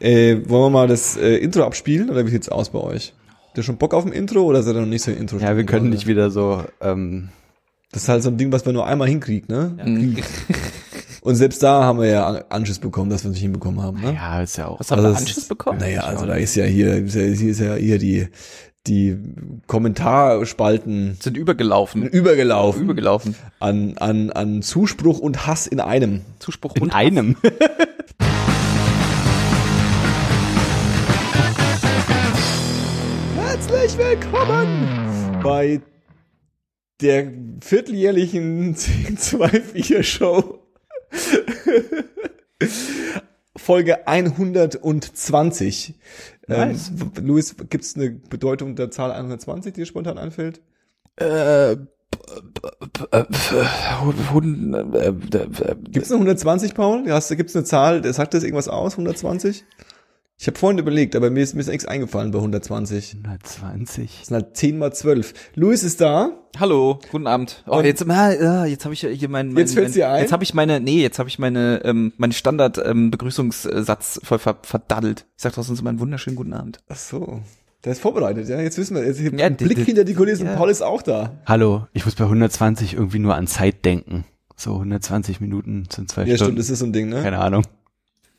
[0.00, 3.12] Äh, wollen wir mal das äh, Intro abspielen oder wie sieht's aus bei euch?
[3.48, 5.36] Habt ihr schon Bock auf ein Intro oder seid ihr noch nicht so ein Intro?
[5.38, 7.28] Ja, wir können nicht wieder so, ähm,
[7.92, 9.76] Das ist halt so ein Ding, was man nur einmal hinkriegt, ne?
[9.84, 10.16] Mhm.
[11.22, 14.14] Und selbst da haben wir ja Anschiss bekommen, dass wir es nicht hinbekommen haben, ne?
[14.14, 14.80] ja, ist ja auch.
[14.80, 15.78] Was haben Also wir Anschiss ist- bekommen?
[15.78, 18.28] Naja, also da ist ja hier, ist ja, hier ist ja hier die,
[18.86, 19.18] die
[19.66, 22.04] Kommentarspalten Sind übergelaufen.
[22.08, 23.34] übergelaufen Übergelaufen.
[23.58, 26.22] an, an, an Zuspruch und Hass in einem.
[26.38, 27.36] Zuspruch In und einem.
[33.70, 35.80] Herzlich willkommen bei
[37.00, 40.58] der vierteljährlichen 1024 Show.
[43.56, 45.94] Folge 120.
[46.48, 46.90] Nice.
[46.90, 50.60] Ähm, Luis, gibt es eine Bedeutung der Zahl 120, die dir spontan einfällt?
[51.16, 51.76] äh,
[55.90, 57.04] Gibt es eine 120, Paul?
[57.04, 59.64] Gibt es eine Zahl, sagt das irgendwas aus, 120?
[60.42, 63.16] Ich habe vorhin überlegt, aber mir ist, mir ist nichts eingefallen bei 120.
[63.22, 64.10] 120.
[64.20, 65.34] Das sind halt 10 mal 12.
[65.54, 66.30] Luis ist da.
[66.58, 67.62] Hallo, guten Abend.
[67.66, 69.94] Oh, Und- jetzt, ah, ja, jetzt habe ich ja hier mein, mein Jetzt fällt's mein,
[69.96, 70.22] dir ein?
[70.22, 74.38] Jetzt habe ich meine, nee, jetzt habe ich meine, ähm, meinen Standard ähm, Begrüßungssatz voll
[74.38, 75.26] ver verdaddelt.
[75.36, 76.78] Ich sag doch sonst immer einen wunderschönen guten Abend.
[76.88, 77.42] Ach so.
[77.84, 78.58] Der ist vorbereitet, ja.
[78.62, 79.04] Jetzt wissen wir.
[79.04, 80.46] Jetzt, Ja, Blick hinter die Kulissen.
[80.46, 80.56] ja.
[80.56, 81.38] Paul ist auch da.
[81.44, 84.24] Hallo, ich muss bei 120 irgendwie nur an Zeit denken.
[84.56, 86.56] So 120 Minuten sind zwei Ja, stimmt, Stunden.
[86.56, 87.20] das ist so ein Ding, ne?
[87.22, 87.62] Keine Ahnung.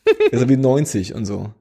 [0.32, 1.52] Das ist wie 90 und so.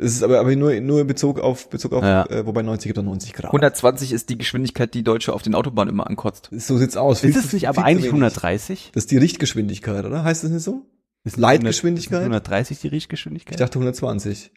[0.00, 2.24] Das ist aber, aber nur, nur in Bezug auf, Bezug auf, Ja.
[2.26, 3.46] äh, wobei 90 gibt doch 90 Grad.
[3.52, 6.48] 120 ist die Geschwindigkeit, die Deutsche auf den Autobahnen immer ankotzt.
[6.52, 7.22] So sieht's aus.
[7.24, 8.22] Ist es nicht aber eigentlich wenig.
[8.22, 8.90] 130?
[8.94, 10.24] Das ist die Richtgeschwindigkeit, oder?
[10.24, 10.86] Heißt das nicht so?
[11.24, 12.20] Ist Leitgeschwindigkeit?
[12.20, 13.60] 130 die Ich Richtgeschwindigkeit?
[13.60, 14.52] dachte 120.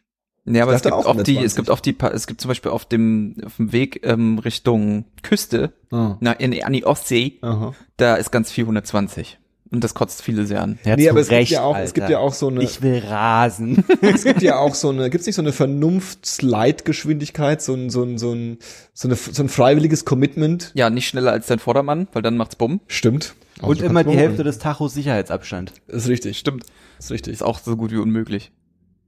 [0.46, 1.44] Nee, aber Ich es dachte gibt auch die, 120.
[1.44, 5.04] es gibt auch die, es gibt zum Beispiel auf dem, auf dem Weg ähm, Richtung
[5.22, 6.16] Küste, Ah.
[6.20, 7.74] na, in, an die Ostsee, Aha.
[7.96, 9.38] da ist ganz viel 120.
[9.70, 10.78] Und das kotzt viele sehr an.
[10.84, 11.86] Ja, nee, aber es Recht, gibt ja auch, Alter.
[11.86, 13.82] es gibt ja auch so eine, Ich will rasen.
[14.02, 18.18] es gibt ja auch so eine, gibt's nicht so eine Vernunftsleitgeschwindigkeit, so ein, so ein,
[18.18, 18.58] so ein,
[18.92, 20.70] so eine, so ein freiwilliges Commitment?
[20.74, 22.80] Ja, nicht schneller als dein Vordermann, weil dann macht's bumm.
[22.86, 23.34] Stimmt.
[23.58, 25.72] Aber Und immer die Hälfte des Tachos Sicherheitsabstand.
[25.86, 26.38] Ist richtig.
[26.38, 26.64] Stimmt.
[26.98, 27.32] Ist richtig.
[27.32, 28.52] Ist auch so gut wie unmöglich.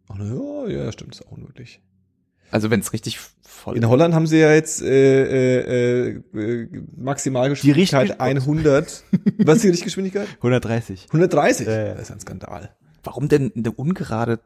[0.08, 1.80] Ach, na ja, ja, stimmt, ist auch unmöglich.
[2.50, 3.18] Also wenn es richtig
[3.56, 9.04] voll In Holland haben sie ja jetzt äh, äh, äh, Maximalgeschwindigkeit Die Richtgesch- 100.
[9.38, 10.28] Was ist die Richtgeschwindigkeit?
[10.36, 11.06] 130.
[11.08, 11.66] 130.
[11.66, 11.94] Ja, ja.
[11.94, 12.70] Das ist ein Skandal.
[13.02, 14.40] Warum denn eine ungerade,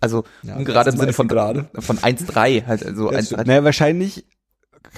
[0.00, 1.68] also Ja, ungerade im Sinne von, gerade.
[1.78, 3.46] von 1,3 halt, also Ja, eins- stimmt.
[3.46, 4.26] Naja, wahrscheinlich.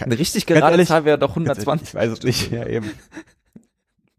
[0.01, 1.89] eine richtig gerade ehrlich- Zahl wäre doch 120.
[1.89, 2.51] Ich weiß es nicht.
[2.51, 2.91] Ja, eben.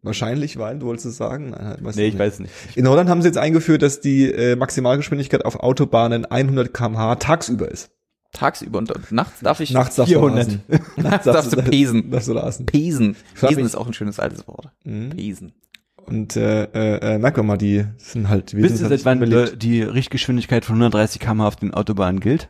[0.04, 1.50] Wahrscheinlich, weil, du wolltest es sagen?
[1.50, 2.14] Nein, halt, weiß Nee, nicht.
[2.14, 2.54] ich weiß nicht.
[2.76, 7.70] In Holland haben sie jetzt eingeführt, dass die äh, Maximalgeschwindigkeit auf Autobahnen 100 km/h tagsüber
[7.70, 7.90] ist.
[8.34, 10.48] Tagsüber und nachts darf ich, Nachts darfst 400.
[10.48, 10.62] du rasen.
[10.98, 12.12] nachts darfst du pesen.
[12.12, 12.66] Darfst du rasen.
[12.66, 13.16] Pesen.
[13.40, 14.70] Pesen ist auch ein schönes altes Wort.
[14.84, 15.10] Mhm.
[15.10, 15.54] Pesen.
[16.06, 19.06] Und äh, äh, äh, merkt man mal, die sind halt, wir Wisst ihr, sind seit
[19.06, 22.50] halt wann äh, die Richtgeschwindigkeit von 130 km auf den Autobahnen gilt?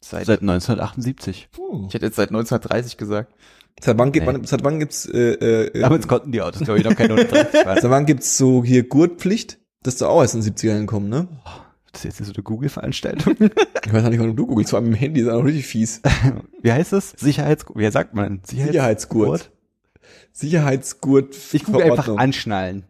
[0.00, 1.48] Seit, Seit 1978.
[1.56, 1.86] Hm.
[1.88, 3.34] ich hätte jetzt seit 1930 gesagt.
[3.80, 4.32] Seit wann, gibt Nee.
[4.32, 7.60] man, seit wann gibt's äh, äh, Damals konnten die Autos, glaube ich, noch keine 130
[7.62, 7.78] fahren.
[7.82, 9.58] seit wann gibt's so hier Gurtpflicht?
[9.82, 11.28] Das ist doch auch erst in den 70ern gekommen, ne?
[11.96, 13.36] Das ist jetzt so eine Google-Veranstaltung.
[13.86, 16.02] Ich weiß auch nicht, warum du googelst, vor allem im Handy, ist auch richtig fies.
[16.62, 17.10] Wie heißt das?
[17.16, 17.64] Sicherheits...
[17.72, 18.40] Wie sagt man?
[18.44, 19.52] Sicherheitsgurt.
[20.32, 21.36] Sicherheitsgurt.
[21.52, 22.84] Ich google einfach anschnallen.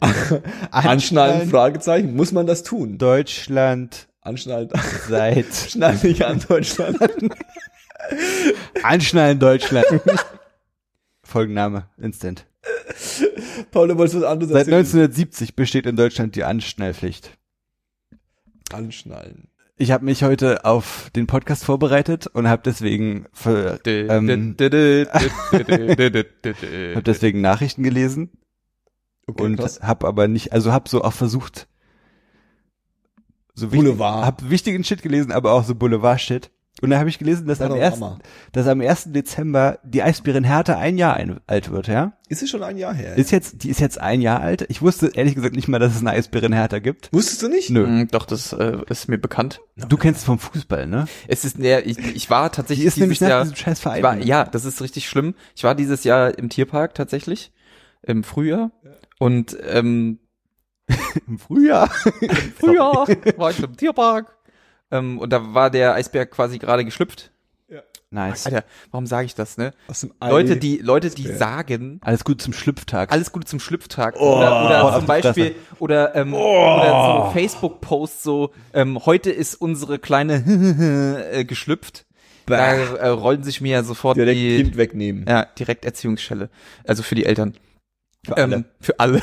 [0.71, 2.17] Anschnallen, Fragezeichen.
[2.17, 2.97] Muss man das tun?
[2.97, 4.71] Deutschland Anschnallen.
[5.07, 5.55] seit...
[5.55, 6.99] Schnall dich an, Deutschland.
[8.83, 9.87] Anschnallen Deutschland.
[11.23, 11.91] Folgenname.
[11.99, 12.47] Instant.
[13.71, 14.79] Paul, du wolltest was anderes Seit erzählen.
[14.79, 17.37] 1970 besteht in Deutschland die Anschnallpflicht.
[18.73, 19.49] Anschnallen.
[19.79, 24.57] Ich habe mich heute auf den Podcast vorbereitet und habe deswegen für, ähm,
[26.95, 28.31] hab deswegen Nachrichten gelesen
[29.27, 31.67] Okay, und habe aber nicht, also habe so auch versucht,
[33.55, 34.25] so wichtig, Boulevard.
[34.25, 36.53] hab wichtigen Shit gelesen, aber auch so Boulevard-Shit.
[36.83, 38.13] Und da habe ich gelesen, dass am, Panorama.
[38.17, 38.23] 1.,
[38.53, 39.13] dass am 1.
[39.13, 42.13] Dezember die Eisbärin Hertha ein Jahr ein, alt wird, ja?
[42.29, 43.17] Ist es schon ein Jahr her?
[43.17, 44.67] Ist jetzt, die ist jetzt ein Jahr alt.
[44.69, 47.11] Ich wusste ehrlich gesagt nicht mal, dass es eine Eisbärin Hertha gibt.
[47.15, 47.71] Wusstest du nicht?
[47.71, 47.87] Nö.
[47.87, 49.61] Mm, Doch, das äh, ist mir bekannt.
[49.89, 51.07] Du kennst es vom Fußball, ne?
[51.29, 54.03] Es ist, nee, ich, ich war Die tatsächlich ist nämlich nach Jahr, diesem scheiß Verein.
[54.03, 55.35] war, ja, das ist richtig schlimm.
[55.55, 57.53] Ich war dieses Jahr im Tierpark tatsächlich,
[58.03, 58.71] im Frühjahr.
[59.19, 60.19] Und ähm,
[61.27, 61.89] Im Frühjahr.
[62.59, 63.07] Frühjahr
[63.37, 64.36] war ich im Tierpark.
[64.91, 67.31] Ähm, und da war der Eisbär quasi gerade geschlüpft.
[68.09, 68.47] Nice.
[68.47, 69.75] Alter, warum sage ich das, ne?
[69.89, 73.11] Aus dem Leute, Ei- die, Leute, die sagen, Alles gut zum Schlüpftag.
[73.11, 74.15] alles Gute zum Schlüpftag.
[74.21, 79.57] Oh, oder oder auf zum Beispiel, oder, ähm, oder so Facebook-Posts so, ähm, heute ist
[79.57, 80.35] unsere kleine
[81.33, 82.07] äh, geschlüpft.
[82.47, 85.25] Da äh, rollen sich mir ja sofort direkt die, Kind wegnehmen.
[85.29, 86.49] ja, direkt Erziehungsschelle.
[86.87, 87.55] Also für die Eltern.
[88.27, 88.57] Für alle.
[88.57, 89.21] Ähm, für alle.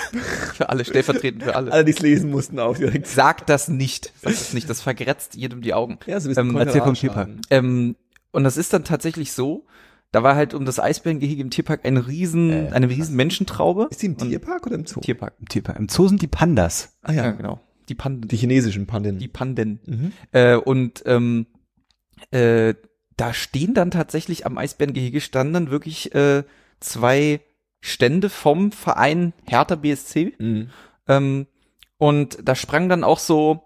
[0.54, 1.72] für alle, stellvertretend für alle.
[1.72, 3.08] Alle, die es lesen mussten, auch direkt.
[3.08, 4.14] Sagt das nicht.
[4.22, 4.70] Sagt das nicht.
[4.70, 6.00] Das vergrätzt jedem die Augen.
[6.08, 7.30] Ja, so ähm, erzähl vom Tierpark.
[7.50, 7.96] Ähm,
[8.32, 9.66] und das ist dann tatsächlich so,
[10.12, 13.88] da war halt um das Eisbärengehege im Tierpark ein riesen, äh, eine riesen Menschentraube.
[13.92, 15.02] Ist die im Tierpark oder im Zoo?
[15.02, 15.34] Tierpark.
[15.40, 15.78] Im Tierpark.
[15.78, 16.94] Im Zoo sind die Pandas.
[17.02, 17.60] Ah ja, ja genau.
[17.90, 18.28] Die Panden.
[18.28, 19.20] Die chinesischen Panden.
[19.20, 19.80] Die Panden.
[19.86, 20.12] Mhm.
[20.32, 21.48] Äh, und ähm,
[22.32, 22.74] äh,
[23.18, 26.44] da stehen dann tatsächlich am Eisbärengehege standen dann wirklich äh,
[26.80, 27.42] zwei
[27.86, 30.34] Stände vom Verein Hertha BSC.
[30.40, 30.70] Mhm.
[31.06, 31.48] Ähm,
[31.98, 33.64] und da sprangen dann auch so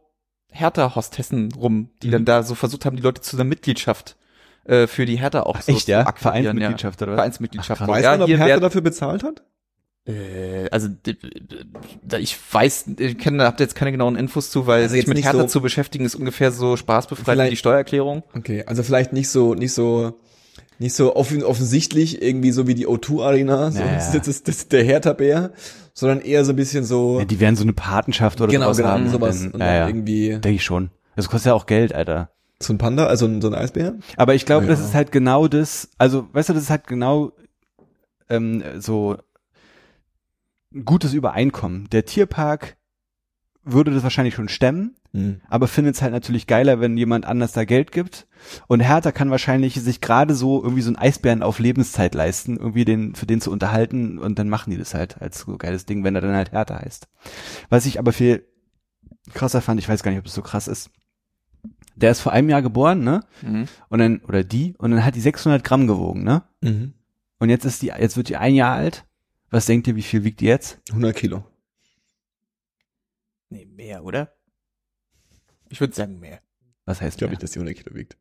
[0.49, 2.11] Hertha-Hostessen rum, die mhm.
[2.11, 4.15] dann da so versucht haben, die Leute zu einer Mitgliedschaft
[4.65, 6.11] äh, für die Hertha auch so Echt, ja?
[6.15, 7.07] Vereinsmitgliedschaft ja.
[7.07, 7.15] oder?
[7.17, 7.81] Vereinsmitgliedschaft.
[7.83, 9.43] Ach, weiß ja, man, ob Hertha dafür bezahlt hat?
[10.07, 10.89] Äh, also
[12.17, 15.41] ich weiß, ich kenne, habt jetzt keine genauen Infos zu, weil also sich mit Hertha
[15.41, 18.23] so zu beschäftigen ist ungefähr so spaßbefreit wie die Steuererklärung.
[18.35, 20.19] Okay, also vielleicht nicht so, nicht so,
[20.79, 23.93] nicht so offen, offensichtlich irgendwie so wie die O2 Arena, so, naja.
[23.95, 25.51] das, ist, das, das der Hertha Bär,
[25.93, 27.19] sondern eher so ein bisschen so.
[27.19, 29.09] Ja, die werden so eine Patenschaft oder genau, sowas genau, haben.
[29.09, 29.41] sowas.
[29.43, 29.87] Und, dann, ja, ja.
[29.87, 30.29] irgendwie.
[30.29, 30.89] Denke ich schon.
[31.15, 32.29] Das kostet ja auch Geld, Alter.
[32.59, 33.95] So ein Panda, also so ein Eisbär?
[34.15, 34.71] Aber ich glaube, ja.
[34.71, 37.31] das ist halt genau das, also weißt du, das ist halt genau
[38.29, 39.17] ähm, so
[40.73, 41.87] ein gutes Übereinkommen.
[41.91, 42.77] Der Tierpark
[43.63, 45.41] würde das wahrscheinlich schon stemmen, mhm.
[45.49, 48.27] aber findet es halt natürlich geiler, wenn jemand anders da Geld gibt.
[48.67, 52.85] Und Hertha kann wahrscheinlich sich gerade so irgendwie so ein Eisbären auf Lebenszeit leisten, irgendwie
[52.85, 56.03] den, für den zu unterhalten und dann machen die das halt als so geiles Ding,
[56.03, 57.07] wenn er dann halt Hertha heißt.
[57.69, 58.45] Was ich aber viel
[59.33, 60.91] krasser fand, ich weiß gar nicht, ob das so krass ist.
[61.95, 63.21] Der ist vor einem Jahr geboren, ne?
[63.41, 63.65] Mhm.
[63.89, 66.43] Und dann, oder die, und dann hat die 600 Gramm gewogen, ne?
[66.61, 66.93] Mhm.
[67.39, 69.07] Und jetzt ist die, jetzt wird die ein Jahr alt
[69.49, 70.81] was denkt ihr, wie viel wiegt die jetzt?
[70.89, 71.45] 100 Kilo.
[73.49, 74.36] Nee, mehr, oder?
[75.69, 76.39] Ich würde sagen mehr.
[76.85, 78.17] Was heißt Ich glaube nicht, dass die 100 Kilo wiegt.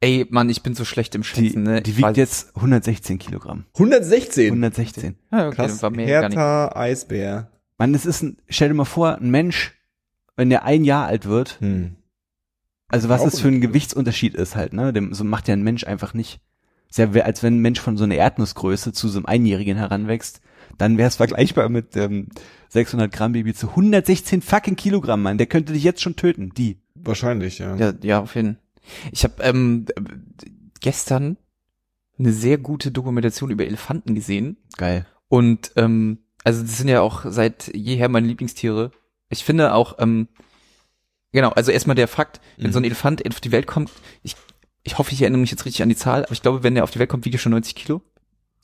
[0.00, 1.82] Ey, Mann, ich bin so schlecht im Schätzen, die, ne?
[1.82, 3.64] Die wiegt jetzt 116 Kilogramm.
[3.74, 4.46] 116?
[4.46, 5.16] 116.
[5.30, 7.50] Ah, okay, Krass, war mehr Hertha Eisbär.
[7.78, 9.72] Mann, es ist ein, stell dir mal vor, ein Mensch,
[10.36, 11.96] wenn der ein Jahr alt wird, hm.
[12.88, 14.92] also was das für ein Gewichtsunterschied ist halt, ne?
[14.92, 16.40] Dem, so macht ja ein Mensch einfach nicht
[16.90, 20.40] sehr, als wenn ein Mensch von so einer Erdnussgröße zu so einem Einjährigen heranwächst,
[20.78, 22.28] dann wäre es vergleichbar mit ähm,
[22.70, 25.38] 600 Gramm Baby zu 116 fucking Kilogramm, Mann.
[25.38, 26.78] Der könnte dich jetzt schon töten, die.
[26.94, 27.76] Wahrscheinlich, ja.
[27.76, 28.60] Ja, ja auf jeden Fall.
[29.12, 29.86] Ich habe ähm,
[30.80, 31.38] gestern
[32.18, 34.58] eine sehr gute Dokumentation über Elefanten gesehen.
[34.76, 35.06] Geil.
[35.28, 38.90] Und ähm, also das sind ja auch seit jeher meine Lieblingstiere.
[39.30, 40.28] Ich finde auch, ähm,
[41.32, 42.72] genau, also erstmal der Fakt, wenn mhm.
[42.72, 43.90] so ein Elefant auf die Welt kommt,
[44.22, 44.36] ich
[44.84, 46.84] ich hoffe, ich erinnere mich jetzt richtig an die Zahl, aber ich glaube, wenn der
[46.84, 48.02] auf die Welt kommt, wiegt er schon 90 Kilo.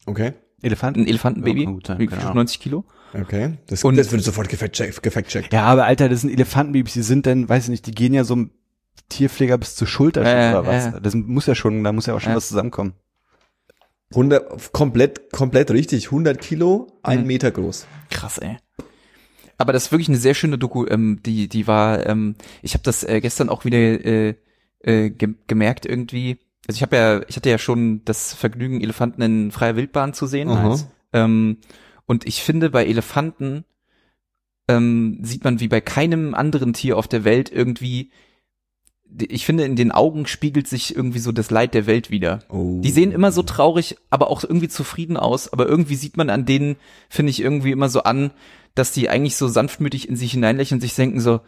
[0.05, 0.35] Okay.
[0.63, 0.97] Elefant?
[0.97, 1.65] Ein Elefantenbaby.
[1.65, 2.85] Ja, gut, wiegt schon 90 Kilo.
[3.13, 3.59] Okay.
[3.67, 5.53] Das, und, das wird sofort gefact-checkt.
[5.53, 8.25] Ja, aber Alter, das sind Elefantenbabys, die sind dann, weiß ich nicht, die gehen ja
[8.25, 8.51] so ein
[9.09, 10.87] Tierpfleger bis zur Schulter äh, oder was.
[10.87, 11.01] Äh.
[11.01, 12.37] Das muss ja schon, da muss ja auch schon äh.
[12.37, 12.95] was zusammenkommen.
[14.13, 16.07] 100, komplett, komplett richtig.
[16.07, 17.27] 100 Kilo, ein mhm.
[17.27, 17.87] Meter groß.
[18.11, 18.57] Krass, ey.
[19.57, 20.87] Aber das ist wirklich eine sehr schöne Doku.
[20.87, 24.35] Ähm, die, die war, ähm, ich habe das äh, gestern auch wieder äh,
[24.81, 26.39] äh, ge gemerkt irgendwie.
[26.71, 30.29] Also ich habe ja, ich hatte ja schon das Vergnügen, Elefanten in freier Wildbahn zu
[30.29, 30.47] sehen.
[30.47, 30.87] Nice.
[31.13, 31.57] Ähm,
[32.07, 33.65] und ich finde, bei Elefanten
[34.69, 38.13] ähm, sieht man wie bei keinem anderen Tier auf der Welt irgendwie
[39.21, 42.39] ich finde, in den Augen spiegelt sich irgendwie so das Leid der Welt wieder.
[42.49, 42.79] Oh.
[42.81, 45.53] Die sehen immer so traurig, aber auch irgendwie zufrieden aus.
[45.53, 46.77] Aber irgendwie sieht man an denen,
[47.09, 48.31] finde ich, irgendwie immer so an,
[48.77, 51.41] dass die eigentlich so sanftmütig in sich hineinlächeln und sich denken so,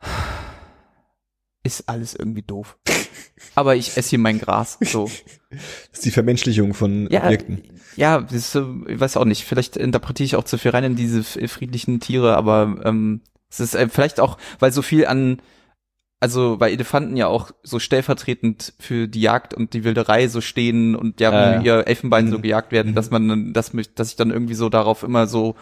[1.64, 2.78] ist alles irgendwie doof.
[3.54, 5.10] Aber ich esse hier mein Gras, so.
[5.50, 7.62] Das ist die Vermenschlichung von ja, Objekten.
[7.96, 9.44] Ja, das ist, ich weiß auch nicht.
[9.44, 13.74] Vielleicht interpretiere ich auch zu viel rein in diese friedlichen Tiere, aber ähm, es ist
[13.74, 15.42] äh, vielleicht auch, weil so viel an,
[16.20, 20.94] also weil Elefanten ja auch so stellvertretend für die Jagd und die Wilderei so stehen
[20.94, 22.30] und ja, äh, ihr Elfenbein mhm.
[22.30, 22.94] so gejagt werden, mhm.
[22.94, 25.56] dass man, dass mich, dass ich dann irgendwie so darauf immer so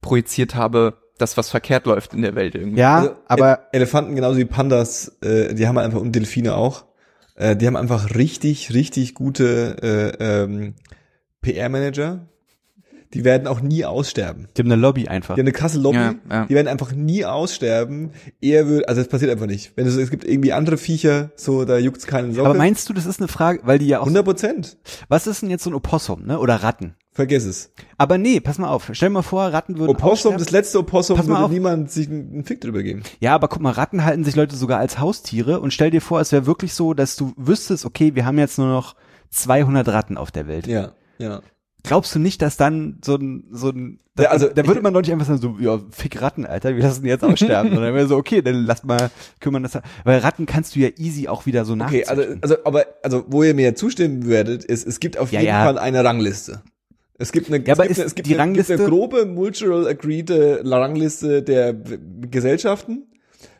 [0.00, 2.80] projiziert habe, das, was verkehrt läuft in der Welt irgendwie.
[2.80, 6.86] Ja, also, aber Elefanten genauso wie Pandas, äh, die haben einfach und Delfine auch.
[7.34, 10.74] Äh, die haben einfach richtig, richtig gute äh, ähm,
[11.42, 12.26] PR-Manager.
[13.12, 14.48] Die werden auch nie aussterben.
[14.56, 15.36] Die haben eine Lobby einfach.
[15.36, 15.98] Die haben eine krasse Lobby.
[15.98, 16.46] Ja, ja.
[16.46, 18.10] Die werden einfach nie aussterben.
[18.40, 19.72] Eher wird, also es passiert einfach nicht.
[19.76, 22.48] Wenn es, es gibt irgendwie andere Viecher, so da juckt's keinen Socke.
[22.48, 24.78] Aber meinst du, das ist eine Frage, weil die ja auch 100 Prozent.
[25.08, 26.40] Was ist denn jetzt so ein Opossum, ne?
[26.40, 26.96] Oder Ratten?
[27.14, 27.70] Vergiss es.
[27.96, 28.90] Aber nee, pass mal auf.
[28.92, 32.44] Stell dir mal vor, Ratten würden Opossum, das letzte Opossum pass würde niemand sich einen
[32.44, 33.04] Fick drüber geben.
[33.20, 36.20] Ja, aber guck mal, Ratten halten sich Leute sogar als Haustiere und stell dir vor,
[36.20, 38.96] es wäre wirklich so, dass du wüsstest, okay, wir haben jetzt nur noch
[39.30, 40.66] 200 Ratten auf der Welt.
[40.66, 41.40] Ja, ja.
[41.84, 44.92] Glaubst du nicht, dass dann so ein, so ein, da, ja, also, da würde man
[44.92, 47.76] doch nicht einfach sagen, so, ja, fick Ratten, Alter, wir lassen die jetzt aussterben.
[47.76, 49.78] Und dann wäre so, okay, dann lass mal kümmern das.
[50.02, 52.04] Weil Ratten kannst du ja easy auch wieder so nachziehen.
[52.08, 55.40] Okay, also, also, aber, also, wo ihr mir zustimmen werdet, ist, es gibt auf ja,
[55.40, 55.64] jeden ja.
[55.64, 56.62] Fall eine Rangliste.
[57.18, 59.24] Es gibt eine, Ja, aber es gibt, eine, es gibt die eine, gibt eine grobe
[59.26, 63.06] multiral agreed äh, Rangliste der Gesellschaften,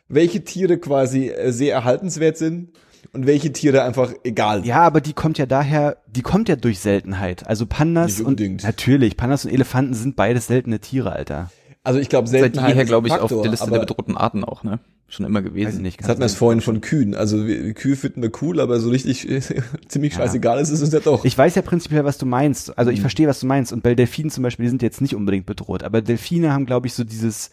[0.07, 2.71] welche Tiere quasi äh, sehr erhaltenswert sind
[3.13, 4.67] und welche Tiere einfach egal sind.
[4.67, 7.47] Ja, aber die kommt ja daher, die kommt ja durch Seltenheit.
[7.47, 11.49] Also Pandas und natürlich, Pandas und Elefanten sind beides seltene Tiere, Alter.
[11.83, 13.79] Also ich glaube, Seit Seltenheit jeher, ist ein glaube ich, Faktor, auf der Liste der
[13.79, 14.79] bedrohten Arten auch, ne?
[15.15, 15.81] Schon immer gewesen.
[15.81, 15.99] Nicht.
[16.01, 17.15] Das hatten wir es vorhin von Kühen.
[17.15, 17.37] Also
[17.73, 19.27] Kühe finden wir cool, aber so richtig
[19.87, 21.23] ziemlich scheißegal ist es uns ja doch.
[21.25, 22.77] Ich weiß ja prinzipiell, was du meinst.
[22.77, 22.95] Also Mhm.
[22.95, 23.71] ich verstehe, was du meinst.
[23.73, 25.83] Und bei Delfinen zum Beispiel, die sind jetzt nicht unbedingt bedroht.
[25.83, 27.51] Aber Delfine haben, glaube ich, so dieses,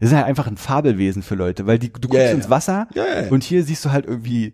[0.00, 2.44] das ist halt einfach ein Fabelwesen für Leute, weil die, du guckst Ja, ja, ins
[2.44, 2.50] ja.
[2.50, 3.28] Wasser Ja, ja, ja.
[3.30, 4.52] und hier siehst du halt irgendwie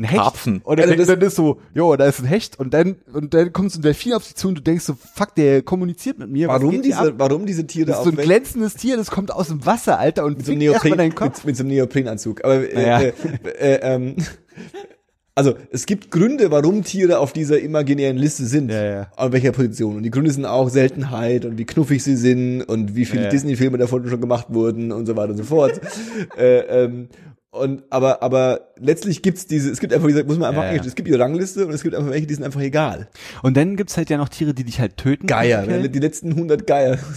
[0.00, 0.20] ein Hecht.
[0.22, 0.60] Karpfen.
[0.64, 3.34] Und dann, Also das- dann ist so, jo, da ist ein Hecht und dann, und
[3.34, 6.18] dann kommt so ein Delfin auf dich zu und du denkst so, fuck, der kommuniziert
[6.18, 6.48] mit mir.
[6.48, 9.64] warum diese, warum diese Tiere Das ist so ein glänzendes Tier, das kommt aus dem
[9.66, 11.38] Wasser, Alter, und mit so einem Neopren, deinen Kopf.
[11.38, 12.44] mit, mit so einem Neoprenanzug.
[12.44, 13.00] Aber äh, Ja.
[13.00, 13.12] äh,
[13.58, 14.16] äh, ähm,
[15.34, 18.70] also es gibt Gründe, warum Tiere auf dieser imaginären Liste sind.
[18.70, 19.06] Ja, ja.
[19.16, 19.96] An welcher Position.
[19.96, 23.26] Und die Gründe sind auch Seltenheit und wie knuffig sie sind und wie viele Ja,
[23.26, 23.30] ja.
[23.30, 25.80] Disney-Filme davon schon gemacht wurden und so weiter und so fort.
[26.38, 27.08] äh, ähm,
[27.50, 30.82] und aber aber letztlich gibt's diese, es gibt einfach diese, muss man einfach, Ja, ja.
[30.84, 33.08] es gibt die Rangliste und es gibt einfach welche, die sind einfach egal.
[33.42, 35.26] Und dann gibt's halt ja noch Tiere, die dich halt töten.
[35.26, 35.88] Geier, ne?
[35.88, 36.98] die letzten 100 Geier.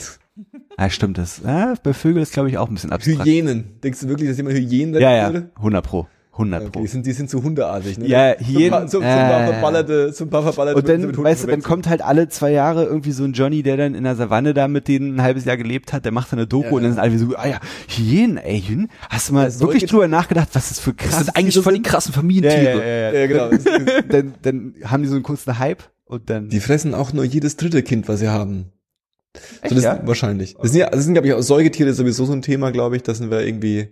[0.80, 1.42] Ja, stimmt das.
[1.46, 3.24] Ja, bei Vögeln ist, glaube ich, auch ein bisschen abstrakt.
[3.28, 3.80] Hyänen.
[3.84, 5.52] Denkst du wirklich, dass jemand Hyänen Ja, ja, würde?
[5.58, 6.08] 100 pro.
[6.34, 6.82] 100 Okay, pro.
[6.82, 8.08] die sind, die sind so hundeartig, ne?
[8.08, 10.80] Ja, so, Hyänen, ein paar- so, so ein äh, paar verballerte, so ein paar verballerte
[10.80, 13.34] Und dann, mit Hunden weißt du, dann kommt halt alle zwei Jahre irgendwie so ein
[13.34, 16.12] Johnny, der dann in der Savanne da mit denen ein halbes Jahr gelebt hat, der
[16.12, 16.72] macht dann eine Doku Ja.
[16.72, 18.90] und dann sind alle so, ah ja, Hyänen, ey, Hyänen.
[19.10, 21.76] Hast du mal Ja, wirklich drüber nachgedacht, was das für krass Das sind eigentlich voll
[21.76, 22.80] die krassen Familientiere.
[22.80, 23.20] ja, ja, ja.
[23.20, 23.50] Ja, genau.
[24.10, 26.50] dann, dann haben die so einen kurzen Hype und dann.
[26.50, 28.72] Die fressen auch nur jedes dritte Kind, was sie haben.
[29.62, 30.00] Echt, so, das ja?
[30.04, 30.56] Wahrscheinlich.
[30.60, 33.04] Das sind ja, das sind, glaube ich, auch Säugetiere sowieso so ein Thema, glaube ich.
[33.04, 33.90] Das sind wir irgendwie,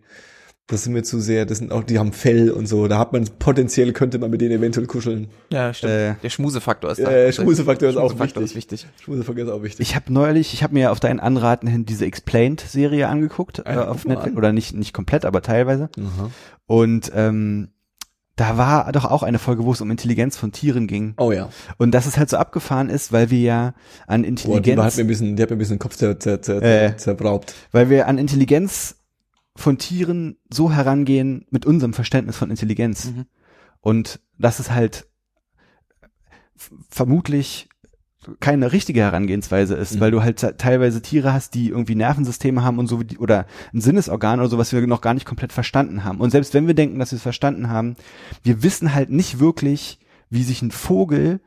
[0.71, 2.87] das sind wir zu sehr, das sind auch, die haben Fell und so.
[2.87, 5.27] Da hat man potenziell, könnte man mit denen eventuell kuscheln.
[5.51, 5.91] Ja, stimmt.
[5.93, 7.11] Äh, der Schmusefaktor ist da.
[7.11, 8.57] Äh, Schmusefaktor ist auch Schmusefaktor wichtig.
[8.63, 8.87] ist wichtig.
[9.03, 9.87] Schmuseverkehr ist auch wichtig.
[9.87, 14.05] Ich habe neulich, ich habe mir auf deinen Anraten hin diese Explained-Serie angeguckt äh, auf
[14.05, 14.37] Netflix an.
[14.37, 15.89] oder nicht nicht komplett, aber teilweise.
[15.97, 16.31] Aha.
[16.67, 17.69] Und ähm,
[18.37, 21.13] da war doch auch eine Folge, wo es um Intelligenz von Tieren ging.
[21.17, 21.49] Oh ja.
[21.77, 23.73] Und dass es halt so abgefahren ist, weil wir ja
[24.07, 25.95] an Boah, die Intelligenz, hat mir ein bisschen, die hat mir ein bisschen den Kopf
[25.97, 26.97] zer, zer, zer, Äh.
[26.97, 27.53] zerbraubt.
[27.71, 28.95] weil wir an Intelligenz
[29.55, 33.05] von Tieren so herangehen mit unserem Verständnis von Intelligenz.
[33.11, 33.25] Mhm.
[33.81, 35.07] Und das ist halt
[36.89, 37.67] vermutlich
[38.39, 39.99] keine richtige Herangehensweise ist, Mhm.
[39.99, 43.17] weil du halt te- teilweise Tiere hast, die irgendwie Nervensysteme haben und so wie die,
[43.17, 46.19] oder ein Sinnesorgan oder so, was wir noch gar nicht komplett verstanden haben.
[46.19, 47.95] Und selbst wenn wir denken, dass wir es verstanden haben,
[48.43, 49.97] wir wissen halt nicht wirklich,
[50.29, 51.39] wie sich ein Vogel,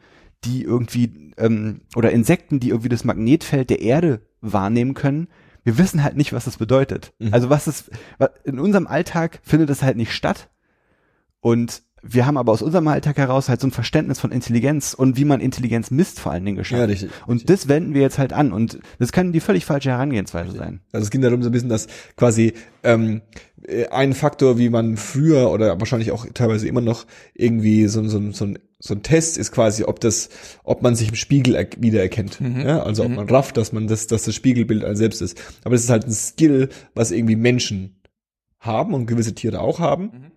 [0.44, 5.28] die irgendwie ähm, oder Insekten, die irgendwie das Magnetfeld der Erde wahrnehmen können,
[5.64, 7.12] wir wissen halt nicht, was das bedeutet.
[7.18, 7.34] Mhm.
[7.34, 7.90] Also was ist
[8.44, 10.50] in unserem Alltag findet das halt nicht statt.
[11.40, 15.16] Und wir haben aber aus unserem Alltag heraus halt so ein Verständnis von Intelligenz und
[15.16, 16.80] wie man Intelligenz misst vor allen Dingen geschaffen.
[16.80, 17.10] Ja, richtig.
[17.26, 20.80] Und das wenden wir jetzt halt an und das kann die völlig falsche Herangehensweise sein.
[20.92, 22.52] Also es ging darum so ein bisschen, dass quasi
[22.82, 23.22] ähm,
[23.66, 28.32] äh, ein Faktor, wie man früher oder wahrscheinlich auch teilweise immer noch irgendwie so, so,
[28.32, 30.28] so, ein, so ein Test ist quasi, ob das,
[30.62, 32.38] ob man sich im Spiegel er wiedererkennt.
[32.40, 32.60] Mhm.
[32.60, 33.14] Ja, also ob Mhm.
[33.16, 35.40] man rafft, dass man das, dass das Spiegelbild ein selbst ist.
[35.64, 38.02] Aber das ist halt ein Skill, was irgendwie Menschen
[38.60, 40.04] haben und gewisse Tiere auch haben.
[40.04, 40.30] Mhm.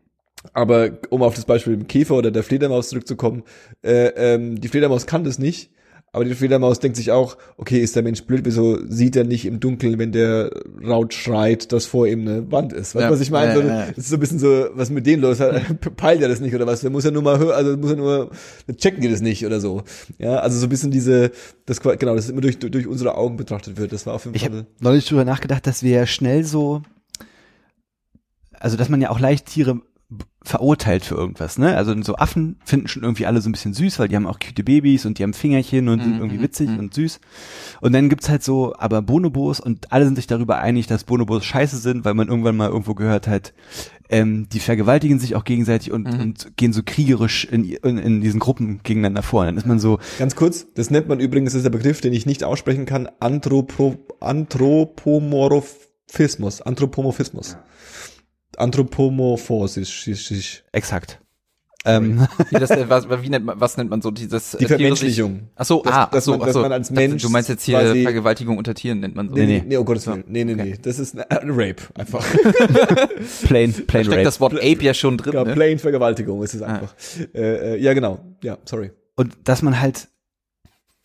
[0.53, 3.43] Aber um auf das Beispiel mit dem Käfer oder der Fledermaus zurückzukommen,
[3.83, 5.71] äh, ähm, die Fledermaus kann das nicht.
[6.13, 9.45] Aber die Fledermaus denkt sich auch, okay, ist der Mensch blöd, wieso sieht er nicht
[9.45, 10.49] im Dunkeln, wenn der
[10.81, 12.95] laut schreit, dass vor ihm eine Wand ist?
[12.95, 13.11] Weißt du, Ja.
[13.11, 13.53] was ich meine?
[13.53, 13.85] Ja, ja, ja.
[13.89, 15.37] Das ist so ein bisschen so, was mit denen los?
[15.97, 16.81] Peilt er das nicht oder was?
[16.81, 18.31] Der muss ja nur mal hören, also muss er nur,
[18.77, 19.83] checken die das nicht oder so.
[20.17, 21.31] Ja, also so ein bisschen diese,
[21.65, 23.91] das genau, das immer durch, durch unsere Augen betrachtet wird.
[23.91, 24.51] Das war auf jeden Ich Fall.
[24.51, 26.81] habe neulich drüber nachgedacht, dass wir ja schnell so,
[28.53, 29.81] also dass man ja auch leicht Tiere
[30.47, 31.75] verurteilt für irgendwas, ne?
[31.75, 34.39] Also so Affen finden schon irgendwie alle so ein bisschen süß, weil die haben auch
[34.39, 36.79] cute Babys und die haben Fingerchen und sind Mhm, irgendwie mhm, witzig mhm.
[36.79, 37.19] und süß.
[37.81, 41.43] Und dann gibt's halt so, aber Bonobos und alle sind sich darüber einig, dass Bonobos
[41.43, 43.53] scheiße sind, weil man irgendwann mal irgendwo gehört hat,
[44.09, 46.19] ähm, die vergewaltigen sich auch gegenseitig und, Mhm.
[46.21, 49.41] und gehen so kriegerisch in, in, in diesen Gruppen gegeneinander vor.
[49.41, 51.99] Und dann ist man so, Ganz kurz, das nennt man übrigens, das ist der Begriff,
[51.99, 56.61] den ich nicht aussprechen kann, Anthropo, Anthropomorphismus.
[56.61, 57.57] Anthropomorphismus.
[58.57, 60.61] Anthropomorphosis.
[60.71, 61.19] exakt.
[61.85, 64.65] Ähm, Wie, das, äh, was, wie nennt man, was nennt man so dieses äh, Die
[64.65, 65.47] Vermenschlichung.
[65.55, 66.61] Ach so, Dass- ah, dass so, man- dass so.
[66.61, 69.35] man als Mensch Du meinst jetzt hier Vergewaltigung unter Tieren nennt man so.
[69.35, 70.25] Nee, Nee, nee, oh Gottes Willen.
[70.27, 70.63] Nee, nee, okay.
[70.71, 70.77] nee.
[70.81, 72.25] Das ist ein, ein Rape, einfach.
[73.43, 74.23] plain, Da plain steckt Rape.
[74.23, 75.33] das Wort Ape ja schon drin.
[75.33, 75.53] ja, ne?
[75.53, 76.65] plain Vergewaltigung ist es Ah.
[76.75, 76.93] einfach.
[77.33, 78.19] Äh, äh, ja, genau.
[78.43, 78.91] Ja, sorry.
[79.15, 80.09] und dass man halt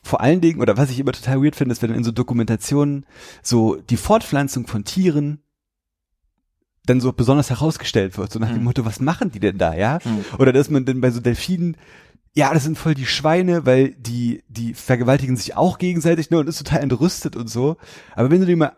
[0.02, 3.06] vor allen Dingen, oder was ich immer total weird finde, ist, wenn in so Dokumentationen
[3.40, 5.44] so die Fortpflanzung von Tieren
[6.86, 8.64] dann so besonders herausgestellt wird, so nach dem Hm.
[8.64, 9.98] Motto, was machen die denn da, ja?
[10.02, 10.24] Hm.
[10.38, 11.76] Oder dass man dann bei so Delfinen
[12.34, 16.48] ja, das sind voll die Schweine, weil die, die vergewaltigen sich auch gegenseitig ne, und
[16.48, 17.76] ist total entrüstet und so.
[18.14, 18.72] Aber wenn du dir mal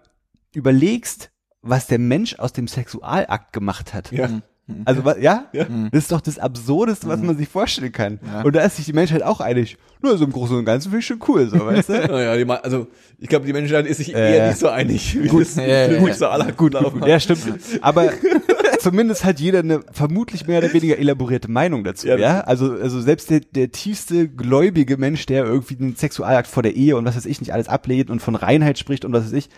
[0.55, 1.31] überlegst,
[1.63, 4.11] was der Mensch aus dem Sexualakt gemacht hat.
[4.13, 4.43] Ja.
[4.87, 5.67] Also wa- ja, Ja.
[5.93, 8.19] das ist doch das Absurdeste, was man sich vorstellen kann.
[8.27, 8.43] Ja.
[8.43, 9.77] Und da ist sich die Menschheit auch einig.
[10.03, 11.93] Nur so im Großen und Ganzen finde ich schon cool, so weißt du.
[12.09, 12.87] Naja, die, also
[13.19, 15.43] ich glaube, die Menschheit ist sich Äh, eher nicht so einig, wie gut.
[15.43, 17.03] das Ja, ja, gut, so aller gut laufen.
[17.07, 17.43] Ja, stimmt.
[17.83, 18.11] Aber
[18.81, 22.41] zumindest hat jeder eine vermutlich mehr oder weniger elaborierte Meinung dazu, Ja, ja?
[22.41, 26.97] Also, also selbst der, der tiefste gläubige Mensch, der irgendwie den Sexualakt vor der Ehe
[26.97, 29.51] und was weiß ich nicht alles ablehnt und von Reinheit spricht und was weiß ich.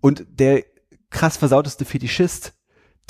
[0.00, 0.62] Und der
[1.10, 2.52] krass versauteste Fetischist,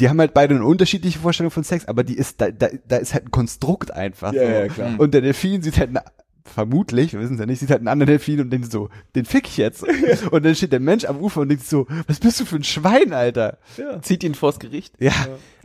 [0.01, 2.97] die haben halt beide eine unterschiedliche Vorstellung von Sex, aber die ist, da, da, da
[2.97, 4.33] ist halt ein Konstrukt einfach.
[4.33, 4.49] Ja, so.
[4.49, 4.95] ja, klar.
[4.99, 6.03] Und der Delfin sieht halt, eine,
[6.45, 9.25] vermutlich, wir wissen es ja nicht, sieht halt einen anderen Delfin und denkt so, den
[9.25, 9.85] fick ich jetzt.
[10.31, 12.65] und dann steht der Mensch am Ufer und denkt so, was bist du für ein
[12.65, 13.59] Schwein, Alter?
[13.77, 14.01] Ja.
[14.03, 14.95] Zieht ihn vors Gericht.
[14.99, 15.13] Ja,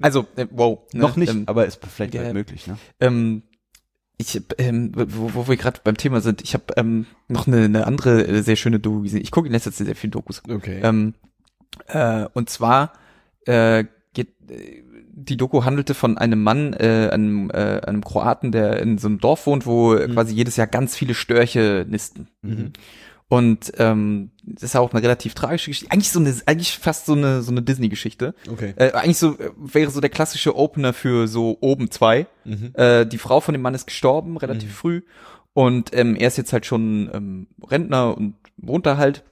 [0.01, 0.79] Also, äh, wow.
[0.93, 2.23] ne, noch nicht, Ähm, aber ist vielleicht ja.
[2.23, 2.77] halt möglich, ne?
[2.99, 3.43] ähm,
[4.17, 7.87] ich, ähm, wo, wo wir gerade beim Thema sind, ich habe ähm, noch eine, eine
[7.87, 9.21] andere äh, sehr schöne Doku gesehen.
[9.21, 10.41] Ich gucke in letzter Zeit sehr viele Dokus.
[10.47, 10.81] Okay.
[10.83, 11.15] Ähm,
[11.87, 12.93] äh, und zwar
[13.45, 19.07] äh, die Doku handelte von einem Mann, äh, einem, äh, einem Kroaten, der in so
[19.07, 22.27] einem Dorf wohnt, wo äh, quasi jedes Jahr ganz viele Störche nisten.
[22.41, 22.73] Mhm.
[23.29, 25.91] Und ähm, das ist auch eine relativ tragische Geschichte.
[25.91, 28.35] Eigentlich so eine, eigentlich fast so eine so eine Disney-Geschichte.
[28.51, 28.73] okay.
[28.75, 32.27] Äh, eigentlich so äh, wäre so der klassische Opener für so oben zwei.
[32.43, 32.71] Mhm.
[32.75, 35.01] Äh, die Frau von dem Mann ist gestorben, relativ früh.
[35.53, 39.23] Und ähm, er ist jetzt halt schon ähm, Rentner und wohnt da halt.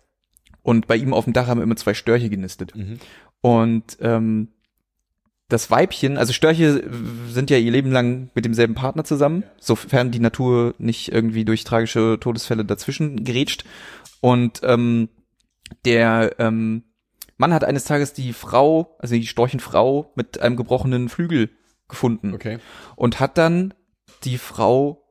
[0.64, 2.76] Und bei ihm auf dem Dach haben immer zwei Störche genistet.
[2.76, 3.00] Mhm.
[3.42, 4.50] Und ähm,
[5.52, 6.90] das Weibchen, also Störche
[7.28, 11.66] sind ja ihr Leben lang mit demselben Partner zusammen, sofern die Natur nicht irgendwie durch
[11.66, 13.66] tragische Todesfälle dazwischen gerätscht.
[14.22, 15.10] Und ähm,
[15.84, 16.84] der ähm,
[17.38, 21.50] Mann hat eines Tages die Frau, also die Storchenfrau, mit einem gebrochenen Flügel
[21.90, 22.60] gefunden Okay.
[22.96, 23.74] und hat dann
[24.24, 25.04] die Frau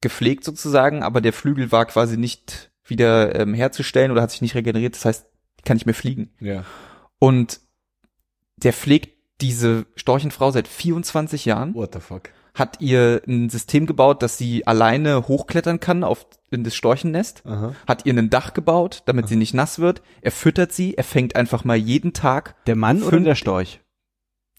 [0.00, 4.54] gepflegt sozusagen, aber der Flügel war quasi nicht wieder ähm, herzustellen oder hat sich nicht
[4.54, 5.26] regeneriert, das heißt,
[5.64, 6.30] kann nicht mehr fliegen.
[6.38, 6.64] Ja.
[7.18, 7.60] Und
[8.56, 12.30] der pflegt diese Storchenfrau seit 24 Jahren, What the fuck?
[12.54, 17.74] hat ihr ein System gebaut, dass sie alleine hochklettern kann auf in das Storchennest, Aha.
[17.88, 20.02] hat ihr ein Dach gebaut, damit sie nicht nass wird.
[20.20, 23.80] Er füttert sie, er fängt einfach mal jeden Tag Der Mann oder Fünf- der Storch?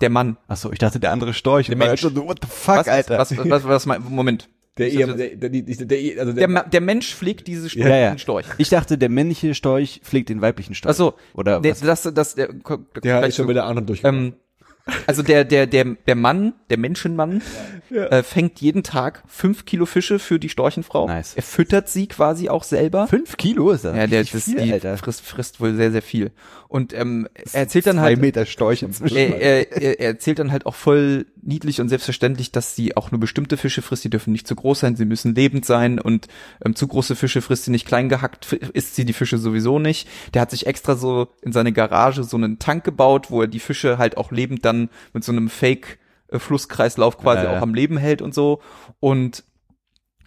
[0.01, 0.37] der Mann.
[0.47, 1.67] Achso, ich dachte der andere Storch.
[1.67, 2.01] Der Mensch.
[2.01, 3.17] schon so, what the fuck, was, Alter?
[3.19, 4.49] Was, was, was, was, mein- Moment.
[4.79, 5.49] Der dachte- der, der,
[5.85, 7.85] der, also Der, der, der Mensch pflegt diese Storch.
[7.85, 8.17] Ja, ja.
[8.17, 8.47] Storch.
[8.57, 10.89] Ich dachte, der männliche Storch pflegt den weiblichen Storch.
[10.89, 12.01] Achso, Oder der, was?
[12.01, 12.49] das, das, der,
[13.03, 14.25] der ist schon wieder anderen durchgekommen.
[14.25, 14.33] Ähm,
[15.07, 17.41] also der, der, der, der Mann, der Menschenmann,
[17.93, 21.05] Äh, fängt jeden Tag fünf Kilo Fische für die Storchenfrau.
[21.07, 21.33] Nice.
[21.35, 23.07] Er füttert sie quasi auch selber.
[23.07, 23.95] Fünf Kilo ist das?
[23.95, 24.97] Ja, der, das, viel, die Alter.
[24.97, 26.31] frisst, frisst wohl sehr, sehr viel.
[26.67, 29.15] Und ähm, er erzählt dann Zwei halt, Meter Storch inzwischen.
[29.15, 33.19] er, er er erzählt dann halt auch voll niedlich und selbstverständlich, dass sie auch nur
[33.19, 36.27] bestimmte Fische frisst, die dürfen nicht zu groß sein, sie müssen lebend sein und
[36.63, 40.07] ähm, zu große Fische frisst sie nicht klein gehackt, isst sie die Fische sowieso nicht.
[40.33, 43.59] Der hat sich extra so in seine Garage so einen Tank gebaut, wo er die
[43.59, 47.57] Fische halt auch lebend dann mit so einem Fake äh, Flusskreislauf quasi Ja, ja.
[47.57, 48.61] auch am Leben hält und so
[48.99, 49.43] und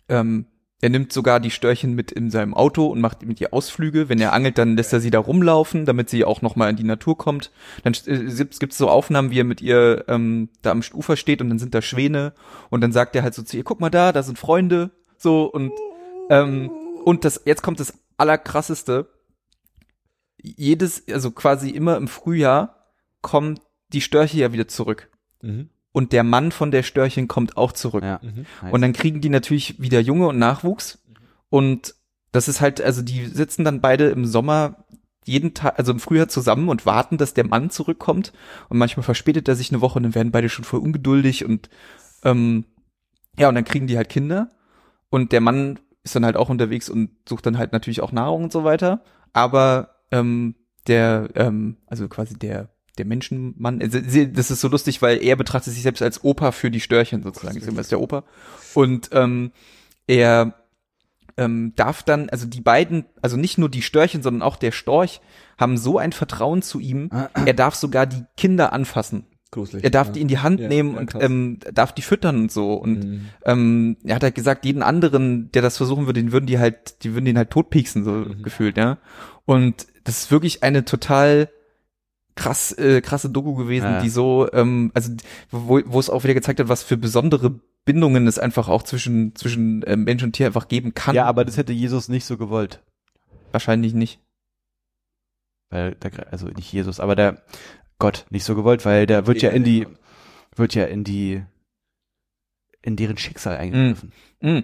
[0.09, 0.47] ähm,
[0.83, 4.09] er nimmt sogar die Störchen mit in seinem Auto und macht mit ihr Ausflüge.
[4.09, 6.77] Wenn er angelt, dann lässt er sie da rumlaufen, damit sie auch noch mal in
[6.77, 7.51] die Natur kommt.
[7.83, 11.41] Dann äh, gibt's gibt's so Aufnahmen, wie er mit ihr ähm, da am Ufer steht
[11.41, 12.35] und dann sind da Schwäne
[12.69, 15.45] und dann sagt er halt so zu ihr, guck mal da, da sind Freunde, so
[15.45, 15.73] und
[16.29, 16.71] ähm,
[17.05, 19.09] und das jetzt kommt das allerkrasseste.
[20.43, 23.59] Jedes, also quasi immer im Frühjahr kommen
[23.93, 25.09] die Störche ja wieder zurück
[25.47, 25.71] Mhm.
[25.97, 28.05] Und der Mann von der Störchen kommt auch zurück.
[28.05, 28.21] Ja.
[28.23, 28.45] Mhm.
[28.71, 31.03] Und dann kriegen die natürlich wieder Junge und Nachwuchs.
[31.49, 31.95] Und
[32.33, 34.85] das ist halt, also die sitzen dann beide im Sommer
[35.25, 38.35] jeden Tag, also im Frühjahr zusammen und warten, dass der Mann zurückkommt.
[38.69, 41.71] Und manchmal verspätet er sich eine Woche und dann werden beide schon voll ungeduldig und
[42.25, 42.67] ähm,
[43.39, 44.51] ja, und dann kriegen die halt Kinder.
[45.09, 48.45] Und der Mann ist dann halt auch unterwegs und sucht dann halt natürlich auch Nahrung
[48.45, 49.03] und so weiter.
[49.33, 50.57] Aber ähm,
[50.89, 55.37] der, ähm, also quasi der der Menschenmann, also sie- das ist so lustig, weil er
[55.37, 57.57] betrachtet sich selbst als Opa für die Störchen sozusagen.
[57.59, 58.25] Ist immer der Opa.
[58.75, 59.53] Und ähm,
[60.07, 60.55] er
[61.37, 65.21] ähm, darf dann, also die beiden, also nicht nur die Störchen, sondern auch der Storch,
[65.59, 69.27] haben so ein Vertrauen zu ihm, er darf sogar die Kinder anfassen.
[69.51, 69.85] Gruselig.
[69.85, 70.13] Er darf ja.
[70.15, 72.75] die in die Hand Ja, nehmen ja, und ähm, darf die füttern und so.
[72.75, 73.21] Und Mhm.
[73.45, 77.05] ähm, er hat halt gesagt, jeden anderen, der das versuchen würde, den würden die halt,
[77.05, 78.43] die würden den halt totpieksen, so Mhm.
[78.43, 78.99] gefühlt, ja.
[79.45, 81.49] Und das ist wirklich eine total
[82.37, 84.01] krass, äh, krasse Doku gewesen, Ja.
[84.01, 85.13] die so, ähm, also
[85.51, 89.35] wo, wo es auch wieder gezeigt hat, was für besondere Bindungen es einfach auch zwischen
[89.35, 91.15] zwischen ähm, Mensch und Tier einfach geben kann.
[91.15, 92.83] ja, aber das hätte Jesus nicht so gewollt.
[93.53, 94.21] wahrscheinlich nicht.
[95.71, 97.43] Weil der, also nicht Jesus, aber der
[97.99, 99.87] Gott nicht so gewollt, weil der wird ja in die,
[100.55, 101.43] wird ja in die,
[102.83, 104.13] in deren Schicksal eingegriffen.
[104.41, 104.59] Mm.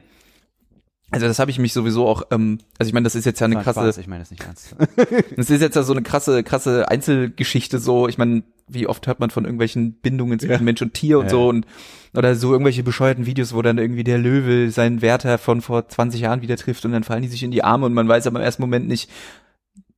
[1.12, 3.44] Also das habe ich mich sowieso auch, ähm, also ich meine, das ist jetzt ja
[3.44, 4.74] eine krasse, Spaß, ich meine das nicht ernst.
[5.36, 8.08] das ist jetzt ja so eine krasse, krasse Einzelgeschichte so.
[8.08, 10.60] Ich meine, wie oft hört man von irgendwelchen Bindungen zwischen Ja.
[10.60, 11.30] Mensch und Tier und Ja.
[11.30, 11.66] so und
[12.14, 16.20] oder so irgendwelche bescheuerten Videos, wo dann irgendwie der Löwe seinen Wärter von vor 20
[16.20, 18.38] Jahren wieder trifft und dann fallen die sich in die Arme und man weiß aber
[18.38, 19.10] im ersten Moment nicht,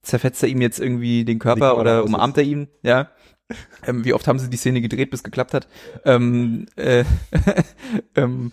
[0.02, 3.08] zerfetzt er ihm jetzt irgendwie den Körper oder umarmt er ihn, ja.
[3.86, 5.68] Ähm, wie oft haben sie die Szene gedreht, bis geklappt hat.
[6.04, 7.04] Ähm, äh,
[8.14, 8.52] ähm,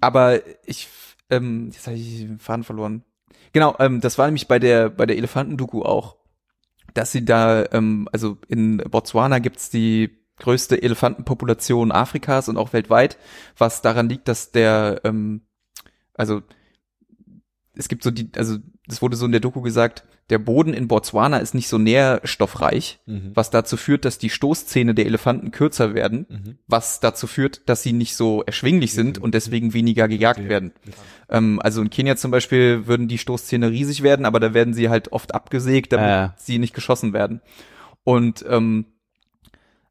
[0.00, 0.88] aber ich,
[1.32, 3.02] ähm, jetzt habe ich den Faden verloren.
[3.52, 6.16] Genau, ähm, das war nämlich bei der bei der Elefantendoku auch,
[6.94, 13.18] dass sie da, ähm, also in Botswana gibt's die größte Elefantenpopulation Afrikas und auch weltweit,
[13.56, 15.42] was daran liegt, dass der, ähm,
[16.14, 16.42] also
[17.74, 18.58] es gibt so die, also
[18.88, 23.00] es wurde so in der Doku gesagt, der Boden in Botswana ist nicht so nährstoffreich,
[23.06, 23.32] Mhm.
[23.34, 26.58] was dazu führt, dass die Stoßzähne der Elefanten kürzer werden, Mhm.
[26.66, 30.72] was dazu führt, dass sie nicht so erschwinglich sind und deswegen weniger gejagt werden.
[31.30, 34.88] Ähm, also in Kenia zum Beispiel würden die Stoßzähne riesig werden, aber da werden sie
[34.88, 36.34] halt oft abgesägt, damit Ja.
[36.38, 37.40] sie nicht geschossen werden.
[38.04, 38.86] Und ähm,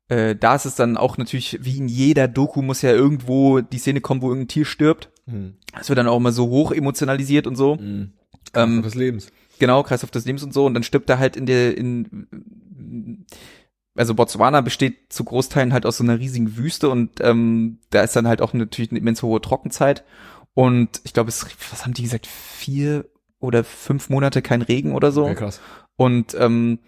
[0.09, 3.77] äh, da ist es dann auch natürlich, wie in jeder Doku muss ja irgendwo die
[3.77, 5.09] Szene kommen, wo irgendein Tier stirbt.
[5.31, 5.55] Mhm.
[5.79, 7.75] Es wird dann auch immer so hoch emotionalisiert und so.
[7.75, 8.11] Mhm.
[8.53, 9.31] Ähm, des Lebens.
[9.59, 10.65] Genau, Kreislauf des Lebens und so.
[10.65, 13.25] Und dann stirbt er halt in der, in,
[13.95, 18.15] also Botswana besteht zu Großteilen halt aus so einer riesigen Wüste und ähm, da ist
[18.15, 20.03] dann halt auch natürlich eine immens hohe Trockenzeit.
[20.53, 23.05] Und ich glaube, es, was haben die gesagt, vier
[23.39, 25.27] oder fünf Monate kein Regen oder so.
[25.27, 25.61] Ja, krass.
[25.95, 26.79] Und ähm,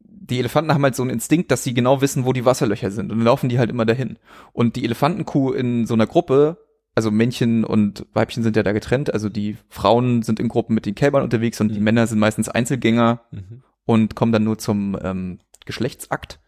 [0.00, 3.10] die Elefanten haben halt so einen Instinkt, dass sie genau wissen, wo die Wasserlöcher sind.
[3.10, 4.18] Und dann laufen die halt immer dahin.
[4.52, 6.61] Und die Elefantenkuh in so einer Gruppe,
[6.94, 9.12] also Männchen und Weibchen sind ja da getrennt.
[9.12, 11.84] Also die Frauen sind in Gruppen mit den Kälbern unterwegs und die Mhm.
[11.84, 13.62] Männer sind meistens Einzelgänger Mhm.
[13.84, 16.40] und kommen dann nur zum ähm, Geschlechtsakt.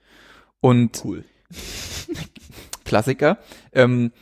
[0.60, 1.24] Und Cool.
[2.84, 3.38] Klassiker,
[3.72, 4.12] ähm,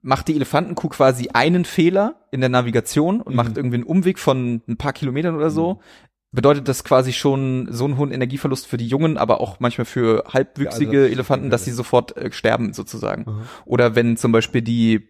[0.00, 3.36] macht die Elefantenkuh quasi einen Fehler in der Navigation und Mhm.
[3.36, 5.80] macht irgendwie einen Umweg von ein paar Kilometern oder so,
[6.30, 10.24] bedeutet das quasi schon so einen hohen Energieverlust für die Jungen, aber auch manchmal für
[10.32, 13.26] halbwüchsige also- Elefanten, dass sie sofort äh, sterben sozusagen.
[13.28, 13.42] Aha.
[13.64, 15.08] Oder wenn zum Beispiel die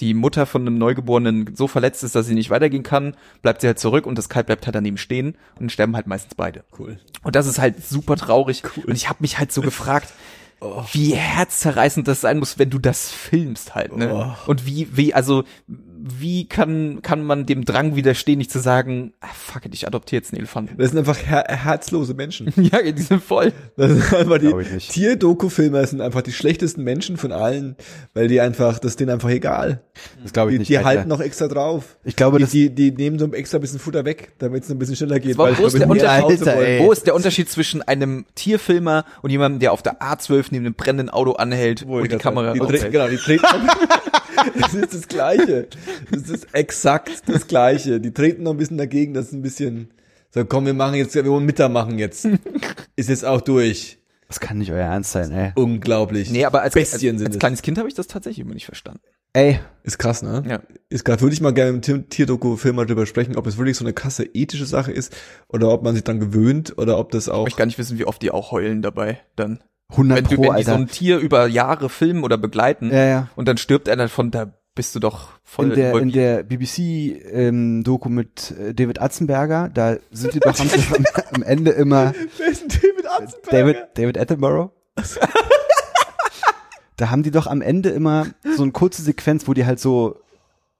[0.00, 3.68] die Mutter von einem Neugeborenen so verletzt ist, dass sie nicht weitergehen kann, bleibt sie
[3.68, 6.64] halt zurück und das Kalb bleibt halt daneben stehen und sterben halt meistens beide.
[6.78, 6.98] Cool.
[7.22, 8.62] Und das ist halt super traurig.
[8.76, 8.84] Cool.
[8.86, 10.12] Und ich habe mich halt so gefragt,
[10.60, 10.82] Oh.
[10.92, 14.14] wie herzzerreißend das sein muss, wenn du das filmst halt, ne?
[14.14, 14.50] Oh.
[14.50, 15.44] Und wie, wie, also,
[16.06, 20.20] wie kann, kann man dem Drang widerstehen, nicht zu sagen, ah, fuck it, ich adoptiere
[20.20, 20.76] jetzt einen Elefanten.
[20.76, 22.52] Das sind einfach her herzlose Menschen.
[22.56, 23.52] ja, die sind voll.
[23.78, 24.90] Das sind einfach die nicht.
[24.90, 27.76] Tier-Doku-Filmer sind einfach die schlechtesten Menschen von allen,
[28.12, 29.80] weil die einfach, das ist denen einfach egal.
[30.22, 30.70] Das glaube ich Die, nicht.
[30.70, 31.96] die halten noch extra drauf.
[32.04, 34.70] ich glaube, Die, das die, die nehmen so extra ein bisschen Futter weg, damit es
[34.70, 35.38] ein bisschen schneller geht.
[35.38, 36.46] Wo- wo ist der Unterschied?
[36.46, 36.84] Alter.
[36.84, 40.74] Wo ist der Unterschied zwischen einem Tierfilmer und jemandem, der auf der A12 neben einem
[40.74, 43.46] brennenden Auto anhält Wo und die Kamera die Genau, die treten.
[44.60, 45.68] das ist das Gleiche.
[46.10, 48.00] Das ist exakt das Gleiche.
[48.00, 49.90] Die treten noch ein bisschen dagegen, das ist ein bisschen,
[50.30, 52.26] so komm, wir machen jetzt, wir wollen Mittag machen jetzt.
[52.96, 53.98] Ist jetzt auch durch.
[54.28, 55.52] das kann nicht euer Ernst sein, ey.
[55.54, 56.30] Unglaublich.
[56.30, 57.38] Nee, aber als, als, als es.
[57.38, 59.00] kleines Kind habe ich das tatsächlich immer nicht verstanden.
[59.36, 60.44] Ey, Ist krass, ne?
[60.48, 60.60] Ja.
[60.90, 63.76] Ist gerade, würde ich mal gerne im Tier- Tierdoku-Film mal drüber sprechen, ob es wirklich
[63.76, 65.12] so eine krasse ethische Sache ist
[65.48, 67.42] oder ob man sich dann gewöhnt oder ob das Ich auch.
[67.44, 69.58] möchte gar nicht wissen, wie oft die auch heulen dabei dann.
[69.90, 70.82] 100 Wenn, du, Pro, wenn die so Alter.
[70.82, 73.28] ein Tier über Jahre filmen oder begleiten ja, ja.
[73.36, 78.08] und dann stirbt einer davon, da bist du doch voll In der, in der BBC-Doku
[78.08, 80.68] mit äh, David Atzenberger, da sind die doch am,
[81.32, 83.50] am Ende immer Wer ist denn David Attenberger?
[83.50, 84.70] David, David Attenborough.
[86.96, 90.23] da haben die doch am Ende immer so eine kurze Sequenz, wo die halt so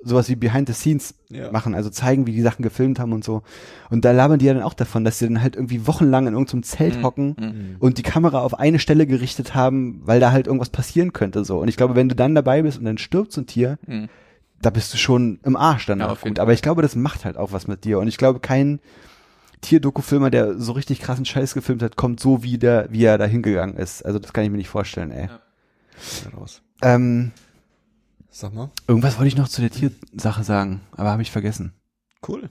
[0.05, 1.51] sowas wie Behind the Scenes Ja.
[1.51, 3.43] machen, also zeigen, wie die Sachen gefilmt haben und so.
[3.91, 6.35] Und da labern die ja dann auch davon, dass sie dann halt irgendwie wochenlang in
[6.35, 7.77] irgendeinem Zelt hocken Mhm.
[7.81, 11.59] und die Kamera auf eine Stelle gerichtet haben, weil da halt irgendwas passieren könnte so.
[11.59, 14.09] Und ich glaube, wenn du dann dabei bist und dann stirbt so ein Tier, Mhm.
[14.63, 16.39] da bist du schon im Arsch Ja, auf jeden gut.
[16.41, 17.99] Aber ich glaube, das macht halt auch was mit dir.
[17.99, 18.81] Und ich glaube, kein
[19.61, 23.25] Tierdoku-Filmer, der so richtig krassen Scheiß gefilmt hat, kommt so wie der, wie er da
[23.25, 24.05] hingegangen ist.
[24.05, 25.29] Also das kann ich mir nicht vorstellen, ey.
[25.29, 25.41] Ja.
[26.39, 26.61] raus.
[26.83, 27.31] Ähm,
[28.37, 28.69] Sag mal.
[28.89, 31.73] irgendwas wollte ich noch zu der Tiersache sagen, aber habe ich vergessen.
[32.27, 32.51] Cool.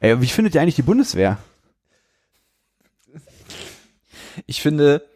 [0.00, 1.36] Ey, wie findet ihr eigentlich die Bundeswehr?
[4.46, 5.06] Ich finde,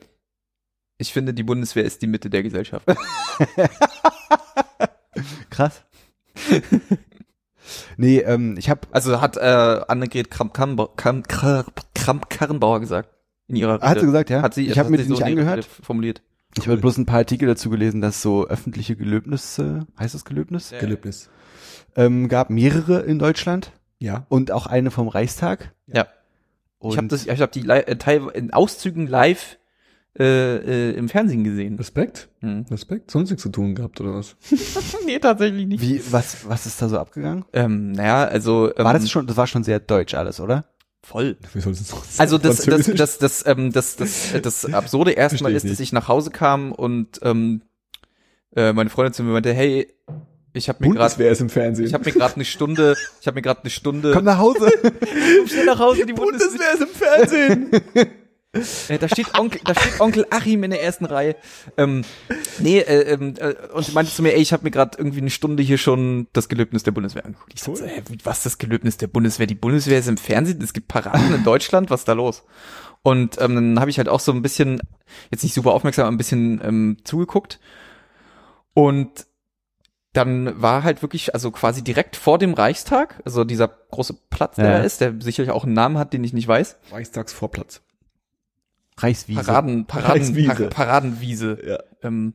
[0.99, 2.87] ich finde, die Bundeswehr ist die Mitte der Gesellschaft.
[5.49, 5.83] Krass.
[7.97, 9.41] nee, ähm, ich habe Also hat äh,
[9.89, 11.29] Annegret Kramp-Karrenbauer Kramp
[11.95, 13.09] Kramp Karrenbauer gesagt
[13.49, 13.89] in ihrer Rede.
[13.89, 14.43] Hat sie gesagt, ja?
[14.43, 15.65] Hat sie, Ich das hab hat mir sie die nicht ihrer angehört.
[15.65, 16.21] Formuliert.
[16.59, 20.71] Ich habe bloß ein paar Artikel dazu gelesen, dass so öffentliche Gelöbnisse, heißt das Gelöbnis,
[20.71, 20.79] Ja.
[20.81, 21.31] Gelöbnis.
[21.97, 24.27] ähm, gab mehrere in Deutschland Ja.
[24.29, 25.73] und auch eine vom Reichstag.
[25.87, 26.07] Ja.
[26.79, 29.59] Und Ich habe das, ich habe die äh, Teil in Auszügen live
[30.19, 31.77] äh, äh, im Fernsehen gesehen.
[31.77, 32.29] Respekt?
[32.41, 32.67] Hm.
[32.71, 33.11] Respekt?
[33.11, 34.37] Sonst nichts zu tun gehabt, oder was?
[35.07, 35.81] nee, tatsächlich nicht.
[35.81, 37.47] Wie, was, was ist da so abgegangen?
[37.55, 40.67] Ähm, naja, also ähm, War das schon, das war schon sehr deutsch alles, oder?
[41.03, 41.37] Voll.
[42.19, 46.09] Also das, das, das, das, ähm, das, das, das Absurde erstmal ist, dass ich nach
[46.09, 47.63] Hause kam und ähm,
[48.55, 49.93] äh, meine Freundin zu mir meinte, hey,
[50.55, 51.87] ich habe mir gerade Bundeswehr im Fernsehen.
[51.87, 54.71] ich habe mir gerade eine Stunde, ich habe mir gerade eine Stunde Komm nach Hause.
[54.83, 56.75] Komm schnell nach Hause, die Bundeswehr.
[56.75, 57.71] ist im Fernsehen.
[58.89, 61.37] Äh, da steht Onkel, da steht Onkel Achim in der ersten Reihe.
[61.79, 62.05] Ähm,
[62.59, 65.21] nee, äh, ähm, äh, und sie meinte zu mir, ey, ich habe mir gerade irgendwie
[65.21, 67.53] eine Stunde hier schon das Gelöbnis der Bundeswehr angeguckt.
[67.55, 67.77] Ich Cool.
[67.77, 69.47] so, hä, was das Gelöbnis der Bundeswehr?
[69.47, 72.43] Die Bundeswehr ist im Fernsehen, es gibt Paraden in Deutschland, was ist da los?
[73.03, 74.81] Und ähm, dann habe ich halt auch so ein bisschen,
[75.31, 77.59] jetzt nicht super aufmerksam, aber ein bisschen ähm, zugeguckt.
[78.75, 79.27] Und
[80.13, 84.65] dann war halt wirklich, also quasi direkt vor dem Reichstag, also dieser große Platz, der
[84.67, 84.79] Ja.
[84.79, 86.77] da ist, der sicherlich auch einen Namen hat, den ich nicht weiß.
[86.91, 87.81] Reichstagsvorplatz.
[88.99, 89.43] Reichswiese.
[89.43, 90.55] Paraden, Paraden, Reichswiese.
[90.55, 91.59] Par Paradenwiese.
[91.67, 91.79] Ja.
[92.03, 92.35] Ähm,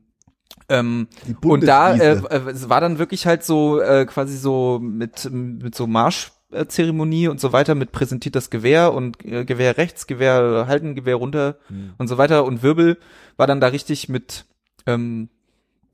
[0.70, 1.08] ähm,
[1.44, 5.88] und da äh, es war dann wirklich halt so äh, quasi so mit mit so
[5.88, 11.16] Marschzeremonie und so weiter mit präsentiert das Gewehr und äh, Gewehr rechts, Gewehr halten, Gewehr
[11.16, 11.94] runter Hm.
[11.98, 12.98] und so weiter und Wirbel
[13.38, 14.46] war dann da richtig mit
[14.88, 15.30] ähm,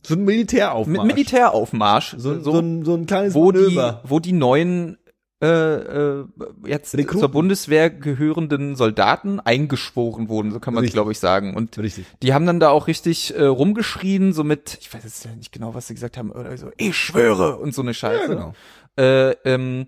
[0.01, 1.05] so ein Militäraufmarsch.
[1.07, 4.97] mit Militäraufmarsch So, so, so, ein, so ein kleines wo die wo die neuen
[5.43, 6.25] äh, äh,
[6.65, 7.19] jetzt Rekruten.
[7.19, 12.05] zur Bundeswehr gehörenden Soldaten eingeschworen wurden, so kann man glaube ich sagen und Richtig.
[12.21, 15.73] die haben dann da auch richtig äh, rumgeschrien, so mit, ich weiß jetzt nicht genau,
[15.73, 18.21] was sie gesagt haben, oder so, ich schwöre und so eine Scheiße.
[18.21, 18.53] Ja, genau.
[18.97, 19.87] Äh, ähm,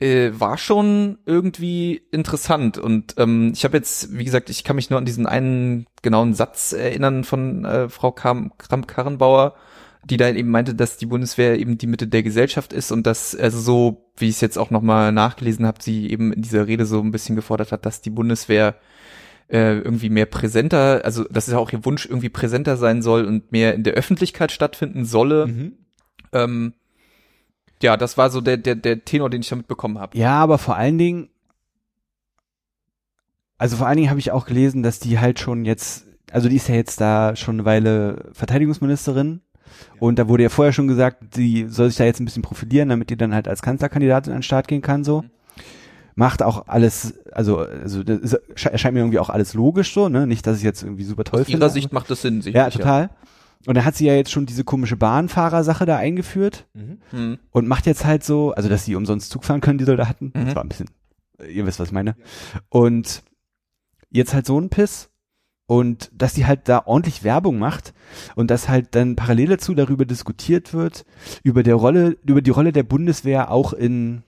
[0.00, 4.90] äh, war schon irgendwie interessant und ähm, ich habe jetzt, wie gesagt, ich kann mich
[4.90, 9.54] nur an diesen einen genauen Satz erinnern von äh, Frau Kramp-Karrenbauer,
[10.08, 13.34] die da eben meinte, dass die Bundeswehr eben die Mitte der Gesellschaft ist und dass,
[13.34, 16.86] also so, wie ich es jetzt auch nochmal nachgelesen habe, sie eben in dieser Rede
[16.86, 18.76] so ein bisschen gefordert hat, dass die Bundeswehr
[19.48, 23.24] äh, irgendwie mehr präsenter, also das ist ja auch ihr Wunsch, irgendwie präsenter sein soll
[23.24, 25.48] und mehr in der Öffentlichkeit stattfinden solle.
[25.48, 25.72] Mhm.
[26.32, 26.74] Ähm,
[27.82, 30.16] ja, das war so der, der, der Tenor, den ich damit bekommen habe.
[30.16, 31.30] Ja, aber vor allen Dingen,
[33.58, 36.56] also vor allen Dingen habe ich auch gelesen, dass die halt schon jetzt, also die
[36.56, 39.40] ist ja jetzt da schon eine Weile Verteidigungsministerin
[40.00, 42.88] und da wurde ja vorher schon gesagt, sie soll sich da jetzt ein bisschen profilieren,
[42.88, 45.24] damit die dann halt als Kanzlerkandidatin an den Start gehen kann, so.
[46.18, 48.32] Macht auch alles, also, also das ist,
[48.64, 50.26] erscheint mir irgendwie auch alles logisch so, ne?
[50.26, 51.58] Nicht, dass ich jetzt irgendwie super toll Aus finde.
[51.60, 52.72] ihrer Sicht macht das Sinn, Ja, sicherlich.
[52.74, 53.10] total.
[53.66, 56.98] Und dann hat sie ja jetzt schon diese komische Bahnfahrersache da eingeführt Mhm.
[57.10, 57.38] Hm.
[57.50, 60.32] und macht jetzt halt so, also dass sie umsonst Zug fahren können, die Soldaten.
[60.34, 60.44] Mhm.
[60.46, 60.88] Das war ein bisschen,
[61.50, 62.14] ihr wisst, was ich meine.
[62.70, 63.22] Und
[64.10, 65.10] jetzt halt so ein Piss.
[65.66, 67.92] Und dass sie halt da ordentlich Werbung macht
[68.36, 71.04] und dass halt dann parallel dazu darüber diskutiert wird,
[71.42, 74.22] über der Rolle, über die Rolle der Bundeswehr auch in,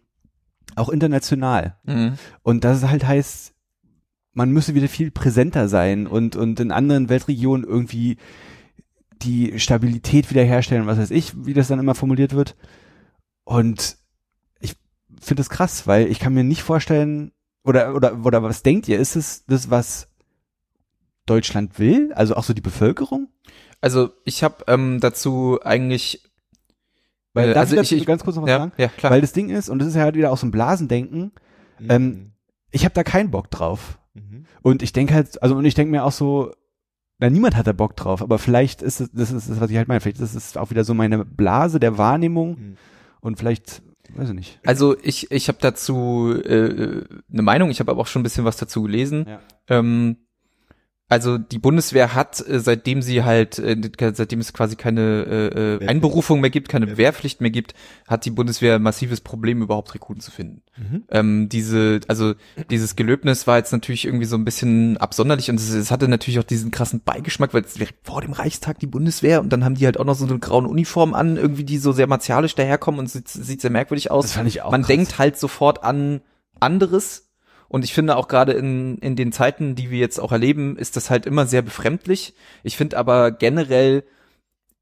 [0.74, 1.76] auch international.
[1.86, 2.14] Hm.
[2.42, 3.54] Und dass es halt heißt,
[4.32, 8.18] man müsse wieder viel präsenter sein und, und in anderen Weltregionen irgendwie
[9.22, 12.56] die Stabilität wiederherstellen, was weiß ich, wie das dann immer formuliert wird.
[13.44, 13.96] Und
[14.60, 14.76] ich
[15.20, 17.32] finde es krass, weil ich kann mir nicht vorstellen,
[17.64, 20.08] oder, oder, oder was denkt ihr, ist es das, was
[21.28, 22.12] Deutschland will?
[22.14, 23.28] Also auch so die Bevölkerung?
[23.80, 26.24] Also ich habe ähm, dazu eigentlich
[27.34, 28.72] Weil, Äh, darf also ich, dazu ich- ganz kurz noch was ja, sagen?
[28.78, 29.12] ja klar.
[29.12, 31.32] Weil das Ding ist, und das ist ja halt wieder auch so ein Blasendenken,
[31.88, 32.32] Ähm,
[32.72, 33.98] ich habe da keinen Bock drauf.
[34.14, 34.44] Mhm.
[34.62, 36.50] Und ich denke halt, also und ich denke mir auch so,
[37.20, 39.76] na niemand hat da Bock drauf, aber vielleicht ist es, das ist das, was ich
[39.76, 42.76] halt meine, vielleicht ist es auch wieder so meine Blase der Wahrnehmung Mhm.
[43.20, 43.82] und vielleicht,
[44.16, 44.60] weiß ich nicht.
[44.66, 48.44] Also ich, ich habe dazu äh, eine Meinung, ich habe aber auch schon ein bisschen
[48.44, 49.26] was dazu gelesen.
[49.28, 49.40] Ja.
[49.68, 50.16] Ähm,
[51.10, 53.76] also die Bundeswehr hat, äh, seitdem sie halt, äh,
[54.12, 55.88] seitdem es quasi keine äh, äh.
[55.88, 57.74] Einberufung mehr gibt, keine Wehrpflicht mehr gibt,
[58.06, 60.62] hat die Bundeswehr ein massives Problem, überhaupt Rekruten zu finden.
[60.76, 61.04] Mhm.
[61.10, 62.34] Ähm, diese, also
[62.70, 66.40] dieses Gelöbnis war jetzt natürlich irgendwie so ein bisschen absonderlich und es, es hatte natürlich
[66.40, 69.76] auch diesen krassen Beigeschmack, weil es direkt vor dem Reichstag die Bundeswehr und dann haben
[69.76, 73.00] die halt auch noch so eine graue Uniform an, irgendwie die so sehr martialisch daherkommen
[73.00, 74.26] und sieht, sieht sehr merkwürdig aus.
[74.26, 74.88] Das fand ich auch Man krass.
[74.88, 76.20] denkt halt sofort an
[76.60, 77.27] anderes
[77.68, 80.96] und ich finde auch gerade in, in den Zeiten, die wir jetzt auch erleben, ist
[80.96, 82.34] das halt immer sehr befremdlich.
[82.62, 84.04] Ich finde aber generell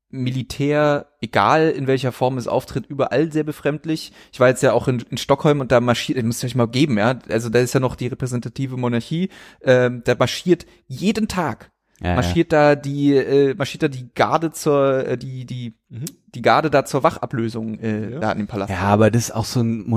[0.09, 4.12] Militär, egal in welcher Form es auftritt, überall sehr befremdlich.
[4.33, 6.68] Ich war jetzt ja auch in, in Stockholm und da marschiert, müsst ihr euch mal
[6.68, 7.18] geben, ja.
[7.29, 9.31] Also da ist ja noch die repräsentative Monarchie,
[9.62, 15.07] ähm, da marschiert jeden Tag Ja, marschiert da die äh, marschiert da die Garde zur
[15.07, 16.05] äh, die die Mhm.
[16.35, 18.18] die Garde da zur Wachablösung äh, Ja.
[18.20, 18.70] da an dem Palast.
[18.70, 18.77] ja.
[18.77, 19.88] ja, aber das ist auch so ein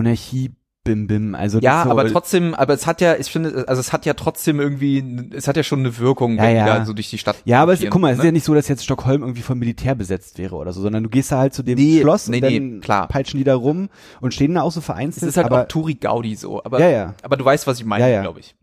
[0.85, 1.35] Monarchie-Bim-Bim.
[1.35, 4.05] Also das Ja, so, aber trotzdem, aber es hat ja, ich finde, also es hat
[4.05, 6.63] ja trotzdem irgendwie, es hat ja schon eine Wirkung, Ja, wenn ja.
[6.73, 7.37] die da so durch die Stadt.
[7.45, 8.27] Ja, aber es, guck mal, es ist ne?
[8.27, 11.09] ja nicht so, dass jetzt Stockholm irgendwie vom Militär besetzt wäre oder so, sondern du
[11.09, 13.07] gehst da halt zu dem Nee, Schloss nee, und nee, dann klar.
[13.07, 13.89] peitschen die da rum
[14.21, 15.29] und stehen da auch so es vereinzelt.
[15.29, 17.13] ist halt aber, auch Turi Gaudi so, aber ja, ja.
[17.23, 18.21] aber du weißt, was ich meine, Ja, ja.
[18.21, 18.55] glaube ich.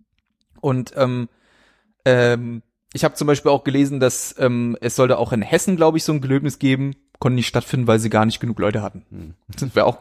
[0.61, 1.29] Und ähm,
[2.05, 5.99] ähm, ich habe zum Beispiel auch gelesen, dass ähm, es sollte auch in Hessen, glaube
[5.99, 9.05] ich, so ein Gelöbnis geben, konnte nicht stattfinden, weil sie gar nicht genug Leute hatten.
[9.11, 9.35] Hm.
[9.49, 9.99] Das wäre auch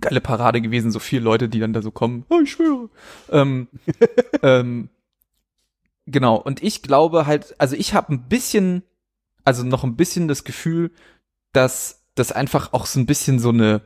[0.00, 2.24] geile Parade gewesen, so viele Leute, die dann da so kommen.
[2.30, 2.88] Oh, ich schwöre.
[3.30, 3.68] Ähm,
[4.42, 4.88] ähm,
[6.06, 6.36] genau.
[6.36, 8.82] Und ich glaube halt, also ich habe ein bisschen,
[9.44, 10.90] also noch ein bisschen das Gefühl,
[11.52, 13.82] dass das einfach auch so ein bisschen so eine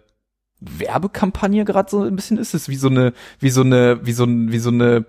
[0.61, 2.55] Werbekampagne gerade so ein bisschen ist.
[2.55, 5.05] Es ist wie so eine, wie so eine, wie so ein, wie so eine,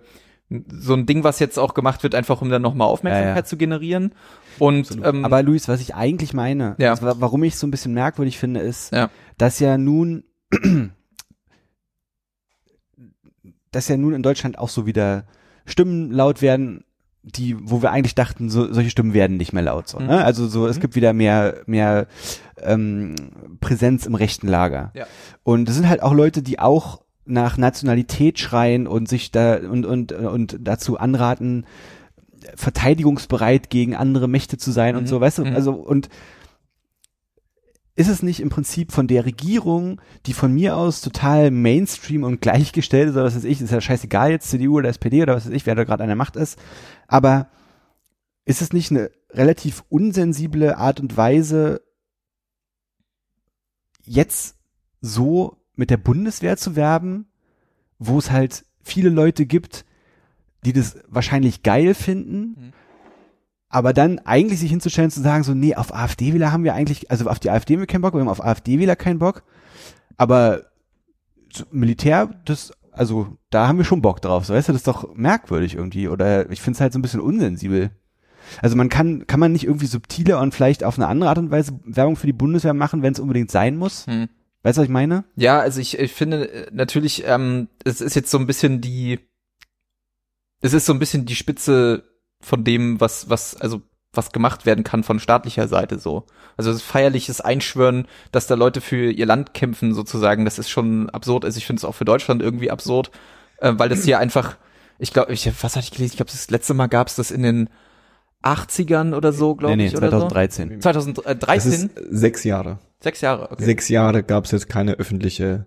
[0.70, 3.46] so ein Ding, was jetzt auch gemacht wird, einfach um dann nochmal Aufmerksamkeit Ja, ja.
[3.46, 4.14] zu generieren.
[4.60, 6.92] Und ähm, Aber Luis, was ich eigentlich meine, Ja.
[6.92, 8.92] also wa- warum ich es so ein bisschen merkwürdig finde, ist,
[9.38, 10.24] dass ja nun,
[13.72, 15.26] dass ja nun in Deutschland auch so wieder
[15.66, 16.84] Stimmen laut werden,
[17.24, 19.88] die, wo wir eigentlich dachten, so, solche Stimmen werden nicht mehr laut.
[19.88, 20.06] So, Mhm.
[20.06, 20.24] ne?
[20.24, 22.08] Also so, es gibt wieder mehr, mehr
[22.62, 23.16] ähm,
[23.60, 24.92] Präsenz im rechten Lager.
[24.94, 25.08] Ja.
[25.44, 29.86] Und es sind halt auch Leute, die auch nach Nationalität schreien und sich da und
[29.88, 31.66] und und dazu anraten,
[32.54, 35.08] verteidigungsbereit gegen andere Mächte zu sein und Mhm.
[35.08, 35.46] so, weißt du?
[35.46, 35.56] Mhm.
[35.56, 36.10] Also und
[37.96, 42.42] ist es nicht im Prinzip von der Regierung, die von mir aus total Mainstream und
[42.42, 45.46] gleichgestellt ist, oder was weiß ich, ist ja scheißegal jetzt CDU oder SPD oder was
[45.46, 46.60] weiß ich, wer da gerade an der Macht ist,
[47.08, 47.48] aber
[48.44, 51.82] ist es nicht eine relativ unsensible Art und Weise,
[54.04, 54.58] jetzt
[55.02, 57.28] so mit der Bundeswehr zu werben,
[57.98, 59.86] wo es halt viele Leute gibt,
[60.66, 62.74] die das wahrscheinlich geil finden, Mhm.
[63.76, 67.30] Aber dann eigentlich sich hinzustellen zu sagen, so, nee, auf AfD-Wähler haben wir eigentlich, also
[67.30, 69.44] auf die AfD haben wir keinen Bock, wir haben auf AfD-Wähler keinen Bock,
[70.16, 70.68] aber
[71.72, 75.14] Militär, das, also da haben wir schon Bock drauf, so weißt du, das ist doch
[75.14, 77.92] merkwürdig irgendwie, oder ich finde es halt so ein bisschen unsensibel.
[78.62, 81.52] Also man kann, kann man nicht irgendwie subtiler und vielleicht auf eine andere Art und
[81.52, 84.08] Weise Werbung für die Bundeswehr machen, wenn es unbedingt sein muss?
[84.08, 84.30] Hm.
[84.64, 85.26] Weißt du, was ich meine?
[85.36, 89.20] Ja, also ich, ich finde äh, natürlich, ähm, es ist jetzt so ein bisschen die,
[90.62, 92.15] es ist so ein bisschen die Spitze
[92.46, 93.82] von dem, was, was, also
[94.14, 96.26] was gemacht werden kann von staatlicher Seite so.
[96.58, 101.10] Also das feierliches Einschwören, dass da Leute für ihr Land kämpfen sozusagen, das ist schon
[101.10, 101.44] absurd.
[101.44, 103.12] Also ich finde es auch für Deutschland irgendwie absurd,
[103.58, 104.58] äh, weil das hier einfach,
[105.00, 106.14] ich glaube, ich, was hatte ich gelesen?
[106.14, 107.70] Ich glaube, das letzte Mal gab es das in den
[108.44, 110.70] 80ern oder so, glaube nee, nee, ich, oder 2013.
[110.70, 110.76] so.
[110.76, 112.80] Das 2013, ist sechs Jahre.
[113.00, 113.52] sechs Jahre.
[113.52, 113.66] Okay.
[113.66, 115.66] Sechs Jahre gab es jetzt keine öffentliche,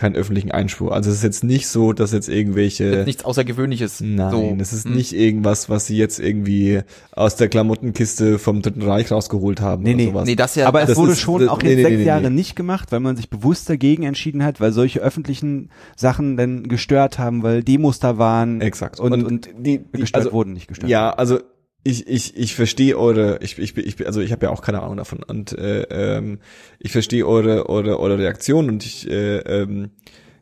[0.00, 0.90] keinen öffentlichen Einspruch.
[0.90, 4.00] Also es ist jetzt nicht so, dass jetzt irgendwelche Jetzt nichts Außergewöhnliches.
[4.00, 4.56] Nein, so.
[4.58, 4.94] es ist Hm.
[4.94, 6.80] nicht irgendwas, was sie jetzt irgendwie
[7.12, 10.06] aus der Klamottenkiste vom Dritten Reich rausgeholt haben Nee, oder nee.
[10.06, 10.24] sowas.
[10.26, 10.66] Nee, das ja.
[10.66, 12.36] Aber es das wurde ist- schon das- auch nee, jetzt nee, sechs nee, Jahre nee.
[12.36, 17.18] nicht gemacht, weil man sich bewusst dagegen entschieden hat, weil solche öffentlichen Sachen dann gestört
[17.18, 18.98] haben, weil Demos da waren Exakt.
[19.00, 20.90] und, und, die, die gestört also, wurden, nicht gestört.
[20.90, 21.38] Ja, also
[21.82, 24.98] ich, ich, ich verstehe eure, ich, ich, ich, also ich habe ja auch keine Ahnung
[24.98, 26.40] davon und äh, ähm,
[26.78, 29.90] ich verstehe eure, eure, eure Reaktion und ich äh, ähm,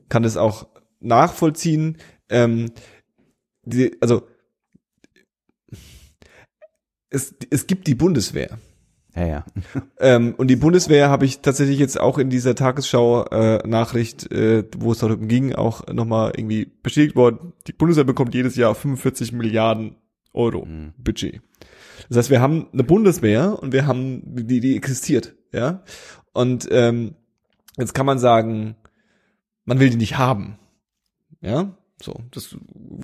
[0.08, 0.66] kann das auch
[1.00, 1.98] nachvollziehen.
[2.28, 2.72] Ähm,
[3.64, 4.26] die, also
[7.10, 8.58] es, es gibt die Bundeswehr.
[9.14, 9.44] Ja, ja.
[10.00, 14.98] Ähm, und die Bundeswehr habe ich tatsächlich jetzt auch in dieser Tagesschau-Nachricht, äh, wo es
[14.98, 17.52] darum ging, auch nochmal irgendwie bestätigt worden.
[17.66, 19.96] Die Bundeswehr bekommt jedes Jahr 45 Milliarden
[20.32, 20.92] Euro Mhm.
[20.98, 21.40] Budget.
[22.08, 25.82] Das heißt, wir haben eine Bundeswehr und wir haben, die, die existiert, ja.
[26.32, 27.14] Und ähm,
[27.76, 28.76] jetzt kann man sagen,
[29.64, 30.58] man will die nicht haben.
[31.40, 32.56] Ja, so, das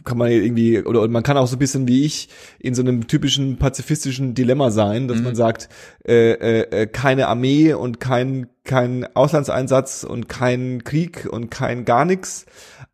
[0.04, 2.28] kann man irgendwie, oder man kann auch so ein bisschen wie ich
[2.60, 5.24] in so einem typischen pazifistischen Dilemma sein, dass Mhm.
[5.24, 5.68] man sagt,
[6.06, 12.04] äh, äh, äh, keine Armee und kein, kein Auslandseinsatz und kein Krieg und kein gar
[12.04, 12.46] nix,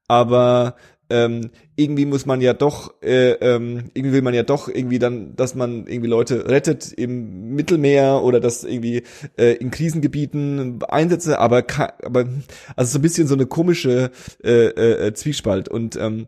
[0.09, 0.75] aber
[1.11, 5.37] ähm, irgendwie muss man ja doch, äh, ähm, irgendwie will man ja doch irgendwie dann,
[5.37, 9.03] dass man irgendwie Leute rettet im Mittelmeer oder dass irgendwie
[9.37, 11.65] äh, in Krisengebieten Einsätze, aber
[12.03, 12.27] aber
[12.77, 14.11] also so ein bisschen so eine komische
[14.43, 16.27] äh, äh, Zwiespalt und ähm,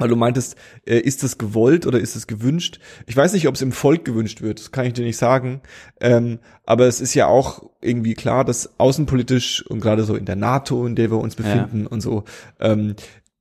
[0.00, 0.56] weil du meintest,
[0.86, 2.80] äh, ist das gewollt oder ist es gewünscht?
[3.06, 5.60] Ich weiß nicht, ob es im Volk gewünscht wird, das kann ich dir nicht sagen.
[6.00, 10.36] Ähm, aber es ist ja auch irgendwie klar, dass außenpolitisch und gerade so in der
[10.36, 12.24] NATO, in der wir uns befinden und so,
[12.60, 12.94] ähm,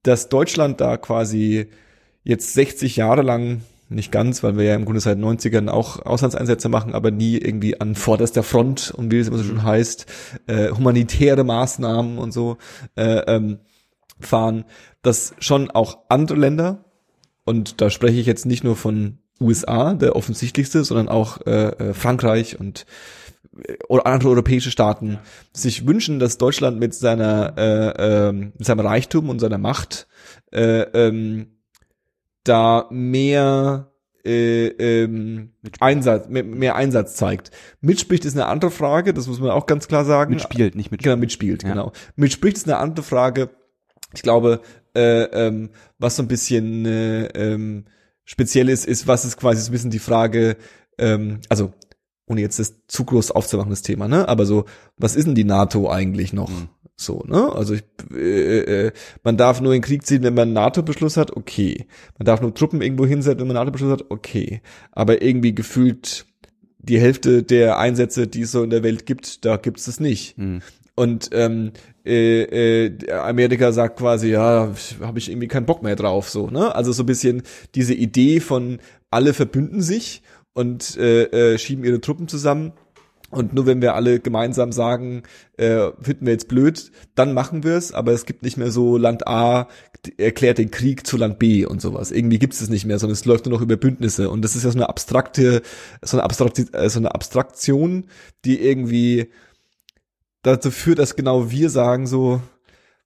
[0.04, 1.68] dass Deutschland da quasi
[2.24, 6.70] jetzt 60 Jahre lang, nicht ganz, weil wir ja im Grunde seit 90ern auch Auslandseinsätze
[6.70, 10.06] machen, aber nie irgendwie an vorderster Front und wie es immer so schon heißt,
[10.48, 12.58] äh, humanitäre Maßnahmen und so
[12.96, 13.60] äh, ähm,
[14.20, 14.66] fahren,
[15.02, 16.86] dass schon auch andere Länder,
[17.46, 21.94] und da spreche ich jetzt nicht nur von USA, der offensichtlichste, sondern auch äh, äh,
[21.94, 22.86] Frankreich und
[23.88, 25.20] oder andere europäische Staaten
[25.54, 30.08] sich wünschen, dass Deutschland mit seiner äh, ähm, mit seinem Reichtum und seiner Macht
[30.52, 31.48] äh, ähm,
[32.44, 33.92] da mehr
[34.26, 37.52] äh, ähm, Einsatz, mehr, mehr Einsatz zeigt.
[37.82, 40.34] Mitspricht ist eine andere Frage, das muss man auch ganz klar sagen.
[40.34, 41.04] Mitspielt, nicht mitspielt.
[41.14, 41.70] Genau, mitspielt, Ja.
[41.70, 41.92] genau.
[42.16, 43.50] Mitspricht ist eine andere Frage.
[44.14, 44.62] Ich glaube,
[44.96, 47.86] äh, ähm, was so ein bisschen äh, ähm,
[48.26, 50.58] speziell ist, ist, was ist quasi so ein bisschen die Frage,
[50.98, 51.74] ähm, also
[52.30, 54.28] ohne jetzt das zu groß aufzumachen, das Thema, ne?
[54.28, 54.66] Aber so,
[54.98, 56.50] was ist denn die NATO eigentlich noch?
[56.50, 56.70] Mhm.
[56.96, 57.52] So, ne?
[57.54, 58.92] Also ich, äh, äh,
[59.24, 61.88] man darf nur in Krieg ziehen, wenn man einen NATO-Beschluss hat, okay.
[62.18, 64.62] Man darf nur Truppen irgendwo hinsetzen, wenn man einen NATO-Beschluss hat, okay.
[64.92, 66.26] Aber irgendwie gefühlt
[66.78, 70.38] die Hälfte der Einsätze, die es so in der Welt gibt, da gibt's es nicht.
[70.38, 70.62] Mhm.
[70.96, 71.72] Und ähm,
[72.06, 76.76] äh, äh, Amerika sagt quasi, ja, habe ich irgendwie keinen Bock mehr drauf, so, ne?
[76.76, 80.22] Also so ein bisschen diese Idee von alle verbünden sich
[80.60, 82.74] und äh, äh, schieben ihre Truppen zusammen.
[83.32, 85.24] Und nur wenn wir alle gemeinsam sagen,
[85.56, 88.98] äh, finden wir jetzt blöd, dann machen wir es, aber es gibt nicht mehr so
[88.98, 89.70] Land A
[90.18, 92.12] erklärt den Krieg zu Land B und sowas.
[92.12, 94.30] Irgendwie gibt es es nicht mehr, sondern es läuft nur noch über Bündnisse.
[94.30, 95.62] Und das ist ja so eine abstrakte,
[96.02, 98.06] so eine, Abstrakt, äh, so eine Abstraktion,
[98.44, 99.30] die irgendwie
[100.42, 102.42] dazu führt, dass genau wir sagen so,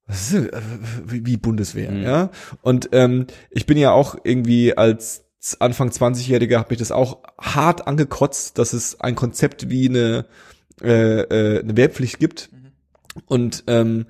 [0.08, 0.62] was ist, denn, äh,
[1.06, 2.04] wie, wie Bundeswehr, Mhm.
[2.04, 2.32] ja?
[2.62, 5.23] Und ähm, ich bin ja auch irgendwie als
[5.60, 10.26] Anfang 20-Jähriger hat mich das auch hart angekotzt, dass es ein Konzept wie eine,
[10.82, 12.50] äh, äh, eine Wehrpflicht gibt.
[13.28, 14.06] Und ähm,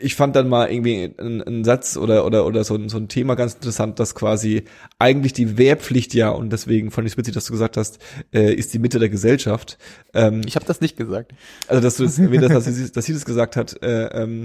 [0.00, 3.08] ich fand dann mal irgendwie einen, einen Satz oder oder oder so, ein- so ein
[3.08, 4.62] Thema ganz interessant, dass quasi
[5.00, 7.98] eigentlich die Wehrpflicht ja und deswegen fand ich es witzig, dass du gesagt hast,
[8.32, 9.76] äh, ist die Mitte der Gesellschaft.
[10.14, 11.32] Ähm, Ich habe das nicht gesagt.
[11.66, 14.44] also dass du das erwähnt hast, dass sie, dass sie das gesagt hat, äh, ähm,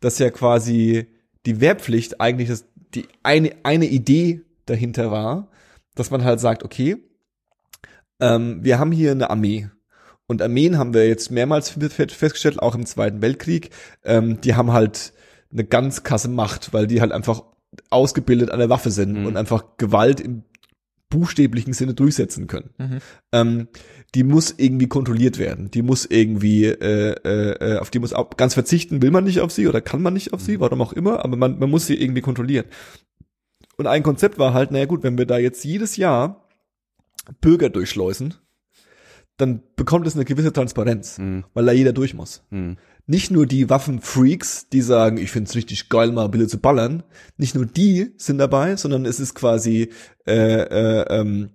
[0.00, 1.06] dass ja quasi
[1.46, 2.64] die Wehrpflicht eigentlich das,
[2.94, 4.40] die eine, eine Idee
[4.70, 5.50] dahinter war,
[5.94, 6.96] dass man halt sagt, okay,
[8.20, 9.68] ähm, wir haben hier eine Armee.
[10.26, 13.70] Und Armeen haben wir jetzt mehrmals fe- festgestellt, auch im Zweiten Weltkrieg,
[14.04, 15.12] ähm, die haben halt
[15.52, 17.42] eine ganz krasse Macht, weil die halt einfach
[17.90, 19.26] ausgebildet an der Waffe sind Mhm.
[19.26, 20.44] und einfach Gewalt im
[21.08, 22.98] buchstäblichen Sinne durchsetzen können Mhm.
[23.32, 23.68] ähm,
[24.14, 25.70] die muss irgendwie kontrolliert werden.
[25.72, 29.50] Die muss irgendwie, äh, äh, auf die muss auch, ganz verzichten will man nicht auf
[29.52, 32.00] sie oder kann man nicht auf sie, warum auch immer, aber man, man muss sie
[32.00, 32.66] irgendwie kontrollieren.
[33.80, 36.46] Und ein Konzept war halt, naja gut, wenn wir da jetzt jedes Jahr
[37.40, 38.34] Bürger durchschleusen,
[39.38, 41.44] dann bekommt es eine gewisse Transparenz, Mhm.
[41.54, 42.42] weil da jeder durch muss.
[42.50, 42.76] Mhm.
[43.06, 47.04] Nicht nur die Waffenfreaks, die sagen, ich find's richtig geil, mal Bille zu ballern,
[47.38, 49.88] nicht nur die sind dabei, sondern es ist quasi
[50.26, 51.48] äh, äh, ähm,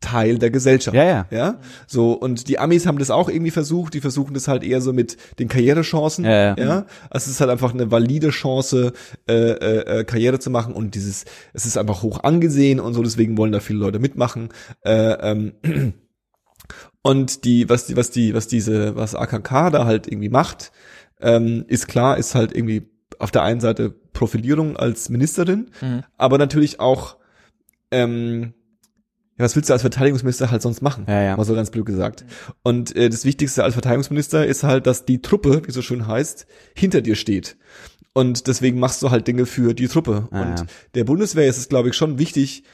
[0.00, 0.94] Teil der Gesellschaft.
[0.94, 1.26] Ja, ja.
[1.30, 3.94] Ja, so und die Amis haben das auch irgendwie versucht.
[3.94, 6.24] Die versuchen das halt eher so mit den Karrierechancen.
[6.24, 6.56] Ja, ja.
[6.56, 6.86] ja.
[7.08, 8.92] Also es ist halt einfach eine valide Chance,
[9.26, 11.24] äh, äh, äh, Karriere zu machen und dieses,
[11.54, 13.02] es ist einfach hoch angesehen und so.
[13.02, 14.50] Deswegen wollen da viele Leute mitmachen.
[14.84, 15.52] Äh, ähm,
[17.02, 20.72] und die, was die, was die, was diese, was AKK da halt irgendwie macht,
[21.20, 26.02] ähm, ist klar, ist halt irgendwie auf der einen Seite Profilierung als Ministerin, Mhm.
[26.16, 27.16] aber natürlich auch
[27.90, 28.52] ähm,
[29.38, 31.04] ja, was willst du als Verteidigungsminister halt sonst machen?
[31.08, 31.36] Ja, ja.
[31.36, 32.24] Mal so ganz blöd gesagt.
[32.62, 36.46] Und äh, das Wichtigste als Verteidigungsminister ist halt, dass die Truppe, wie so schön heißt,
[36.74, 37.56] hinter dir steht.
[38.14, 40.28] Und deswegen machst du halt Dinge für die Truppe.
[40.30, 40.66] Ah, und ja.
[40.94, 42.64] der Bundeswehr ist es, glaube ich, schon wichtig,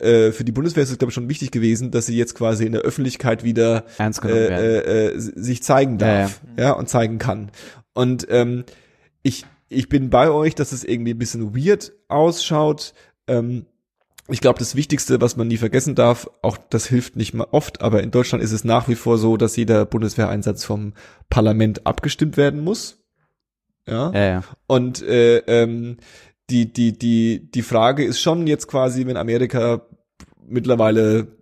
[0.00, 2.66] äh, für die Bundeswehr ist es, glaube ich, schon wichtig gewesen, dass sie jetzt quasi
[2.66, 7.50] in der Öffentlichkeit wieder äh, äh, äh, sich zeigen Ja, darf, ja, und zeigen kann.
[7.94, 8.64] Und ähm,
[9.22, 12.94] ich ich bin bei euch, dass es irgendwie ein bisschen weird ausschaut.
[13.26, 13.66] Ähm,
[14.28, 17.80] ich glaube, das Wichtigste, was man nie vergessen darf, auch das hilft nicht mal oft,
[17.80, 20.92] aber in Deutschland ist es nach wie vor so, dass jeder Bundeswehreinsatz vom
[21.30, 23.02] Parlament abgestimmt werden muss.
[23.86, 24.12] Ja.
[24.12, 24.44] Ja, ja.
[24.66, 25.96] Und äh, ähm,
[26.50, 29.86] die, die, die, die Frage ist schon jetzt quasi, wenn Amerika
[30.46, 31.37] mittlerweile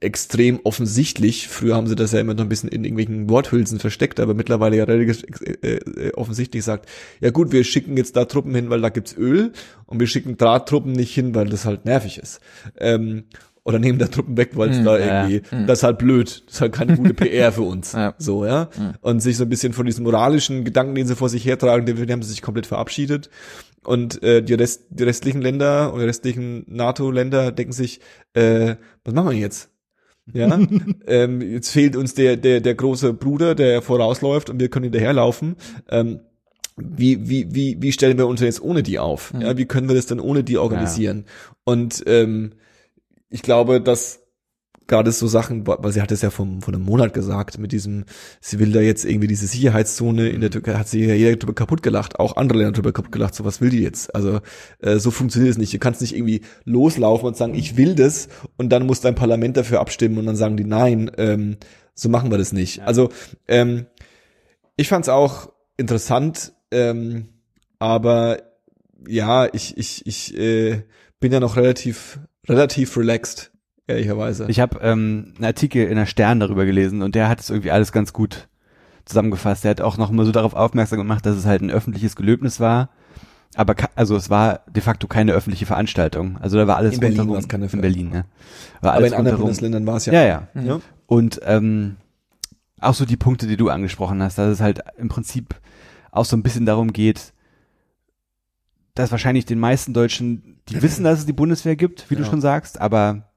[0.00, 4.20] extrem offensichtlich, früher haben sie das ja immer noch ein bisschen in irgendwelchen Worthülsen versteckt,
[4.20, 6.88] aber mittlerweile ja relativ äh, äh, offensichtlich sagt,
[7.20, 9.52] ja gut, wir schicken jetzt da Truppen hin, weil da gibt's Öl
[9.86, 12.40] und wir schicken Drahttruppen nicht hin, weil das halt nervig ist.
[12.78, 13.24] Ähm,
[13.64, 15.28] oder nehmen da Truppen weg, weil es Hm, da ja.
[15.28, 15.66] irgendwie, Hm.
[15.66, 17.92] das ist halt blöd, das ist halt keine gute PR für uns.
[17.98, 18.14] Ja.
[18.16, 18.70] So, ja.
[18.74, 18.94] Hm.
[19.02, 22.10] Und sich so ein bisschen von diesem moralischen Gedanken, den sie vor sich hertragen, den,
[22.10, 23.28] haben sie sich komplett verabschiedet.
[23.84, 28.00] Und äh, die, Rest, die restlichen Länder oder restlichen NATO-Länder denken sich,
[28.34, 29.70] äh, was machen wir jetzt?
[30.32, 30.58] Ja,
[31.06, 35.56] ähm, jetzt fehlt uns der, der, der große Bruder, der vorausläuft und wir können hinterherlaufen.
[35.90, 36.20] Ähm,
[36.76, 39.34] wie, wie, wie, wie stellen wir uns jetzt ohne die auf?
[39.34, 39.40] Mhm.
[39.40, 41.24] Ja, wie können wir das dann ohne die organisieren?
[41.64, 42.52] Und ähm,
[43.30, 44.27] ich glaube, dass
[44.88, 48.04] gerade so Sachen, weil sie hat es ja vom, von einem Monat gesagt, mit diesem,
[48.40, 51.54] sie will da jetzt irgendwie diese Sicherheitszone in der Türkei, hat sie ja jeder drüber
[51.54, 54.14] kaputt gelacht, auch andere Länder drüber kaputt gelacht, so was will die jetzt?
[54.14, 54.40] Also
[54.80, 55.72] äh, so funktioniert es nicht.
[55.72, 59.56] Du kannst nicht irgendwie loslaufen und sagen, ich will das und dann muss dein Parlament
[59.56, 61.58] dafür abstimmen und dann sagen die, nein, ähm,
[61.94, 62.82] so machen wir das nicht.
[62.82, 63.10] Also
[63.46, 63.86] ähm,
[64.76, 67.28] ich fand es auch interessant, ähm,
[67.78, 68.38] aber
[69.06, 70.82] ja, ich, ich, ich äh,
[71.20, 73.52] bin ja noch relativ, relativ relaxed,
[73.88, 74.46] ehrlicherweise.
[74.48, 77.70] Ich habe ähm, einen Artikel in der Stern darüber gelesen und der hat es irgendwie
[77.72, 78.48] alles ganz gut
[79.04, 79.64] zusammengefasst.
[79.64, 82.60] Der hat auch noch mal so darauf aufmerksam gemacht, dass es halt ein öffentliches Gelöbnis
[82.60, 82.90] war
[83.54, 86.36] aber also es war de facto keine öffentliche Veranstaltung.
[86.36, 88.24] Also da war alles In Berlin war es keine in Berlin, ne?
[88.82, 90.12] War Aber alles in anderen rundherum- Bundesländern war es ja.
[90.12, 90.48] Ja, ja.
[90.62, 90.80] ja.
[91.06, 91.96] Und ähm,
[92.78, 95.54] auch so die Punkte, die du angesprochen hast, dass es halt im Prinzip
[96.12, 97.32] auch so ein bisschen darum geht,
[98.94, 102.28] dass wahrscheinlich den meisten Deutschen, die wissen, dass es die Bundeswehr gibt, wie du Ja.
[102.28, 103.27] schon sagst, aber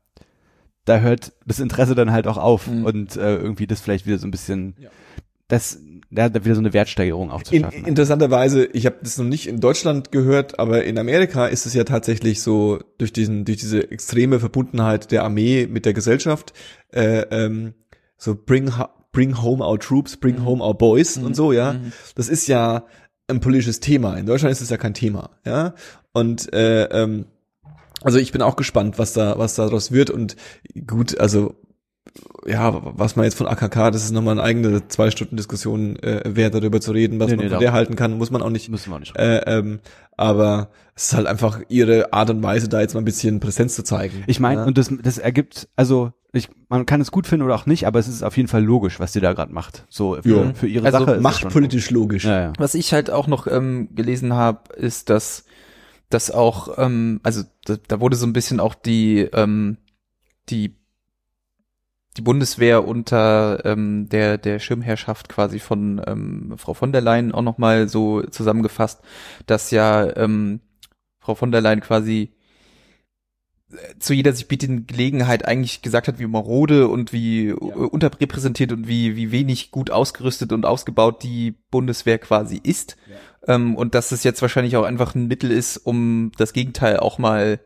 [0.91, 2.85] da hört das Interesse dann halt auch auf Mhm.
[2.85, 4.89] und äh, irgendwie das vielleicht wieder so ein bisschen, Ja.
[5.47, 5.79] das,
[6.09, 7.85] da wieder so eine Wertsteigerung auch zu In, schaffen.
[7.85, 11.85] interessanterweise, ich habe das noch nicht in Deutschland gehört, aber in Amerika ist es ja
[11.85, 16.51] tatsächlich so durch diesen durch diese extreme Verbundenheit der Armee mit der Gesellschaft,
[16.93, 17.73] äh, ähm,
[18.17, 18.71] so bring
[19.13, 20.45] bring home our troops, bring Mhm.
[20.45, 21.25] home our boys Mhm.
[21.25, 21.73] und so, ja.
[21.73, 21.91] Mhm.
[22.15, 22.85] Das ist ja
[23.27, 24.15] ein politisches Thema.
[24.17, 25.73] In Deutschland ist es ja kein Thema, ja.
[26.13, 27.25] Und äh, ähm,
[28.01, 30.35] also ich bin auch gespannt, was da was daraus wird und
[30.87, 31.55] gut, also
[32.45, 36.21] ja, was man jetzt von AKK, das ist nochmal eine eigene zwei Stunden Diskussion äh,
[36.25, 38.41] wert, darüber zu reden, was Nee, man nee, von da- der halten kann, muss man
[38.41, 38.69] auch nicht.
[38.69, 39.15] Müssen wir auch nicht.
[39.17, 39.79] Äh, ähm,
[40.17, 43.75] aber es ist halt einfach ihre Art und Weise, da jetzt mal ein bisschen Präsenz
[43.75, 44.23] zu zeigen.
[44.27, 44.67] Ich meine, ja?
[44.67, 47.99] und das, das ergibt, also ich, man kann es gut finden oder auch nicht, aber
[47.99, 49.85] es ist auf jeden Fall logisch, was die da gerade macht.
[49.89, 50.53] So für, Ja.
[50.53, 51.21] für ihre Also Sache.
[51.21, 52.25] macht politisch logisch.
[52.25, 52.53] Ja, ja.
[52.57, 55.45] Was ich halt auch noch ähm, gelesen habe, ist, dass
[56.13, 59.77] dass auch, ähm, also da, da wurde so ein bisschen auch die ähm,
[60.49, 60.75] die
[62.17, 67.41] die Bundeswehr unter ähm, der der Schirmherrschaft quasi von ähm, Frau von der Leyen auch
[67.41, 69.01] noch mal so zusammengefasst,
[69.45, 70.59] dass ja ähm,
[71.19, 72.33] Frau von der Leyen quasi
[73.71, 78.71] äh, zu jeder sich bietenden Gelegenheit eigentlich gesagt hat, wie marode und wie äh, unterrepräsentiert
[78.73, 82.97] und wie, wie wenig gut ausgerüstet und ausgebaut die Bundeswehr quasi ist.
[83.47, 87.17] Ähm, und dass es jetzt wahrscheinlich auch einfach ein Mittel ist, um das Gegenteil auch
[87.17, 87.59] mal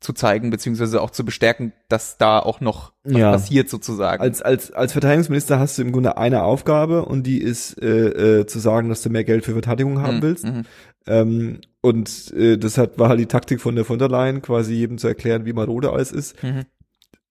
[0.00, 3.30] zu zeigen, beziehungsweise auch zu bestärken, dass da auch noch was Ja.
[3.32, 4.20] passiert sozusagen.
[4.22, 8.46] Als, als, als Verteidigungsminister hast du im Grunde eine Aufgabe und die ist äh, äh,
[8.46, 10.44] zu sagen, dass du mehr Geld für Verteidigung haben Mhm, willst.
[10.44, 10.62] mhm.
[11.06, 14.74] Ähm, und äh, das hat, war halt die Taktik von der von der Leyen, quasi
[14.74, 16.42] jedem zu erklären, wie marode alles ist.
[16.42, 16.64] Mhm.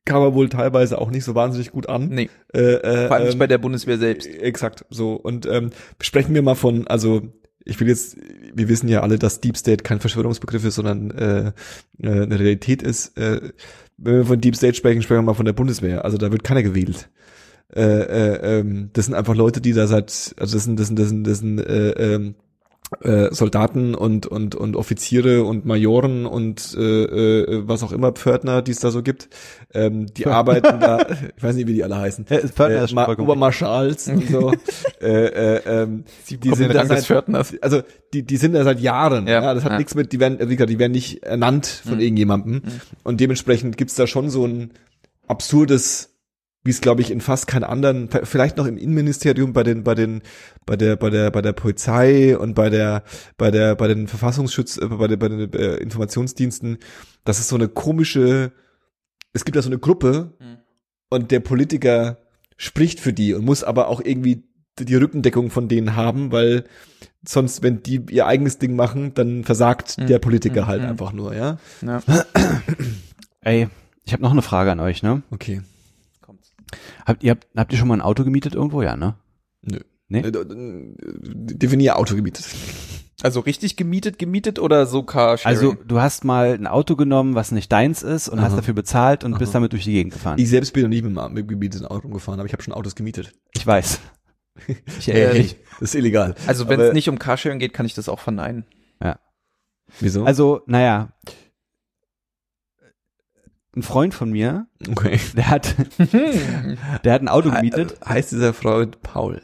[0.06, 2.08] Kam aber wohl teilweise auch nicht so wahnsinnig gut an.
[2.10, 4.28] Nee, Äh, äh, vor allem nicht ähm, bei der Bundeswehr selbst.
[4.28, 5.14] Exakt, so.
[5.14, 5.70] Und ähm,
[6.02, 7.22] sprechen wir mal von, also
[7.66, 8.18] ich will jetzt,
[8.54, 11.52] wir wissen ja alle, dass Deep State kein Verschwörungsbegriff ist, sondern äh, äh,
[12.02, 13.18] eine Realität ist.
[13.18, 13.52] Äh,
[13.98, 16.06] wenn wir von Deep State sprechen, sprechen wir mal von der Bundeswehr.
[16.06, 17.10] Also da wird keiner gewählt.
[17.76, 20.98] Äh, äh, ähm, das sind einfach Leute, die da seit, also das sind, das sind,
[20.98, 22.36] das sind, das sind äh, ähm,
[23.02, 28.62] äh, Soldaten und und und Offiziere und Majoren und äh, äh, was auch immer Pförtner,
[28.62, 29.28] die es da so gibt,
[29.74, 31.06] ähm, die arbeiten da,
[31.36, 34.52] ich weiß nicht, wie die alle heißen, Ja, Pförtner äh, Ma Obermarschalls und so,
[35.02, 35.08] äh,
[35.58, 37.54] äh, ähm, die bekommen sind da seit, Pförtners.
[37.62, 37.82] also
[38.14, 39.78] die die sind da seit Jahren, ja, Ja, das hat ja.
[39.78, 42.00] nichts mit, die werden, wie gesagt, die werden nicht ernannt von Mhm.
[42.02, 42.62] irgendjemandem.
[43.04, 44.72] Und dementsprechend gibt's da schon so ein
[45.28, 46.15] absurdes
[46.66, 49.96] wie es glaube ich in fast keinen anderen vielleicht noch im Innenministerium bei den bei
[49.96, 50.22] den
[50.66, 53.04] bei der bei der bei der Polizei und bei der
[53.38, 56.80] bei der bei den Verfassungsschutz äh, bei den bei den äh, Informationsdiensten
[57.24, 58.52] das ist so eine komische
[59.32, 60.58] es gibt da so eine Gruppe Mhm.
[61.10, 62.18] und der Politiker
[62.58, 64.44] spricht für die und muss aber auch irgendwie
[64.80, 66.66] die Rückendeckung von denen haben, weil
[67.26, 70.08] sonst, wenn die ihr eigenes Ding machen, dann versagt Mhm.
[70.08, 70.68] der Politiker Mhm.
[70.68, 70.88] halt Mhm.
[70.90, 71.58] einfach nur, ja?
[71.82, 72.02] Ja.
[73.42, 73.68] Ey,
[74.04, 75.22] ich habe noch eine Frage an euch, ne?
[75.32, 75.62] Okay.
[77.06, 79.16] Habt ihr habt, habt ihr schon mal ein Auto gemietet irgendwo, ja, ne?
[79.62, 79.80] Nö.
[80.08, 80.20] Nee?
[80.22, 82.46] Äh, äh, Definier Auto gemietet.
[83.24, 85.58] Also richtig gemietet, gemietet oder so Carsharing?
[85.58, 88.58] Also du hast mal ein Auto genommen, was nicht deins ist und hast Aha.
[88.58, 89.60] dafür bezahlt und bist Aha.
[89.60, 90.38] damit durch die Gegend gefahren.
[90.38, 92.96] Ich selbst bin noch nie mit dem gemieteten Auto rumgefahren, aber ich habe schon Autos
[92.96, 93.34] gemietet.
[93.54, 94.00] Ich weiß.
[95.00, 95.58] Ich Äh, erinnere mich.
[95.82, 96.34] Das ist illegal.
[96.48, 98.66] also wenn es nicht um Carsharing geht, kann ich das auch verneinen.
[100.00, 100.26] Wieso?
[100.26, 101.10] Also, naja.
[103.76, 105.20] Ein Freund von mir, okay.
[105.36, 105.76] der hat,
[107.04, 107.92] der hat ein Auto gemietet.
[108.02, 109.42] He- Heißt dieser Freund Paul?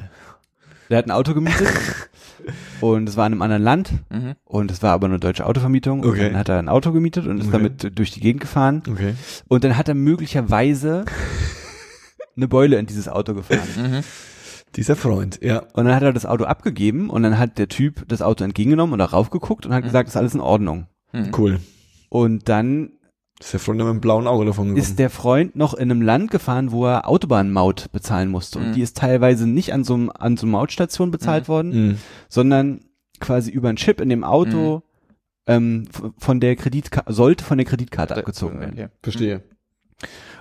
[0.90, 1.68] Der hat ein Auto gemietet
[2.82, 4.34] und es war in einem anderen Land Mhm.
[4.46, 6.02] und es war aber eine deutsche Autovermietung.
[6.02, 6.30] Und Okay.
[6.30, 7.58] dann hat er ein Auto gemietet und ist Okay.
[7.58, 8.84] damit durch die Gegend gefahren.
[8.90, 9.16] Okay.
[9.48, 11.06] Und dann hat er möglicherweise
[12.38, 13.60] eine Beule in dieses Auto gefahren.
[13.78, 14.00] Mhm.
[14.78, 15.64] Dieser Freund, ja.
[15.74, 18.94] Und dann hat er das Auto abgegeben und dann hat der Typ das Auto entgegengenommen
[18.94, 19.88] oder raufgeguckt und hat Mhm.
[19.88, 20.88] gesagt, ist alles in Ordnung.
[21.12, 21.32] Mhm.
[21.38, 21.60] Cool.
[22.10, 22.92] Und dann
[23.46, 24.82] ist der Freund mit dem blauen Auge davon gekommen.
[24.82, 28.60] ist der Freund noch in einem Land gefahren, wo er Autobahnmaut bezahlen musste.
[28.60, 28.74] Und Mhm.
[28.74, 31.98] die ist teilweise nicht an so einem, an so einer Mautstation bezahlt worden, Mhm.
[32.30, 32.82] sondern
[33.20, 34.84] quasi über einen Chip in dem Auto
[35.48, 38.74] ähm, f- von der Kreditkarte, sollte von der Kreditkarte abgezogen werden.
[38.74, 38.88] Okay.
[39.02, 39.42] Verstehe.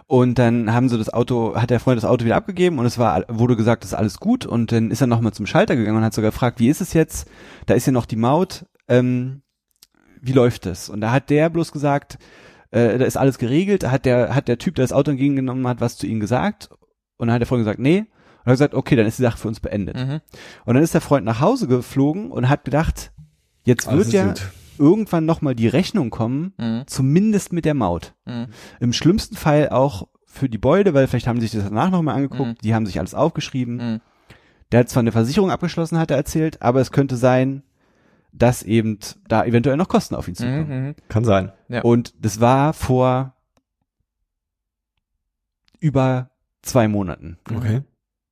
[0.06, 2.98] Und dann haben sie das Auto, hat der Freund das Auto wieder abgegeben und es
[2.98, 4.44] war, wurde gesagt, das ist alles gut.
[4.44, 6.92] Und dann ist er nochmal zum Schalter gegangen und hat sogar gefragt, wie ist es
[6.92, 7.28] jetzt?
[7.66, 9.42] Da ist ja noch die Maut, ähm,
[10.20, 10.88] wie läuft es?
[10.90, 12.18] Und da hat der bloß gesagt,
[12.70, 15.80] äh, da ist alles geregelt, hat der, hat der Typ, der das Auto entgegengenommen hat,
[15.80, 16.70] was zu ihm gesagt.
[17.16, 17.98] Und dann hat der Freund gesagt, nee.
[18.00, 18.06] Und
[18.46, 19.96] er hat gesagt, okay, dann ist die Sache für uns beendet.
[19.96, 20.20] Mhm.
[20.64, 23.12] Und dann ist der Freund nach Hause geflogen und hat gedacht,
[23.64, 24.48] Jetzt wird ist ja gut.
[24.78, 26.82] irgendwann nochmal die Rechnung kommen, Mhm.
[26.86, 28.14] zumindest mit der Maut.
[28.24, 28.46] Mhm.
[28.80, 32.14] Im schlimmsten Fall auch für die Beute, weil vielleicht haben sie sich das danach nochmal
[32.16, 32.58] angeguckt, Mhm.
[32.62, 33.76] die haben sich alles aufgeschrieben.
[33.76, 34.00] Mhm.
[34.72, 37.64] Der hat zwar eine Versicherung abgeschlossen, hat er erzählt, aber es könnte sein,
[38.32, 40.86] dass eben da eventuell noch Kosten auf ihn zukommen.
[40.86, 40.94] Mhm.
[41.08, 41.52] Kann sein.
[41.68, 41.82] Ja.
[41.82, 43.34] Und das war vor
[45.80, 46.30] über
[46.62, 47.38] zwei Monaten.
[47.50, 47.82] Okay.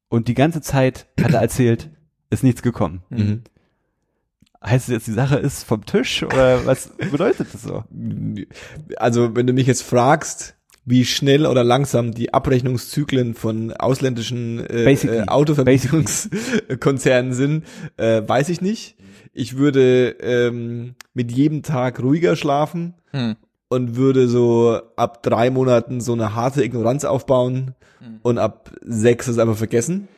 [0.08, 1.90] Und die ganze Zeit hat er erzählt,
[2.30, 3.02] ist nichts gekommen.
[3.10, 3.42] Mhm.
[4.64, 7.84] Heißt das jetzt, die Sache ist vom Tisch oder was bedeutet das so?
[8.96, 10.56] Also, wenn du mich jetzt fragst,
[10.90, 15.18] wie schnell oder langsam die Abrechnungszyklen von ausländischen äh, Basically.
[15.18, 17.64] äh, Autovermittlungskonzernen sind,
[17.96, 18.96] äh, weiß ich nicht.
[19.32, 23.36] Ich würde ähm, mit jedem Tag ruhiger schlafen Mhm.
[23.68, 28.18] und würde so ab drei Monaten so eine harte Ignoranz aufbauen Mhm.
[28.22, 30.08] und ab sechs es einfach vergessen.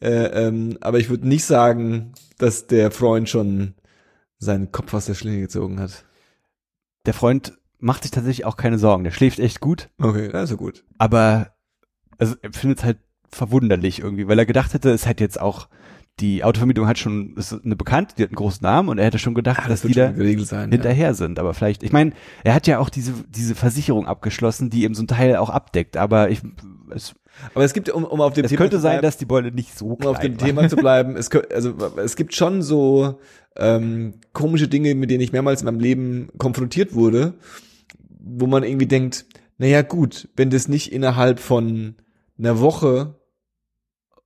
[0.00, 3.74] Äh, ähm, aber ich würde nicht sagen, dass der Freund schon
[4.38, 6.04] seinen Kopf aus der Schlinge gezogen hat.
[7.06, 7.54] Der Freund
[7.86, 9.04] macht sich tatsächlich auch keine Sorgen.
[9.04, 10.84] Der schläft echt gut, Okay, das ist ja gut.
[10.98, 11.52] aber
[12.18, 12.98] also er findet es halt
[13.30, 15.68] verwunderlich irgendwie, weil er gedacht hätte, es hätte jetzt auch
[16.20, 19.18] die Autovermietung hat schon ist eine Bekannte, die hat einen großen Namen und er hätte
[19.18, 19.98] schon gedacht, Ah, dass wird die
[20.38, 20.70] da sein.
[20.72, 21.38] hinterher sind.
[21.38, 22.12] Aber vielleicht, ich meine,
[22.42, 25.98] er hat ja auch diese diese Versicherung abgeschlossen, die eben so ein Teil auch abdeckt.
[25.98, 26.40] Aber ich,
[26.88, 27.50] es, Ja.
[27.54, 29.52] Aber es gibt, um, um auf dem es Thema könnte sein, bleiben, dass die Beule
[29.52, 30.46] nicht so um auf dem war.
[30.46, 33.20] Thema zu bleiben, es, also, es gibt schon so
[33.54, 37.34] ähm, komische Dinge, mit denen ich mehrmals in meinem Leben konfrontiert wurde,
[38.28, 39.24] wo man irgendwie denkt,
[39.58, 41.94] naja gut, wenn das nicht innerhalb von
[42.38, 43.14] einer Woche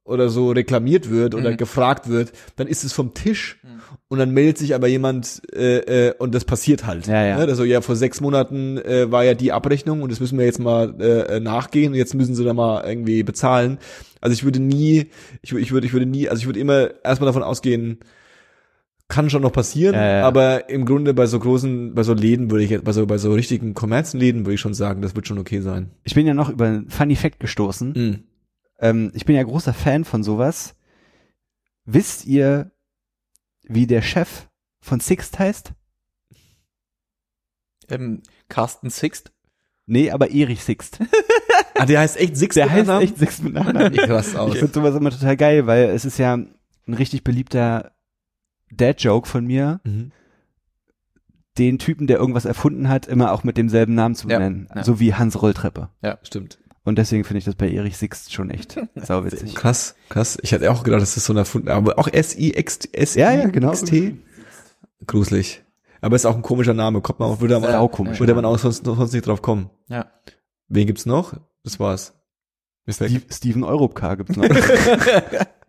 [0.03, 1.57] oder so reklamiert wird oder Mhm.
[1.57, 3.69] gefragt wird, dann ist es vom Tisch Mhm.
[4.09, 7.07] und dann meldet sich aber jemand äh, äh, und das passiert halt.
[7.07, 7.37] Ja, ja.
[7.37, 7.43] Ne?
[7.45, 10.59] Also ja, vor sechs Monaten äh, war ja die Abrechnung und das müssen wir jetzt
[10.59, 13.79] mal äh, äh, nachgehen und jetzt müssen sie da mal irgendwie bezahlen.
[14.21, 15.11] Also ich würde nie,
[15.43, 17.99] ich, ich würde, ich würde nie, also ich würde immer erstmal davon ausgehen,
[19.11, 20.27] kann schon noch passieren, Ja, ja.
[20.27, 23.19] aber im Grunde bei so großen, bei so Läden würde ich jetzt, bei so, bei
[23.19, 25.91] so richtigen Kommerzläden würde ich schon sagen, das wird schon okay sein.
[26.05, 27.93] Ich bin ja noch über einen Funny Fact gestoßen.
[27.93, 28.25] Mhm.
[28.79, 30.75] Ähm, ich bin ja großer Fan von sowas.
[31.85, 32.71] Wisst ihr,
[33.65, 34.49] wie der Chef
[34.81, 35.73] von Sixt heißt?
[37.89, 39.33] Ähm, Carsten Sixt.
[39.87, 40.99] Nee, aber Erich Sixt.
[41.75, 43.09] Ah, der heißt echt Six Der mit heißt Nachnamen?
[43.09, 43.95] echt Sixt mit Nachnamen.
[43.95, 44.53] Ich raste aus.
[44.53, 46.55] Ich finde sowas immer total geil, weil es ist ja ein
[46.95, 47.93] richtig beliebter
[48.73, 50.13] Dad-Joke von mir, Mhm.
[51.59, 54.69] den Typen, der irgendwas erfunden hat, immer auch mit demselben Namen zu Ja, benennen.
[54.75, 54.85] ja.
[54.85, 55.89] So wie Hans Rolltreppe.
[56.23, 56.59] Stimmt.
[56.83, 59.55] Und deswegen finde ich das bei Erich Sixt schon echt sauwitzig.
[59.55, 60.39] Krass, krass.
[60.43, 63.49] Ich hätte auch gedacht, das ist so ein erfunden, aber auch S-I-X, s Ja, ja,
[63.49, 63.73] genau.
[63.75, 64.17] t
[65.07, 65.63] Gruselig.
[66.01, 68.19] Aber ist auch ein komischer Name, kommt man auch, würde man, Sau komisch.
[68.21, 69.69] würde man auch sonst, sonst nicht drauf kommen.
[69.89, 70.07] Ja.
[70.69, 71.35] Wen gibt's noch?
[71.63, 72.15] Das war's.
[72.89, 74.45] Steve, Steven Europcar gibt's noch.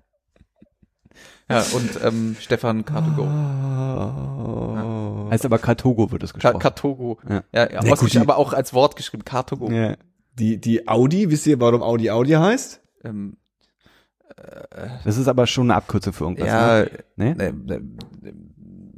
[1.49, 3.24] Ja, und ähm, Stefan Kartogo.
[3.26, 5.28] Ah.
[5.32, 6.59] heißt aber Kartogo wird es gesprochen.
[6.59, 7.17] Kartogo.
[7.28, 7.43] Ja.
[7.53, 9.26] Ja, ja, Ja, gut, aber auch als Wort geschrieben.
[9.26, 9.69] Kartogo.
[9.72, 9.95] ja.
[10.39, 12.80] Die, die Audi, wisst ihr, warum Audi Audi heißt?
[13.03, 13.36] Ähm,
[15.03, 16.47] Das ist aber schon eine Abkürzung für irgendwas.
[16.47, 16.86] ja,
[17.17, 17.36] Ne?
[17.38, 17.80] nee, nee,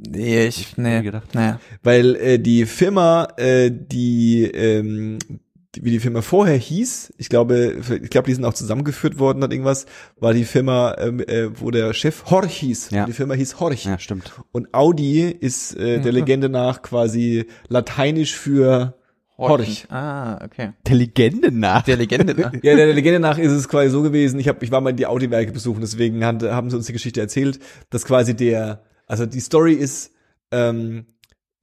[0.08, 1.34] nee, ich, mir nee, gedacht.
[1.34, 1.58] naja.
[1.82, 5.40] Weil äh, die Firma, äh, die, ähm, die,
[5.82, 9.52] wie die Firma vorher hieß, ich glaube, ich glaube, die sind auch zusammengeführt worden hat
[9.52, 9.86] irgendwas,
[10.18, 12.90] war die Firma, ähm, äh, wo der Chef Horch hieß.
[12.90, 13.06] Ja.
[13.06, 13.84] Die Firma hieß Horch.
[13.84, 14.32] Ja, stimmt.
[14.52, 16.18] Und Audi ist äh, der Mhm.
[16.18, 18.94] Legende nach quasi lateinisch für
[19.36, 19.86] Horch.
[19.90, 20.72] Ah, okay.
[20.86, 21.82] Der Legende nach.
[21.82, 22.52] Der Legende, ne?
[22.62, 25.06] Ja, der Legende nach ist es quasi so gewesen, ich, hab, ich war mal die
[25.06, 27.58] Audi-Werke besuchen, deswegen haben, haben sie uns die Geschichte erzählt,
[27.90, 30.12] dass quasi der, also die Story ist,
[30.52, 31.06] ähm,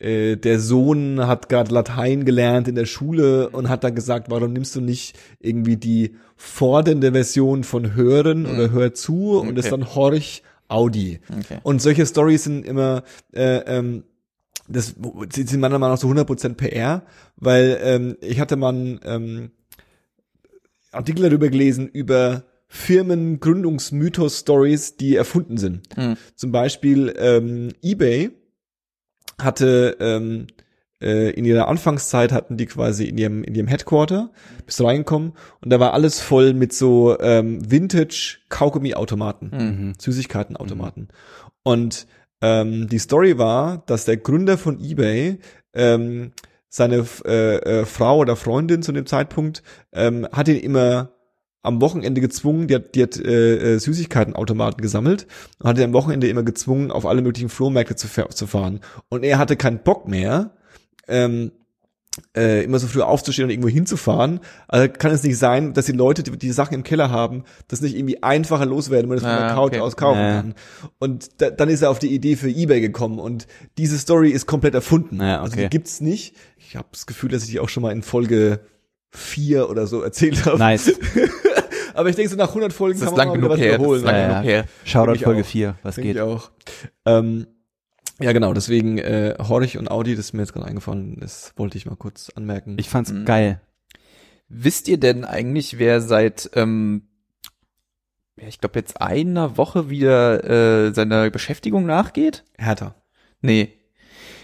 [0.01, 4.53] äh, der Sohn hat gerade Latein gelernt in der Schule und hat dann gesagt, warum
[4.53, 9.59] nimmst du nicht irgendwie die fordernde Version von hören oder hör zu und Okay.
[9.59, 11.19] ist dann Horch Audi.
[11.29, 11.59] Okay.
[11.63, 14.03] Und solche Stories sind immer, äh, ähm,
[14.67, 14.95] das
[15.33, 17.03] sind meiner Meinung nach so 100% PR,
[17.35, 19.51] weil ähm, ich hatte mal einen ähm,
[20.91, 25.81] Artikel darüber gelesen, über Firmengründungsmythos-Stories, die erfunden sind.
[25.95, 26.15] Hm.
[26.35, 28.31] Zum Beispiel ähm, eBay
[29.39, 30.47] hatte ähm,
[31.01, 34.31] äh, in ihrer Anfangszeit hatten die quasi in ihrem in ihrem Headquarter
[34.65, 39.51] bist du reingekommen und da war alles voll mit so ähm, Vintage Kaugummi-Automaten.
[39.51, 39.93] Mhm.
[39.97, 41.09] Süßigkeitenautomaten.
[41.63, 42.07] Und
[42.41, 45.39] ähm, die Story war, dass der Gründer von eBay
[45.73, 46.31] ähm,
[46.69, 49.61] seine äh, äh, Frau oder Freundin zu dem Zeitpunkt
[49.91, 51.11] ähm, hat ihn immer
[51.63, 55.27] am Wochenende gezwungen, die hat, die hat äh, äh, Süßigkeitenautomaten gesammelt
[55.59, 58.79] und hat ihn am Wochenende immer gezwungen, auf alle möglichen Flohmärkte zu, zu fahren.
[59.09, 60.51] Und er hatte keinen Bock mehr,
[61.07, 61.51] ähm,
[62.35, 64.41] äh, immer so früh aufzustehen und irgendwo hinzufahren.
[64.67, 67.79] Also kann es nicht sein, dass die Leute, die die Sachen im Keller haben, das
[67.79, 69.79] nicht irgendwie einfacher loswerden, wenn man das von Ah, der Couch okay.
[69.79, 70.33] aus kaufen Ja.
[70.41, 70.55] kann.
[70.99, 73.47] Und da, dann ist er auf die Idee für eBay gekommen und
[73.77, 75.21] diese Story ist komplett erfunden.
[75.21, 75.63] Ja, Also okay.
[75.63, 76.35] die gibt's nicht.
[76.57, 78.59] Ich habe das Gefühl, dass ich die auch schon mal in Folge
[79.13, 80.57] vier oder so erzählt habe.
[80.57, 80.91] Nice.
[82.01, 83.71] Aber ich denke, so nach 100 Folgen Das kann man lang genug was her.
[83.71, 83.99] Das wiederholen.
[84.01, 84.65] ist lang Ja, genug her.
[84.83, 85.45] Shoutout ich Folge auch.
[85.45, 86.15] 4, was Denke geht.
[86.17, 86.51] ich auch.
[87.05, 87.47] Ähm,
[88.19, 91.77] ja, genau, deswegen äh, Horch und Audi, das ist mir jetzt gerade eingefallen, das wollte
[91.77, 92.75] ich mal kurz anmerken.
[92.79, 93.25] Ich fand's Mhm.
[93.25, 93.61] geil.
[94.49, 97.03] Wisst ihr denn eigentlich, wer seit, ähm,
[98.39, 100.43] ja, ich glaube jetzt einer Woche wieder
[100.87, 102.43] äh, seiner Beschäftigung nachgeht?
[102.57, 102.95] Hertha.
[103.41, 103.73] Nee.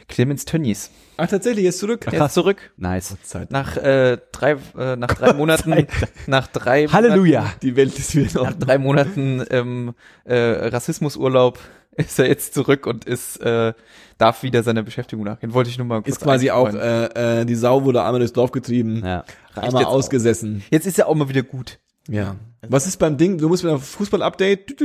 [0.08, 0.90] Clemens Tönnies.
[1.18, 2.06] Ah, tatsächlich, er ist zurück.
[2.10, 2.72] Der ist zurück.
[2.78, 3.16] Nice.
[3.24, 3.52] Zeit.
[3.52, 5.88] Nach äh, drei, äh, nach drei Monaten,
[6.28, 7.52] nach drei Halleluja.
[7.62, 10.36] Die Welt ist wieder Nach drei Monaten ähm, äh,
[10.68, 11.60] Rassismusurlaub
[11.98, 13.74] ist er jetzt zurück und ist äh,
[14.18, 15.54] darf wieder seiner Beschäftigung nachgehen.
[15.54, 18.34] Wollte ich nur mal kurz Ist quasi auch, äh, äh, die Sau wurde einmal durchs
[18.34, 19.26] Dorf getrieben, Ja.
[19.56, 19.94] Einmal jetzt auch.
[19.94, 20.64] ausgesessen.
[20.70, 21.80] Jetzt ist er auch mal wieder gut.
[22.08, 22.36] Ja.
[22.70, 23.38] Was ist beim Ding?
[23.38, 24.82] Du musst mit einem Fußball-Update,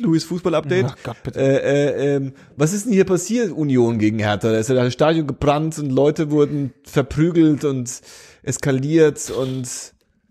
[0.00, 0.86] Louis Fußball-Update.
[0.88, 1.40] Ach Gott, bitte.
[1.40, 4.52] Äh, äh, ähm, was ist denn hier passiert, Union gegen Hertha?
[4.52, 8.00] Da ist ja das Stadion gebrannt und Leute wurden verprügelt und
[8.42, 9.68] eskaliert und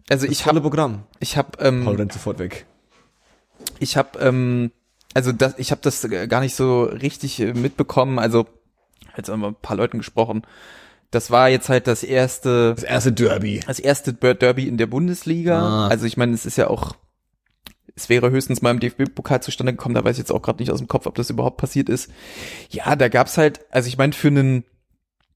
[0.09, 1.03] Also ich habe Programm.
[1.19, 2.65] ich habe ähm, Paul rennt sofort weg.
[3.79, 4.71] ich habe ähm,
[5.13, 8.47] also das ich habe das äh, gar nicht so richtig äh, mitbekommen, also
[9.17, 10.43] jetzt haben wir ein paar Leuten gesprochen.
[11.11, 13.59] Das war jetzt halt das erste Das erste Derby.
[13.67, 15.59] das erste Derby in der Bundesliga.
[15.59, 15.87] Ah.
[15.87, 16.95] Also ich meine, es ist ja auch,
[17.95, 20.71] es wäre höchstens mal im DFB-Pokal zustande gekommen, da weiß ich jetzt auch gerade nicht
[20.71, 22.09] aus dem Kopf, ob das überhaupt passiert ist.
[22.69, 24.63] Ja, da gab's halt, also ich meine, für einen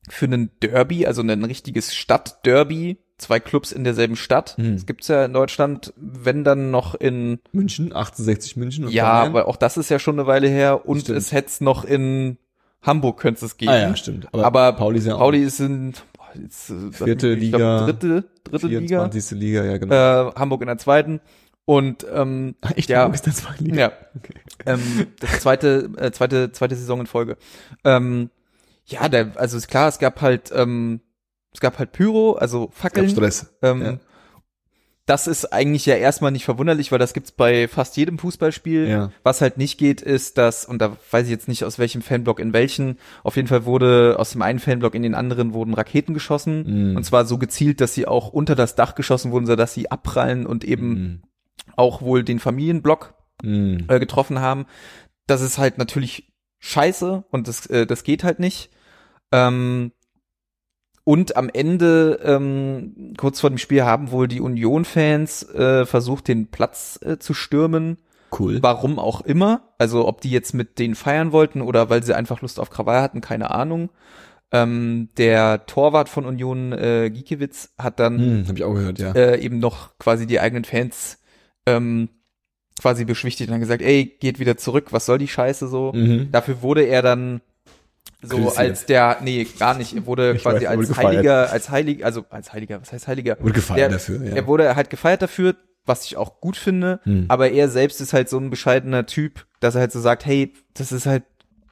[0.08, 4.56] für einen Derby, also ein richtiges Stadtderby, zwei Clubs in derselben Stadt.
[4.58, 4.74] Hm.
[4.76, 8.88] Das gibt's ja in Deutschland, wenn dann noch in, München, 68 München.
[8.90, 9.28] Ja, Bayern.
[9.30, 11.18] aber auch das ist ja schon eine Weile her und Stimmt.
[11.18, 12.38] es hätte es noch in
[12.86, 13.72] Hamburg könnte es geben.
[13.72, 14.28] Ah ja, stimmt.
[14.34, 17.86] Aber Pauli ist ja auch Pauli ist in boah, jetzt, äh, Vierte ich glaub, Liga,
[17.86, 18.80] dritte, dritte Liga.
[19.08, 19.40] 24.
[19.40, 20.30] Liga, ja genau.
[20.30, 21.20] äh, Hamburg in der zweiten
[21.66, 23.00] und ähm, Echt, ja.
[23.00, 23.76] Hamburg ist der zweite Liga.
[23.78, 23.92] ja,
[24.66, 27.38] ähm, das zweite, äh, zweite, zweite Saison in Folge.
[27.84, 28.30] Ähm,
[28.86, 31.02] ja, der, also ist klar, es gab halt, ähm,
[31.54, 33.10] es gab halt Pyro, also Ich hab Fackeln.
[33.10, 33.48] Stress.
[33.64, 33.98] Ähm, Ja.
[35.08, 38.88] Das ist eigentlich ja erstmal nicht verwunderlich, weil das gibt's bei fast jedem Fußballspiel.
[38.88, 39.12] Ja.
[39.22, 42.40] Was halt nicht geht, ist, dass, und da weiß ich jetzt nicht aus welchem Fanblock
[42.40, 46.16] in welchen, auf jeden Fall wurde aus dem einen Fanblock in den anderen wurden Raketen
[46.16, 46.90] geschossen.
[46.92, 46.96] Mhm.
[46.98, 50.48] Und zwar so gezielt, dass sie auch unter das Dach geschossen wurden, sodass sie abprallen
[50.48, 51.22] und eben Mhm.
[51.76, 53.86] auch wohl den Familienblock Mhm.
[53.88, 54.66] äh, getroffen haben.
[55.28, 58.72] Das ist halt natürlich scheiße und das, äh, das geht halt nicht.
[59.32, 59.92] Ähm,
[61.06, 66.48] und am Ende, ähm, kurz vor dem Spiel, haben wohl die Union-Fans äh, versucht, den
[66.48, 67.98] Platz äh, zu stürmen.
[68.38, 68.62] Cool.
[68.62, 69.62] Warum auch immer.
[69.78, 73.02] Also ob die jetzt mit denen feiern wollten oder weil sie einfach Lust auf Krawall
[73.02, 73.92] hatten, keine Ahnung.
[74.52, 79.12] Ähm, der Torwart von Union, äh, Giekewitz, hat dann Hm, hab ich auch gehört, ja.
[79.12, 81.20] äh, eben noch quasi die eigenen Fans
[81.68, 82.10] ähm,
[82.82, 85.94] quasi beschwichtigt und dann gesagt, ey, geht wieder zurück, was soll die Scheiße so?
[85.94, 86.30] Mhm.
[86.32, 87.42] Dafür wurde er dann
[88.26, 88.58] so Kritisiert.
[88.60, 91.08] als der, nee, gar nicht, er wurde Ich quasi weiß, wurde als gefeiert.
[91.18, 93.38] Heiliger, als Heiliger, also als Heiliger, was heißt Heiliger?
[93.40, 94.36] Wurde gefeiert Der- dafür, ja.
[94.36, 95.56] Er wurde halt gefeiert dafür,
[95.86, 97.26] was ich auch gut finde, Hm.
[97.28, 100.54] aber er selbst ist halt so ein bescheidener Typ, dass er halt so sagt, hey,
[100.74, 101.24] das ist halt,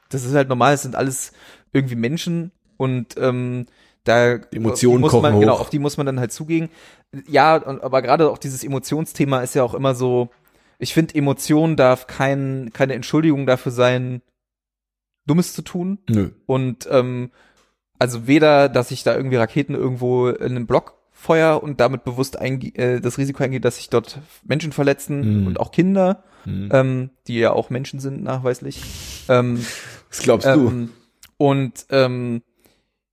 [0.09, 1.31] das ist halt normal, es sind alles
[1.71, 3.65] irgendwie Menschen und ähm,
[4.03, 5.61] da Emotionen muss man, genau, hoch.
[5.61, 6.69] auf die muss man dann halt zugehen.
[7.27, 10.29] Ja, aber gerade auch dieses Emotionsthema ist ja auch immer so,
[10.77, 14.21] ich finde, Emotion darf kein, keine Entschuldigung dafür sein,
[15.25, 15.99] Dummes zu tun.
[16.09, 16.31] Nö.
[16.45, 17.31] Und ähm,
[17.99, 22.37] also weder, dass ich da irgendwie Raketen irgendwo in einen Block feuer und damit bewusst
[22.37, 25.47] einge äh, das Risiko eingeht, dass sich dort Menschen verletzen Mhm.
[25.47, 26.69] und auch Kinder, Hm.
[26.73, 28.81] ähm, die ja auch Menschen sind nachweislich.
[29.29, 29.65] Ähm,
[30.09, 30.49] Was glaubst du?
[30.67, 30.89] ähm,
[31.37, 32.41] und ähm,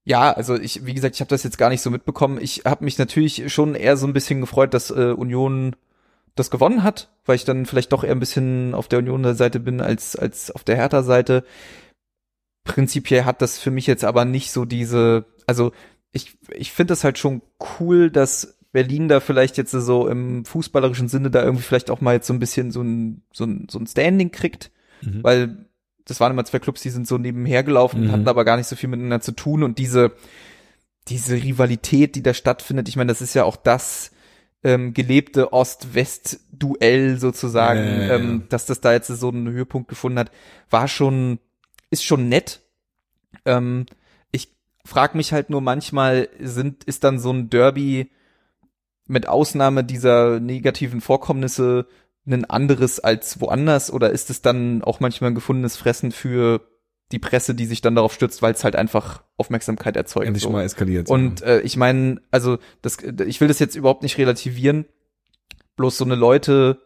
[0.04, 2.38] ja, also ich, wie gesagt, ich habe das jetzt gar nicht so mitbekommen.
[2.40, 5.76] Ich habe mich natürlich schon eher so ein bisschen gefreut, dass äh, Union
[6.34, 9.80] das gewonnen hat, weil ich dann vielleicht doch eher ein bisschen auf der Union-Seite bin
[9.80, 11.44] als als auf der Hertha-Seite.
[12.74, 15.72] Prinzipiell hat das für mich jetzt aber nicht so diese, also
[16.12, 17.42] ich ich finde das halt schon
[17.80, 22.14] cool, dass Berlin da vielleicht jetzt so im fußballerischen Sinne da irgendwie vielleicht auch mal
[22.14, 24.70] jetzt so ein bisschen so ein so ein, so ein Standing kriegt
[25.02, 25.22] Mhm.
[25.24, 25.66] weil
[26.04, 28.12] das waren immer zwei Clubs, die sind so nebenher gelaufen, Mhm.
[28.12, 30.12] hatten aber gar nicht so viel miteinander zu tun und diese
[31.08, 34.10] diese Rivalität, die da stattfindet, ich meine, das ist ja auch das
[34.62, 38.14] ähm, gelebte Ost-West-Duell sozusagen, Ja, ja, ja.
[38.16, 40.30] Ähm, dass das da jetzt so einen Höhepunkt gefunden hat,
[40.68, 41.38] war schon,
[41.91, 42.62] ist schon nett.
[43.45, 43.86] Ähm,
[44.32, 48.11] ich frage mich halt nur manchmal, sind, ist dann so ein Derby
[49.07, 51.86] mit Ausnahme dieser negativen Vorkommnisse
[52.26, 56.61] ein anderes als woanders oder ist es dann auch manchmal ein gefundenes Fressen für
[57.12, 60.26] die Presse, die sich dann darauf stürzt, weil es halt einfach Aufmerksamkeit erzeugt.
[60.26, 60.51] Endlich so.
[60.51, 61.09] mal eskaliert.
[61.11, 64.84] Und äh, ich meine, also das, ich will das jetzt überhaupt nicht relativieren.
[65.76, 66.80] Bloß so eine Leute,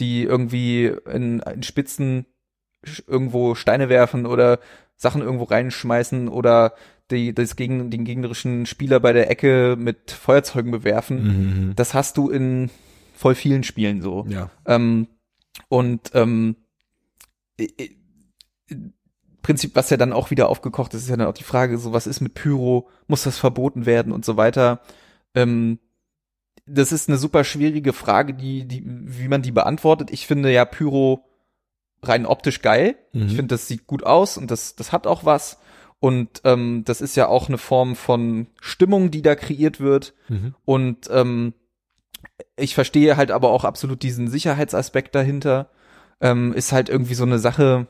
[0.00, 2.26] die irgendwie in, in Spitzen
[3.06, 4.60] irgendwo Steine werfen oder
[4.96, 6.74] Sachen irgendwo reinschmeißen oder
[7.10, 11.22] die, das gegen den gegnerischen Spieler bei der Ecke mit Feuerzeugen bewerfen.
[11.22, 11.76] Mhm.
[11.76, 12.70] Das hast du in
[13.14, 14.26] voll vielen Spielen so.
[14.28, 14.50] Ja.
[14.66, 15.08] Ähm,
[15.68, 16.56] und ähm,
[19.42, 21.92] Prinzip, was ja dann auch wieder aufgekocht ist, ist ja dann auch die Frage, so
[21.92, 24.80] was ist mit Pyro, muss das verboten werden und so weiter.
[25.34, 25.78] Ähm,
[26.66, 30.10] das ist eine super schwierige Frage, die, die, wie man die beantwortet.
[30.10, 31.24] Ich finde ja Pyro
[32.02, 32.96] rein optisch geil.
[33.12, 33.26] Mhm.
[33.26, 35.58] Ich finde, das sieht gut aus und das, das hat auch was.
[36.00, 40.14] Und ähm, das ist ja auch eine Form von Stimmung, die da kreiert wird.
[40.28, 40.54] Mhm.
[40.64, 41.54] Und ähm,
[42.56, 45.70] ich verstehe halt aber auch absolut diesen Sicherheitsaspekt dahinter.
[46.20, 47.86] Ähm, ist halt irgendwie so eine Sache,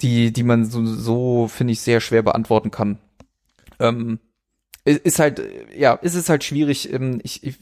[0.00, 2.98] die, die man so, so finde ich, sehr schwer beantworten kann.
[3.78, 4.18] Ähm,
[4.84, 5.42] ist halt,
[5.74, 6.92] ja, ist es halt schwierig.
[6.92, 7.58] Ähm, ich, ich,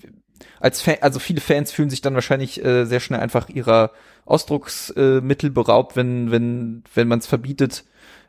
[0.58, 3.92] als Fan, also viele Fans fühlen sich dann wahrscheinlich äh, sehr schnell einfach ihrer
[4.25, 7.85] Ausdrucksmittel Mittel beraubt, wenn, wenn, wenn man es verbietet.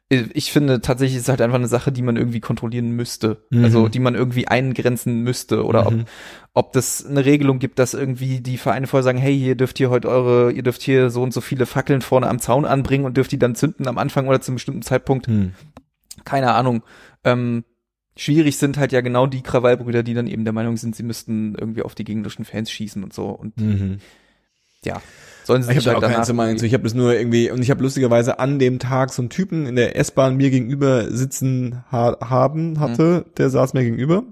[0.10, 3.44] Äh, Ich finde tatsächlich ist es halt einfach eine Sache, die man irgendwie kontrollieren müsste.
[3.50, 3.64] Mhm.
[3.64, 5.64] Also die man irgendwie eingrenzen müsste.
[5.66, 6.06] Oder ob, Mhm.
[6.54, 9.90] ob das eine Regelung gibt, dass irgendwie die Vereine vorher sagen, hey, hier dürft ihr
[9.90, 13.16] heute eure, ihr dürft hier so und so viele Fackeln vorne am Zaun anbringen und
[13.18, 15.28] dürft die dann zünden am Anfang oder zu einem bestimmten Zeitpunkt.
[15.28, 15.54] Mhm.
[16.26, 16.84] Keine Ahnung.
[17.24, 17.64] Ähm,
[18.16, 21.56] schwierig sind halt ja genau die Krawallbrüder, die dann eben der Meinung sind, sie müssten
[21.56, 23.30] irgendwie auf die gegnerischen Fans schießen und so.
[23.30, 23.98] Und Mhm.
[24.86, 25.02] ja,
[25.44, 26.66] sollen sie Ich habe halt auch einzige Meinung zu.
[26.66, 29.66] Ich habe das nur irgendwie und ich habe lustigerweise an dem Tag so einen Typen
[29.66, 34.24] in der S-Bahn mir gegenüber sitzen ha haben hatte, der saß mir gegenüber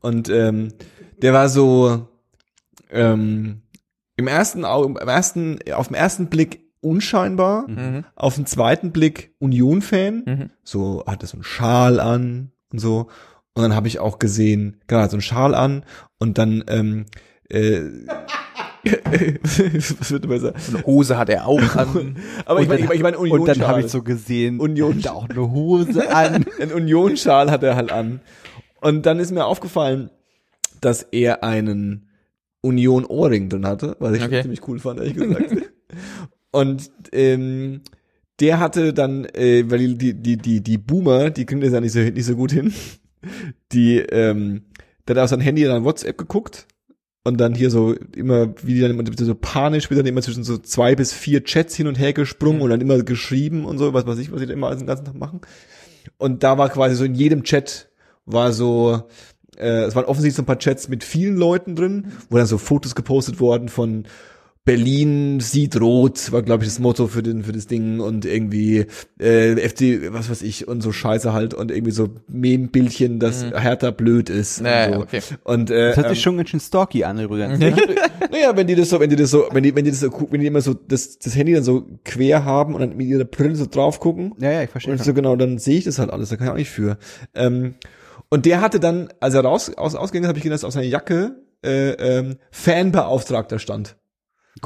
[0.00, 0.72] und ähm,
[1.22, 2.08] der war so
[2.90, 3.62] ähm,
[4.16, 8.04] im ersten im ersten auf den ersten Blick unscheinbar, Mhm.
[8.14, 10.50] auf den zweiten Blick Union-Fan, Mhm.
[10.62, 13.08] so hatte so einen Schal an und so.
[13.54, 15.84] Und dann habe ich auch gesehen, genau, so einen Schal an
[16.18, 17.06] und dann ähm,
[17.48, 17.80] äh,
[20.00, 20.54] was wird besser?
[20.68, 22.16] Eine Hose hat er auch an.
[22.44, 23.68] Aber ich meine, ich meine, ich meine Und dann Union-Schal.
[23.68, 26.44] habe ich so gesehen, Union- und auch eine Hose an.
[26.60, 28.20] Ein Union-Schal hat er halt an.
[28.80, 30.10] Und dann ist mir aufgefallen,
[30.80, 32.08] dass er einen
[32.60, 34.42] Union-Ohrring drin hatte, was ich Okay.
[34.42, 35.54] ziemlich cool fand, ehrlich gesagt.
[36.52, 37.80] Und ähm,
[38.40, 41.92] der hatte dann, äh, weil die, die, die, die Boomer, die kriegen das ja nicht
[41.92, 42.72] so, nicht so gut hin,
[43.72, 44.62] die, ähm,
[45.06, 46.66] der hat auf sein Handy dann WhatsApp geguckt
[47.26, 50.58] und dann hier so immer, wie die dann immer so panisch, dann immer zwischen so
[50.58, 52.62] zwei bis vier Chats hin und her gesprungen Mhm.
[52.62, 55.06] und dann immer geschrieben und so, was weiß ich, was die da immer den ganzen
[55.06, 55.40] Tag machen.
[56.18, 57.88] Und da war quasi so in jedem Chat
[58.26, 59.02] war so,
[59.58, 62.58] äh, es waren offensichtlich so ein paar Chats mit vielen Leuten drin, wo dann so
[62.58, 64.06] Fotos gepostet worden von
[64.66, 68.86] Berlin sieht rot, war glaube ich das Motto für den für das Ding und irgendwie
[69.18, 73.92] äh, FD was weiß ich und so Scheiße halt und irgendwie so Meme-Bildchen, dass Hertha
[73.92, 75.00] blöd ist Naja, und so.
[75.02, 75.20] okay.
[75.44, 77.58] Und äh, Das hört ähm, sich schon ganz schön stalky an übrigens.
[78.30, 80.10] naja, wenn die das so, wenn die das so, wenn die, wenn die das so,
[80.30, 83.24] wenn die immer so das, das Handy dann so quer haben und dann mit ihrer
[83.24, 84.92] Brille so drauf gucken, Ja, ja, ich verstehe.
[84.92, 86.98] und so genau, dann sehe ich das halt alles, da kann ich auch nicht für.
[87.34, 87.76] Ähm,
[88.30, 90.72] und der hatte dann, als er raus aus, ausgegangen ist, habe ich gesehen, dass auf
[90.72, 93.96] seiner Jacke äh, ähm, Fanbeauftragter stand.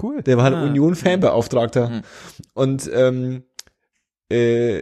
[0.01, 0.22] Cool.
[0.22, 0.64] Der war halt Ah.
[0.64, 1.88] Union-Fanbeauftragter.
[1.91, 2.03] Hm.
[2.55, 3.43] Und ähm,
[4.30, 4.80] äh,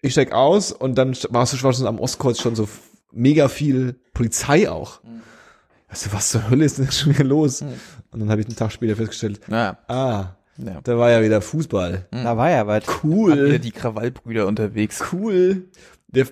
[0.00, 2.68] ich steig aus und dann st- war es war schon am Ostkreuz schon so
[3.12, 5.02] mega viel Polizei auch.
[5.04, 5.20] Hm.
[5.88, 7.60] Also was zur Hölle ist denn schon wieder los?
[7.60, 7.68] Hm.
[8.10, 10.80] Und dann habe ich einen Tag später festgestellt, Ja, ah, ja.
[10.82, 12.06] da war ja wieder Fußball.
[12.10, 12.84] Da war ja was.
[13.02, 15.02] Cool, wieder die Krawallbrüder unterwegs.
[15.12, 15.68] cool.
[16.08, 16.26] Der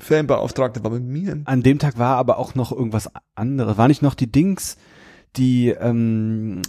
[0.00, 1.40] Fanbeauftragte war mit mir.
[1.44, 3.76] An dem Tag war aber auch noch irgendwas anderes.
[3.78, 4.76] War nicht noch die Dings,
[5.36, 6.62] die ähm,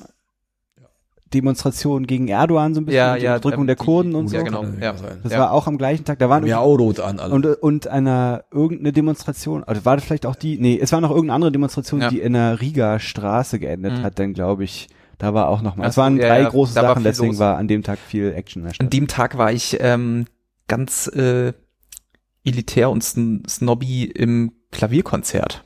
[1.33, 4.15] Demonstration gegen Erdogan so ein bisschen, Ja, und die ja, Unterdrückung ähm, der die- Kurden
[4.15, 4.35] und so.
[4.37, 4.63] Ja, genau.
[4.79, 4.93] Ja.
[5.23, 5.39] Das Ja.
[5.39, 6.19] war auch am gleichen Tag.
[6.19, 7.33] Da waren Ja, auch rot an alle.
[7.33, 11.09] und und einer irgendeine Demonstration, also war das vielleicht auch die, nee, es war noch
[11.09, 12.09] irgendeine andere Demonstration, Ja.
[12.09, 14.03] die in der Riga Straße geendet Mhm.
[14.03, 14.87] hat, dann glaube ich.
[15.19, 15.85] Da war auch noch mal.
[15.85, 17.39] Ach Es waren drei ja, große Sachen, deswegen los.
[17.39, 20.25] war an dem Tag viel Action An dem Tag war ich ähm,
[20.67, 21.53] ganz äh,
[22.43, 25.63] elitär und sn snobby im Klavierkonzert.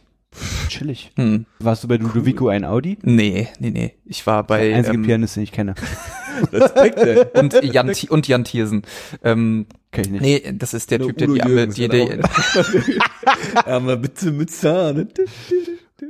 [0.70, 1.12] Chillig.
[1.16, 1.46] Hm.
[1.60, 2.98] Warst du bei Ludovico ein Audi?
[3.04, 3.94] Nee, nee, nee.
[4.06, 5.76] Ich war bei Der einzige ähm, Pianist, den ich kenne.
[6.54, 7.26] Respekt, ey.
[7.34, 8.84] und Jan, und Jan Thiersen.
[9.24, 10.22] Ähm, Kenn ich nicht.
[10.22, 12.20] nee, das ist der Nur Typ, der die, Jürgens die, der
[13.66, 15.10] Aber bitte mit Zahn.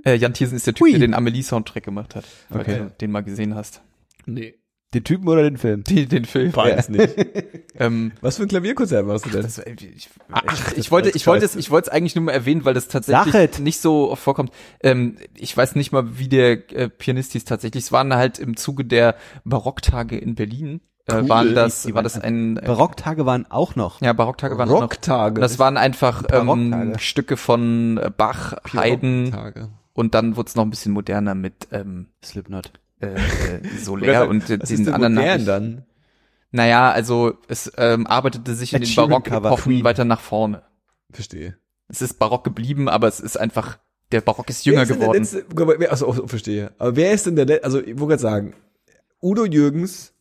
[0.05, 0.91] äh, Jan Thiersen ist der Typ, Hui.
[0.91, 2.77] der den Amelie-Soundtrack gemacht hat, Okay.
[2.79, 3.81] du den mal gesehen hast.
[4.25, 4.55] Nee.
[4.93, 5.83] Den Typen oder den Film?
[5.83, 6.51] Den, den Film.
[6.51, 7.15] Beides nicht.
[7.79, 9.43] Ähm, Was für ein Klavierkonzert warst du denn?
[9.43, 12.31] das, ich, ich, Ach, ich wollte, ich wollte es, ich wollte es eigentlich nur mal
[12.31, 13.59] erwähnen, weil das tatsächlich Sachet.
[13.59, 14.51] nicht so oft vorkommt.
[14.81, 17.83] Ähm, ich weiß nicht mal, wie der äh, Pianist hieß tatsächlich.
[17.83, 19.15] Es waren halt im Zuge der
[19.45, 20.81] Barocktage in Berlin.
[21.07, 21.29] äh, Cool.
[21.29, 24.01] waren das, war das ein, äh, Barocktage waren auch noch.
[24.01, 25.35] ja, Barocktage waren auch noch.
[25.39, 26.95] Das waren einfach ähm.
[26.97, 29.69] Stücke von äh, Bach, Haydn Tage.
[29.93, 32.71] und dann wurde es noch ein bisschen moderner mit ähm, Slipknot.
[32.99, 33.19] Äh, äh,
[33.81, 35.13] Soler und ist den denn anderen.
[35.13, 35.45] modern Nachrichten.
[35.45, 35.85] dann?
[36.51, 40.63] Naja, also es ähm, arbeitete sich in Ed den Barockepochen weiter nach vorne.
[41.11, 41.57] Verstehe.
[41.89, 43.79] Es ist barock geblieben, aber es ist einfach,
[44.11, 45.19] der Barock ist jünger ist geworden.
[45.19, 46.71] Letzte, wer- also, oh, verstehe.
[46.77, 48.53] Aber wer ist denn der letzte, also ich wollte gerade sagen,
[49.21, 50.13] Udo Jürgens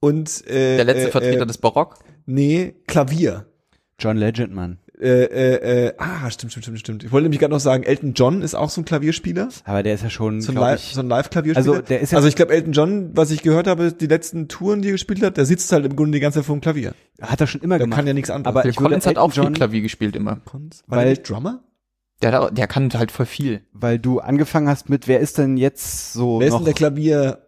[0.00, 1.98] und äh, Der letzte äh, Vertreter äh, des Barock.
[2.26, 3.46] Nee, Klavier.
[3.98, 4.78] John Legend, Mann.
[5.00, 7.04] Äh, äh, äh, ah, stimmt, stimmt, stimmt, stimmt.
[7.04, 9.48] Ich wollte nämlich gerade noch sagen, Elton John ist auch so ein Klavierspieler.
[9.64, 11.74] Aber der ist ja schon, So ein Live, ich, so ein Live-Klavierspieler.
[11.76, 14.46] Also, der ist ja- also ich glaube, Elton John, was ich gehört habe, die letzten
[14.46, 16.60] Touren, die er gespielt hat, der sitzt halt im Grunde die ganze Zeit vor dem
[16.60, 16.94] Klavier.
[17.20, 17.96] hat er schon immer Der gemacht.
[17.98, 18.54] kann ja nichts anderes.
[18.54, 20.40] Aber würde Collins hat auch viel John- Klavier gespielt immer.
[20.44, 21.60] Cons- weil- War der nicht Drummer?
[22.22, 23.62] Der, der kann halt voll viel.
[23.72, 26.74] weil du angefangen hast mit, wer ist denn jetzt so Wer ist noch denn der
[26.74, 27.38] Klavier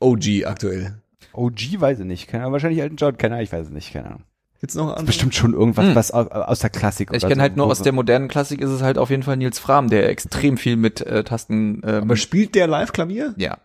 [0.00, 1.00] OG aktuell?
[1.32, 2.28] OG, weiß ich nicht.
[2.28, 4.22] Keine Ahnung, wahrscheinlich Elton John, keine Ahnung, ich weiß es nicht, keine Ahnung.
[4.60, 5.06] Gibt's noch andere?
[5.06, 5.94] Bestimmt schon irgendwas, Hm.
[5.94, 7.40] was aus, der Klassik Ich oder kenne so.
[7.42, 10.08] halt nur aus der modernen Klassik ist es halt auf jeden Fall Nils Fram, der
[10.10, 13.34] extrem viel mit äh, Tasten, ähm, Aber spielt der Live-Klavier?
[13.38, 13.58] ja,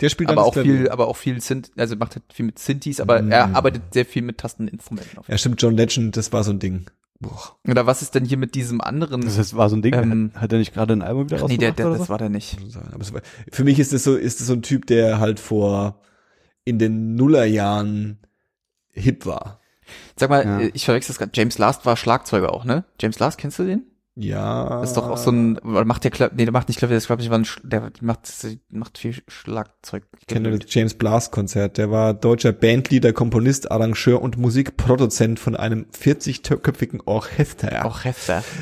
[0.00, 0.76] Der spielt aber auch Klavier.
[0.78, 3.30] viel, aber auch viel Synth, also macht halt viel mit Synthes, aber Mm.
[3.32, 5.18] er arbeitet sehr viel mit Tasteninstrumenten.
[5.18, 5.28] Auf.
[5.28, 6.90] Ja, stimmt, John Legend, das war so ein Ding.
[7.20, 7.56] Boah.
[7.66, 9.22] Oder was ist denn hier mit diesem anderen?
[9.22, 11.40] Das ist- war so ein Ding, Ähm, hat, hat er nicht gerade ein Album wieder
[11.42, 12.10] Ach nee, der, rausgebracht der, oder das so?
[12.10, 12.58] war der nicht.
[13.14, 16.00] war, für mich ist das so, ist das so ein Typ, der halt vor
[16.64, 18.18] in den Nullerjahren
[18.90, 19.60] hip war.
[20.16, 20.68] Sag mal, Ja.
[20.72, 21.32] ich verwechsel das gerade.
[21.34, 22.84] James Last war Schlagzeuger auch, ne?
[23.00, 23.84] James Last, kennst du den?
[24.16, 24.80] Ja.
[24.80, 27.06] Das ist doch auch so ein, macht der Kla nee, der macht nicht Klavier, das
[27.06, 28.28] glaube ich war ein, der macht,
[28.70, 30.04] macht viel Schlagzeug.
[30.20, 31.78] Ich kenne das James Blast Konzert.
[31.78, 37.72] Der war deutscher Bandleader, Komponist, Arrangeur und Musikproduzent von einem 40-köpfigen Orchester.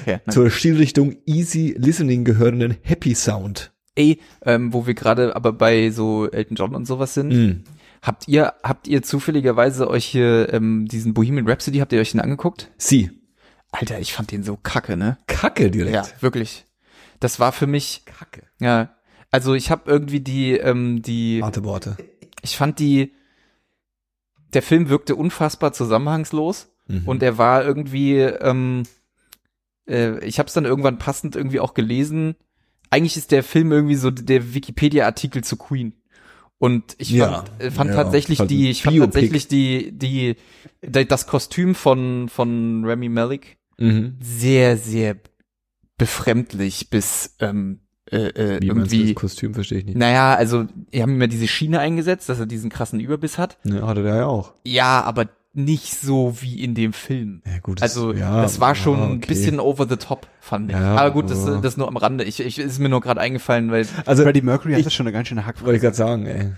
[0.06, 0.20] Ja, ne?
[0.32, 3.72] Zur Stilrichtung Easy Listening gehörenden Happy Sound.
[3.94, 7.28] Ey, ähm, wo wir gerade aber bei so Elton John und sowas sind.
[7.28, 7.64] Mm.
[8.02, 12.20] Habt ihr, habt ihr zufälligerweise euch hier ähm, diesen Bohemian Rhapsody, habt ihr euch den
[12.20, 12.70] angeguckt?
[12.76, 13.10] Sie.
[13.70, 15.18] Alter, ich fand den so kacke, ne?
[15.28, 15.94] Kacke direkt.
[15.94, 16.66] Ja, wirklich.
[17.20, 18.42] Das war für mich, Kacke.
[18.60, 18.90] ja,
[19.30, 21.96] also ich habe irgendwie die, ähm, die, Harte Worte.
[22.42, 23.14] ich fand die,
[24.52, 27.02] der Film wirkte unfassbar zusammenhangslos Mhm.
[27.06, 28.82] und er war irgendwie, ähm,
[29.86, 32.34] äh, ich habe es dann irgendwann passend irgendwie auch gelesen.
[32.90, 35.94] Eigentlich ist der Film irgendwie so der Wikipedia-Artikel zu Queen.
[36.62, 39.12] Und ich Ja, fand, äh, fand ja, tatsächlich halt ein die, ich fand Biopic.
[39.14, 40.36] tatsächlich die, die,
[40.80, 44.14] die, das Kostüm von, von Remy Malek Mhm.
[44.22, 45.16] sehr, sehr
[45.98, 49.06] befremdlich bis ähm, äh, äh, Wie irgendwie.
[49.12, 49.96] das Kostüm verstehe ich nicht.
[49.98, 53.58] Naja, also die haben immer diese Schiene eingesetzt, dass er diesen krassen Überbiss hat.
[53.64, 54.54] Ne, hatte der ja auch.
[54.64, 57.42] Ja, aber nicht so wie in dem Film.
[57.46, 57.82] Ja, gut.
[57.82, 59.26] das- Also ja, das war schon ja, ein okay.
[59.28, 60.76] bisschen over the top, fand ich.
[60.76, 61.60] Ja, aber gut, das, ja.
[61.60, 62.24] das nur am Rande.
[62.24, 65.12] Ich, ich ist mir nur gerade eingefallen, weil Also Freddie Mercury ich- hatte schon eine
[65.12, 65.66] ganz schöne Hackfresse.
[65.66, 66.52] wollte ich gerade sagen, ey.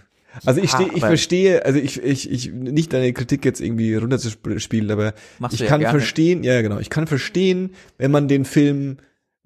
[0.45, 3.95] Also ich Ja, stehe, ich verstehe, also ich, ich, ich, nicht deine Kritik jetzt irgendwie
[3.95, 5.97] runterzuspielen, aber Machst ich ja kann gerne.
[5.99, 8.97] verstehen, ja genau, ich kann verstehen, wenn man den Film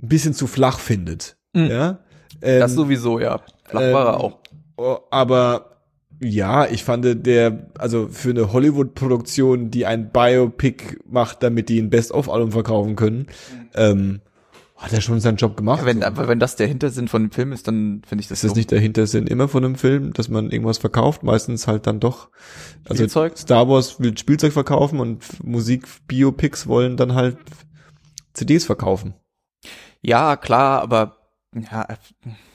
[0.03, 1.66] ein bisschen zu flach findet, Mhm.
[1.66, 1.99] ja.
[2.40, 3.40] Ähm, das sowieso, ja.
[3.64, 4.38] Flach war er ähm, auch.
[4.78, 5.78] oh, Aber
[6.20, 11.90] ja, ich fand der, also für eine Hollywood-Produktion, die ein Biopic macht, damit die ein
[11.90, 13.26] Best-of-Album verkaufen können,
[13.74, 14.20] ähm,
[14.76, 15.80] hat er schon seinen Job gemacht.
[15.80, 18.44] Ja, wenn, aber wenn das der Hintersinn von dem Film ist, dann finde ich das
[18.44, 21.24] ist das nicht der Hintersinn immer von einem Film, dass man irgendwas verkauft?
[21.24, 22.30] Meistens halt dann doch.
[22.84, 23.36] Also Spielzeug?
[23.36, 27.38] Star Wars will Spielzeug verkaufen und Musik-Biopics wollen dann halt
[28.34, 29.14] CDs verkaufen.
[30.00, 31.17] Ja, klar, aber
[31.55, 31.96] ja, äh,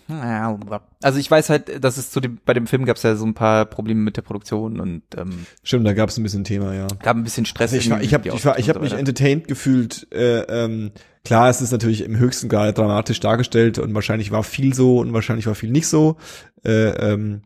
[0.10, 0.60] ja,
[1.02, 3.26] also ich weiß halt, dass es zu dem bei dem Film gab es ja so
[3.26, 6.74] ein paar Probleme mit der Produktion und ähm, Stimmt, da gab es ein bisschen Thema,
[6.74, 6.88] ja.
[7.02, 7.74] gab ein bisschen Stress.
[7.74, 10.08] Also ich war, ich habe ich war, ich habe mich entertained gefühlt.
[10.14, 10.92] Äh, ähm,
[11.24, 15.14] klar, es ist natürlich im höchsten Grade dramatisch dargestellt und wahrscheinlich war viel so und
[15.14, 16.18] wahrscheinlich war viel nicht so.
[16.64, 17.42] Äh, ähm,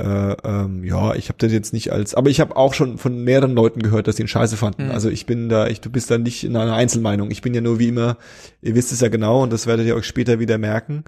[0.00, 3.22] äh, ähm, ja, ich habe das jetzt nicht als, aber ich habe auch schon von
[3.22, 4.86] mehreren Leuten gehört, dass sie ihn scheiße fanden.
[4.86, 4.90] Mhm.
[4.90, 7.30] Also ich bin da, ich, du bist da nicht in einer Einzelmeinung.
[7.30, 8.16] Ich bin ja nur wie immer,
[8.62, 11.04] ihr wisst es ja genau und das werdet ihr euch später wieder merken.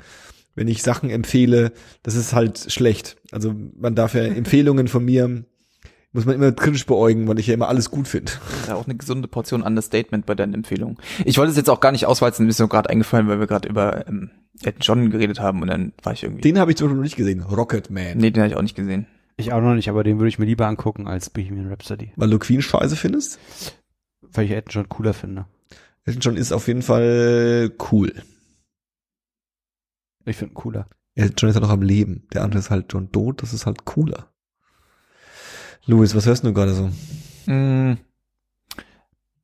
[0.55, 1.72] Wenn ich Sachen empfehle,
[2.03, 3.16] das ist halt schlecht.
[3.30, 5.45] Also man darf ja Empfehlungen von mir
[6.13, 8.33] muss man immer kritisch beäugen, weil ich ja immer alles gut finde.
[8.67, 10.99] Ja, auch eine gesunde Portion Understatement bei deinen Empfehlungen.
[11.25, 13.47] Ich wollte es jetzt auch gar nicht auswalzen, mir ist nur gerade eingefallen, weil wir
[13.47, 14.31] gerade über ähm,
[14.63, 16.43] Elton John geredet haben und dann war ich irgendwie.
[16.43, 17.43] Den habe ich zum Beispiel noch nicht gesehen.
[17.43, 18.19] Rocket Man.
[18.19, 19.07] nee, den habe ich auch nicht gesehen.
[19.37, 22.13] Ich auch noch nicht, aber den würde ich mir lieber angucken als Bohemian Rhapsody.
[22.17, 23.39] Weil du Queen scheiße findest?
[24.21, 25.47] Weil ich Elton John cooler finde.
[26.05, 28.13] Elton John ist auf jeden Fall cool.
[30.27, 30.89] Ich finde ihn cooler.
[31.15, 32.27] Elton John ist ja noch am Leben.
[32.33, 33.43] Der andere ist halt schon tot.
[33.43, 34.32] Das ist halt cooler.
[35.87, 36.91] Louis, was hörst du gerade so?
[37.51, 37.95] Mm,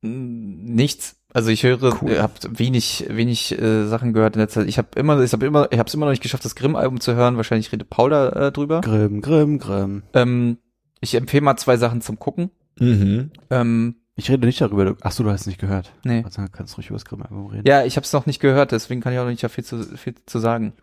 [0.01, 1.15] nichts.
[1.33, 2.11] Also ich höre, Cool.
[2.11, 4.67] äh, hab wenig, wenig äh, Sachen gehört in der Zeit.
[4.67, 6.99] Ich habe immer, ich habe immer, ich habe es immer noch nicht geschafft, das Grimm-Album
[7.01, 7.37] zu hören.
[7.37, 8.81] Wahrscheinlich redet Paul da äh, drüber.
[8.81, 10.03] Grimm, Grimm, Grimm.
[10.13, 10.57] Ähm,
[11.01, 12.49] ich empfehle mal zwei Sachen zum Gucken.
[12.79, 13.31] Mhm.
[13.51, 14.85] Ähm, Ich rede nicht darüber.
[14.85, 15.91] du- Ach so, du hast es nicht gehört.
[16.03, 16.23] nee.
[16.23, 17.67] Also, kannst ruhig über das Grimm-Album reden.
[17.67, 19.83] Ja, ich habe es noch nicht gehört, deswegen kann ich auch noch nicht viel zu,
[19.97, 20.73] viel zu sagen.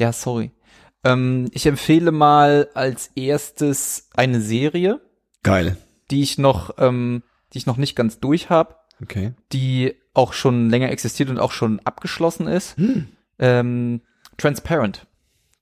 [0.00, 0.52] Ja, sorry.
[1.04, 5.00] Ähm, ich empfehle mal als erstes eine Serie,
[5.42, 5.76] Geil.
[6.10, 7.22] die ich noch, ähm,
[7.52, 9.32] die ich noch nicht ganz durch habe, Okay.
[9.52, 12.76] die auch schon länger existiert und auch schon abgeschlossen ist.
[13.38, 14.02] Ähm,
[14.36, 15.06] Transparent.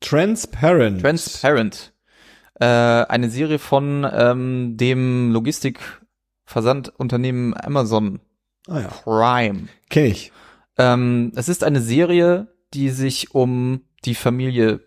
[0.00, 1.00] Transparent.
[1.00, 1.92] Transparent.
[2.60, 8.20] Äh, eine Serie von ähm, dem Logistikversandunternehmen Amazon
[8.66, 8.88] Ah ja.
[8.88, 9.68] Prime.
[9.88, 10.32] Kenn ich.
[10.76, 14.80] Ähm, es ist eine Serie, die sich um die Familie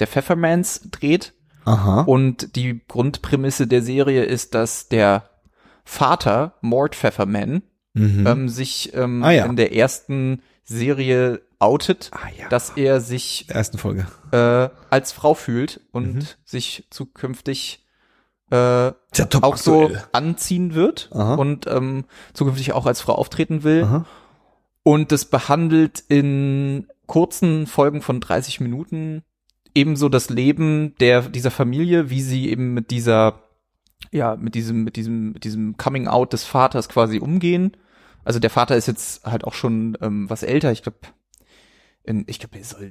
[0.00, 1.34] der Pfeffermans dreht.
[1.64, 2.02] Aha.
[2.02, 5.28] Und die Grundprämisse der Serie ist, dass der
[5.84, 7.62] Vater, Mort Pfefferman,
[7.94, 8.26] Mhm.
[8.26, 9.46] ähm, sich ähm, Ah, ja.
[9.46, 12.48] in der ersten Serie outet, ah ja.
[12.48, 14.06] dass er sich der ersten Folge.
[14.30, 16.26] äh, als Frau fühlt und Mhm.
[16.44, 17.84] sich zukünftig
[18.50, 18.92] äh,
[19.42, 21.34] auch so anziehen wird Aha.
[21.34, 23.84] und ähm, zukünftig auch als Frau auftreten will.
[23.84, 24.04] Aha.
[24.84, 29.22] Und es behandelt in kurzen Folgen von 30 Minuten
[29.74, 33.42] ebenso das Leben der dieser Familie, wie sie eben mit dieser
[34.12, 37.76] ja mit diesem mit diesem mit diesem Coming Out des Vaters quasi umgehen.
[38.24, 40.72] Also der Vater ist jetzt halt auch schon ähm, was älter.
[40.72, 40.98] Ich glaube,
[42.26, 42.90] ich glaube, er soll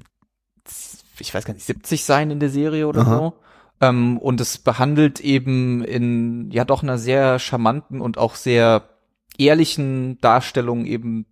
[1.19, 3.17] ich weiß gar nicht 70 sein in der Serie oder Aha.
[3.17, 3.33] so.
[3.79, 8.89] Ähm, und es behandelt eben in ja doch einer sehr charmanten und auch sehr
[9.37, 11.27] ehrlichen Darstellung eben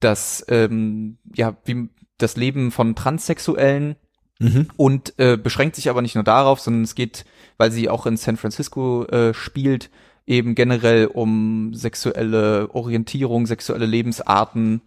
[0.00, 3.96] das ähm, ja wie das Leben von Transsexuellen
[4.40, 4.68] Mhm.
[4.76, 7.26] und äh, beschränkt sich aber nicht nur darauf, sondern es geht,
[7.58, 9.90] weil sie auch in San Francisco äh, spielt,
[10.26, 14.80] eben generell um sexuelle Orientierung, sexuelle Lebensarten,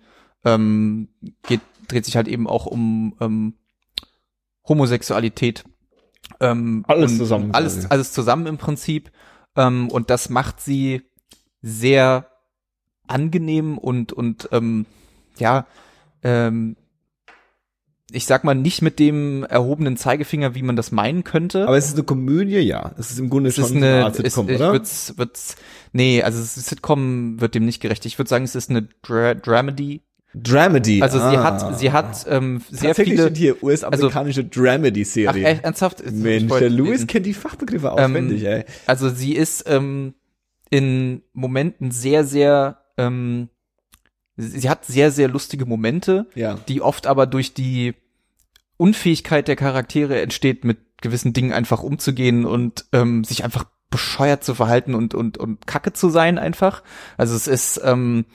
[0.43, 1.10] ähm,
[1.43, 3.54] geht, dreht sich halt eben auch um ähm,
[4.68, 5.64] Homosexualität.
[6.39, 9.12] Ähm, Alles zusammen Alles, alles zusammen im Prinzip.
[9.56, 11.04] Ähm, und das macht sie
[11.62, 12.28] sehr
[13.08, 14.88] angenehm und, und ähm,
[15.38, 15.68] ja,
[16.24, 16.76] ähm,
[18.14, 21.68] ich sag mal, nicht mit dem erhobenen Zeigefinger, wie man das meinen könnte.
[21.68, 22.91] Aber es ist eine Komödie, ja.
[22.97, 24.72] Es ist im Grunde es schon ist eine, Art es, Sitcom, ich oder?
[24.72, 25.55] würd's, würd's,
[25.93, 28.05] nee, also ist Sitcom wird dem nicht gerecht.
[28.05, 30.01] Ich würde sagen, es ist eine Dra Dramedy.
[30.36, 31.01] Dramedy.
[31.01, 31.43] Also sie ah.
[31.43, 33.32] hat, sie hat ähm, sehr viele.
[33.34, 35.45] hier US-amerikanische Ach, Dramedy-Serie.
[35.45, 36.03] echt, ernsthaft?
[36.11, 38.66] Mensch, der Louis kennt die Fachbegriffe auswendig, ey.
[38.88, 40.14] Also sie ist ähm,
[40.70, 43.49] in Momenten sehr, sehr, ähm,
[44.38, 46.59] sie sie hat sehr, sehr lustige Momente, Ja.
[46.68, 47.93] die oft aber durch die
[48.78, 54.55] Unfähigkeit der Charaktere entsteht, mit gewissen Dingen einfach umzugehen und ähm, sich einfach bescheuert zu
[54.55, 56.84] verhalten und und und Kacke zu sein einfach.
[57.17, 58.26] Also es ist ähm,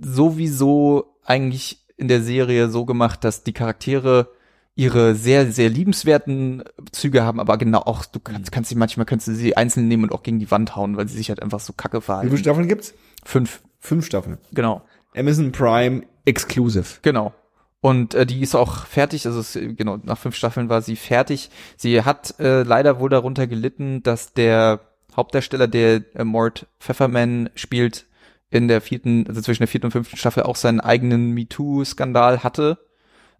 [0.00, 4.30] sowieso eigentlich in der Serie so gemacht, dass die Charaktere
[4.74, 9.28] ihre sehr sehr liebenswerten Züge haben, aber genau auch du kannst, kannst sie manchmal kannst
[9.28, 11.60] du sie einzeln nehmen und auch gegen die Wand hauen, weil sie sich halt einfach
[11.60, 12.36] so Kacke Wie viele verhalten.
[12.38, 12.94] Staffeln gibt's?
[13.24, 14.38] Fünf, Fünf Staffeln.
[14.52, 14.82] genau.
[15.14, 17.00] Amazon Prime Exclusive.
[17.02, 17.34] Genau.
[17.82, 21.50] Und äh, die ist auch fertig, also es, genau, nach fünf Staffeln war sie fertig.
[21.76, 24.80] Sie hat äh, leider wohl darunter gelitten, dass der
[25.16, 28.06] Hauptdarsteller, der äh, Mort Pfefferman spielt,
[28.50, 32.78] in der vierten, also zwischen der vierten und fünften Staffel auch seinen eigenen MeToo-Skandal hatte.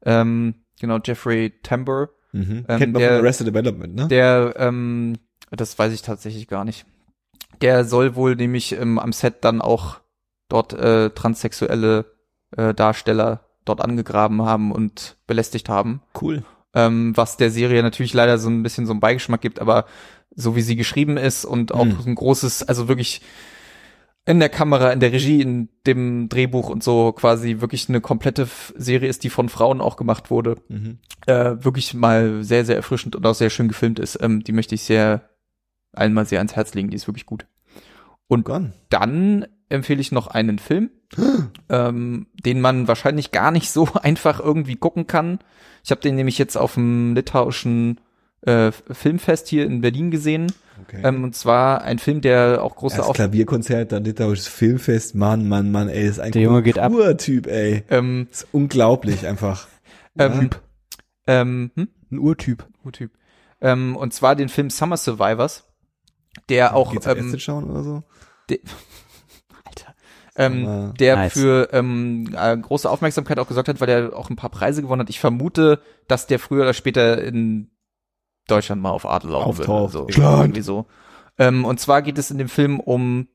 [0.05, 2.65] Ähm, genau, Jeffrey Tambor, Mhm.
[2.69, 4.07] Ähm, Kennt man der- von Arrested Development, ne?
[4.07, 5.19] der, ähm,
[5.51, 6.87] das weiß ich tatsächlich gar nicht.
[7.61, 9.99] Der soll wohl nämlich ähm, am Set dann auch
[10.49, 12.05] dort äh, transsexuelle
[12.57, 16.03] äh, Darsteller dort angegraben haben und belästigt haben.
[16.21, 16.43] cool.
[16.73, 19.87] Ähm, was der Serie natürlich leider so ein bisschen so einen Beigeschmack gibt, aber
[20.35, 21.99] so wie sie geschrieben ist und auch Hm.
[22.07, 23.23] ein großes, also wirklich
[24.25, 28.47] in der Kamera, in der Regie, in dem Drehbuch und so quasi wirklich eine komplette
[28.77, 30.99] Serie ist, die von Frauen auch gemacht wurde Mhm.
[31.27, 34.19] äh, wirklich mal sehr, sehr erfrischend und auch sehr schön gefilmt ist.
[34.23, 35.29] Ähm, die möchte ich sehr
[35.93, 36.91] allen mal sehr ans Herz legen.
[36.91, 37.47] Die ist wirklich gut.
[38.29, 38.75] Und Gone.
[38.91, 40.91] dann empfehle ich noch einen Film,
[41.71, 45.39] ähm, den man wahrscheinlich gar nicht so einfach irgendwie gucken kann.
[45.83, 48.01] Ich habe den nämlich jetzt auf dem litauischen
[48.43, 50.53] äh, Filmfest hier in Berlin gesehen.
[50.83, 51.01] Okay.
[51.05, 55.71] Ähm, und zwar ein Film, der auch große Auf Klavierkonzert, dann litauisches Filmfest, Mann, Mann,
[55.71, 56.93] Mann, ey, ist ein Der Junge geht ab.
[57.19, 57.85] Typ, ey.
[57.91, 59.69] ähm, ist unglaublich einfach.
[60.19, 60.51] ähm,
[61.27, 61.89] ähm, hm?
[62.11, 62.67] Ein Urtyp.
[62.93, 63.13] Typ.
[63.61, 65.65] Ähm, und zwar den Film Summer Survivors,
[66.49, 68.03] der auch Geht's ähm, ähm, schauen oder so?
[70.41, 71.33] Ähm, Aber- der Nice.
[71.35, 75.03] für ähm, äh, große Aufmerksamkeit auch gesorgt hat, weil er auch ein paar Preise gewonnen
[75.03, 75.11] hat.
[75.11, 77.71] Ich vermute, dass der früher oder später in
[78.49, 79.71] Deutschland mal auf Arte laufen würde.
[79.71, 79.93] Auftaucht.
[79.93, 80.41] So, Deutschland.
[80.43, 80.87] irgendwie so.
[81.39, 83.29] Ähm, und zwar geht es in dem Film um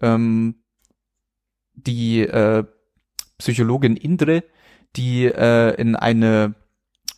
[0.00, 0.56] ähm,
[1.74, 2.64] die äh,
[3.38, 4.44] Psychologin Indre,
[4.96, 6.54] die äh, in eine,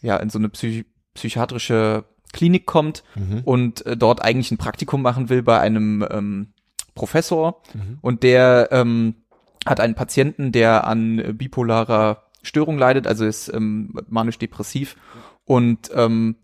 [0.03, 3.41] ja, in so eine psych psychiatrische Klinik kommt Mhm.
[3.45, 6.53] und äh, dort eigentlich ein Praktikum machen will bei einem ähm,
[6.97, 7.99] Professor Mhm.
[8.01, 9.15] und der ähm,
[9.65, 14.97] hat einen Patienten, der an bipolarer Störung leidet, also ist ähm, manisch-depressiv
[15.45, 16.37] und ähm,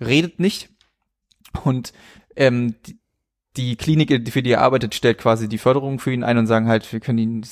[0.00, 0.70] redet nicht
[1.64, 1.92] und
[2.36, 2.98] ähm, die,
[3.56, 6.46] die Klinik, die für die er arbeitet, stellt quasi die Förderung für ihn ein und
[6.46, 7.46] sagen halt, wir können ihn,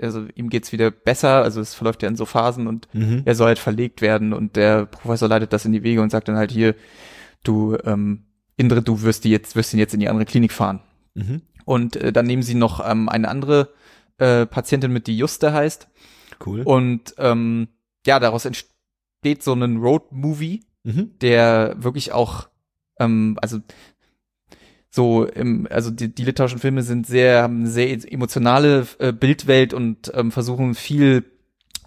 [0.00, 3.22] also ihm geht's wieder besser, also es verläuft ja in so Phasen und Mhm.
[3.26, 6.28] er soll halt verlegt werden und der Professor leitet das in die Wege und sagt
[6.28, 6.74] dann halt hier,
[7.44, 8.24] du, ähm,
[8.56, 10.80] Indre, du wirst die jetzt, wirst ihn jetzt in die andere Klinik fahren.
[11.14, 11.42] Mhm.
[11.70, 13.72] Und äh, dann nehmen sie noch ähm, eine andere
[14.18, 15.86] äh, Patientin mit, die Juste heißt.
[16.44, 16.62] Cool.
[16.62, 17.68] Und ähm,
[18.04, 21.10] ja, daraus entsteht so ein Road-Movie, Mhm.
[21.20, 22.48] der wirklich auch,
[22.98, 23.58] ähm, also
[24.90, 30.10] so im, also die, die litauischen Filme sind sehr, haben sehr emotionale äh, Bildwelt und
[30.14, 31.24] ähm, versuchen viel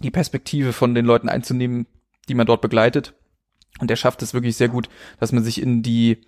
[0.00, 1.86] die Perspektive von den Leuten einzunehmen,
[2.28, 3.14] die man dort begleitet.
[3.80, 4.88] Und er schafft es wirklich sehr gut,
[5.18, 6.18] dass man sich in die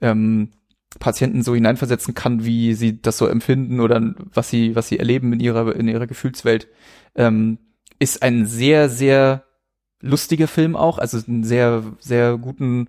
[0.00, 0.50] ähm,
[0.98, 5.32] Patienten so hineinversetzen kann, wie sie das so empfinden oder was sie, was sie erleben
[5.32, 6.68] in ihrer, in ihrer Gefühlswelt.
[7.14, 7.58] Ähm,
[7.98, 9.44] ist ein sehr, sehr
[10.00, 12.88] lustiger Film auch, also einen sehr, sehr guten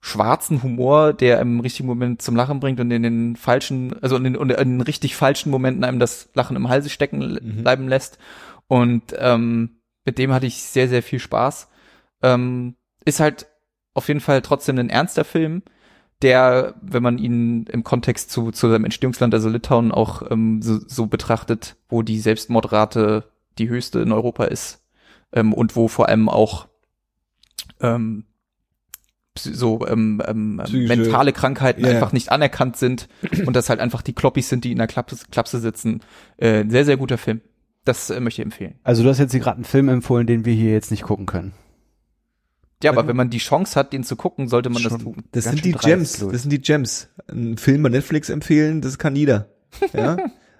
[0.00, 4.24] schwarzen Humor, der im richtigen Moment zum Lachen bringt und in den falschen, also in
[4.24, 7.62] den, in den richtig falschen Momenten einem das Lachen im Halse stecken Mhm.
[7.62, 8.18] bleiben lässt.
[8.68, 11.68] Und ähm, mit dem hatte ich sehr, sehr viel Spaß.
[12.22, 13.46] Ähm, ist halt
[13.94, 15.62] auf jeden Fall trotzdem ein ernster Film,
[16.22, 20.78] der, wenn man ihn im Kontext zu, zu seinem Entstehungsland, also Litauen, auch ähm, so,
[20.86, 23.24] so betrachtet, wo die Selbstmordrate
[23.58, 24.82] die höchste in Europa ist
[25.32, 26.68] ähm, und wo vor allem auch
[27.80, 28.24] ähm,
[29.38, 31.90] so ähm, ähm, mentale Krankheiten ja.
[31.90, 33.08] einfach nicht anerkannt sind
[33.44, 36.00] und das halt einfach die Kloppis sind, die in der Klapse, Klapse sitzen.
[36.38, 37.42] Äh, ein sehr, sehr guter Film.
[37.84, 38.76] Das äh, möchte ich empfehlen.
[38.82, 41.26] Also du hast jetzt hier gerade einen Film empfohlen, den wir hier jetzt nicht gucken
[41.26, 41.52] können.
[42.82, 45.00] Ja, aber wenn man die Chance hat, den zu gucken, sollte man das Schon.
[45.02, 45.24] tun.
[45.32, 46.20] Das sind die Gems.
[46.20, 46.32] Louis.
[46.32, 47.08] Das sind die Gems.
[47.30, 49.48] Ein Film bei Netflix empfehlen, das kann jeder.
[49.92, 50.16] Ja?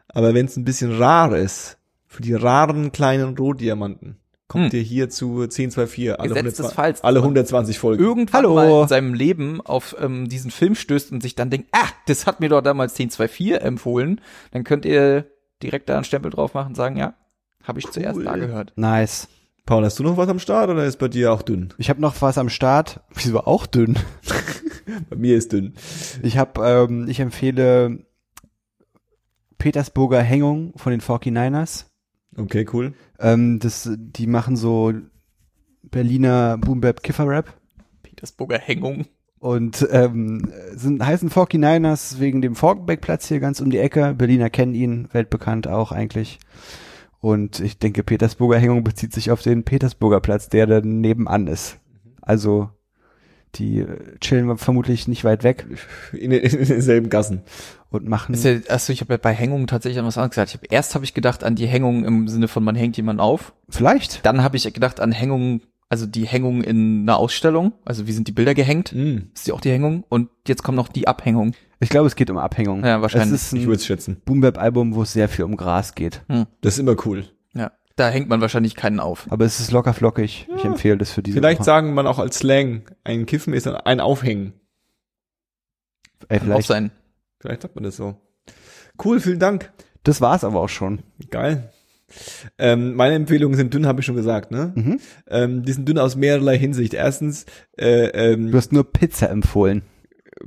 [0.09, 4.17] Aber wenn es ein bisschen rar ist, für die raren kleinen Rohdiamanten,
[4.49, 4.79] kommt Hm.
[4.79, 7.05] ihr hier zu 1024, alle, Gesetz des 120, Falls.
[7.05, 8.03] alle 120 Folgen.
[8.03, 8.55] Irgendwann Hallo.
[8.55, 12.27] mal in seinem Leben auf ähm, diesen Film stößt und sich dann denkt, ah, das
[12.27, 14.21] hat mir doch damals 1024 empfohlen,
[14.53, 15.27] dann könnt ihr
[15.63, 17.15] direkt da einen Stempel drauf machen und sagen, ja,
[17.65, 18.73] habe ich zuerst da gehört.
[18.77, 19.29] Nice.
[19.67, 21.75] Paul, hast du noch was am Start oder ist bei dir auch dünn?
[21.77, 23.01] Ich habe noch was am Start.
[23.13, 23.99] Wieso auch dünn?
[25.11, 25.75] Bei mir ist dünn.
[26.23, 28.07] Ich habe, ähm, ich empfehle
[29.59, 31.87] Petersburger Hängung von den 49ers.
[32.37, 32.95] Okay, cool.
[33.19, 34.93] Ähm, das, die machen so
[35.83, 37.53] Berliner Boom Bap Kiffer Rap
[38.05, 39.07] Petersburger Hängung.
[39.41, 44.15] und ähm, sind heißen 49ers wegen dem Falkenbeck-Platz hier ganz um die Ecke.
[44.15, 46.39] Berliner kennen ihn, weltbekannt auch eigentlich.
[47.21, 51.79] Und ich denke, Petersburger Hängung bezieht sich auf den Petersburger Platz, der dann nebenan ist.
[52.23, 52.71] Also
[53.55, 55.65] die äh, chillen vermutlich nicht weit weg
[56.13, 57.41] In, den- in denselben Gassen.
[57.91, 58.35] und machen.
[58.35, 60.51] Ist ja, achso, ich habe ja bei Hängung tatsächlich an was anderes gesagt.
[60.51, 63.21] Ich hab, erst habe ich gedacht an die Hängung im Sinne von man hängt jemand
[63.21, 63.55] auf.
[63.71, 64.27] vielleicht.
[64.27, 67.73] Dann habe ich gedacht an Hängung, also die Hängung in einer Ausstellung.
[67.85, 68.93] Also wie sind die Bilder gehängt?
[68.93, 70.05] Mm, Ist die auch die Hängung?
[70.09, 71.55] Und jetzt kommt noch die Abhängung.
[71.81, 72.85] Ich glaube, es geht um Abhängung.
[72.85, 73.35] Ja, wahrscheinlich.
[73.35, 74.21] Es ist ich ein würde es schätzen.
[74.25, 76.23] Boom Bap Album, wo es sehr viel um Gras geht.
[76.61, 77.27] Das ist immer cool.
[77.55, 77.73] Ja.
[77.97, 79.27] Da hängt man wahrscheinlich keinen auf.
[79.31, 80.49] Aber es ist locker flockig.
[80.57, 81.65] Ich empfehle das für diese Vielleicht Woche.
[81.67, 84.55] sagen man auch als Slang, ein Kiffen ist ein Aufhängen.
[86.29, 86.69] Ey, Kann auch vielleicht.
[86.69, 86.91] sein.
[87.41, 88.17] Vielleicht sagt man das so.
[89.03, 89.73] Cool, vielen Dank.
[90.03, 91.01] Das war's aber auch schon.
[91.31, 91.71] Geil.
[92.59, 94.73] Ähm, meine Empfehlungen sind dünn, habe ich schon gesagt, ne?
[94.75, 95.01] Mhm.
[95.29, 96.95] Ähm, die sind dünn aus mehrerlei Hinsicht.
[96.95, 97.47] Erstens,
[97.79, 99.83] äh, ähm, Du hast nur Pizza empfohlen,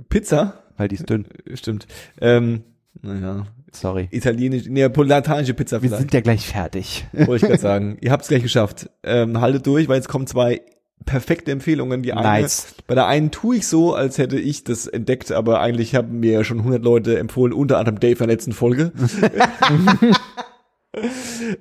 [0.09, 1.25] Pizza, weil die ist dünn.
[1.55, 1.85] stimmt.
[2.21, 2.63] Ähm,
[3.01, 4.07] naja, Sorry.
[4.11, 7.05] italienisch, neapolitanische Pizza Wir vielleicht, sind ja gleich fertig.
[7.13, 7.97] wollte ich gerade sagen.
[8.01, 8.89] Ihr habt es gleich geschafft.
[9.03, 10.61] Ähm, haltet durch, weil jetzt kommen zwei
[11.05, 12.01] perfekte Empfehlungen.
[12.03, 12.75] Die eine, Nice.
[12.87, 16.31] Bei der einen tue ich so, als hätte ich das entdeckt, aber eigentlich haben mir
[16.31, 18.91] ja schon 100 Leute empfohlen, unter anderem Dave in der letzten Folge.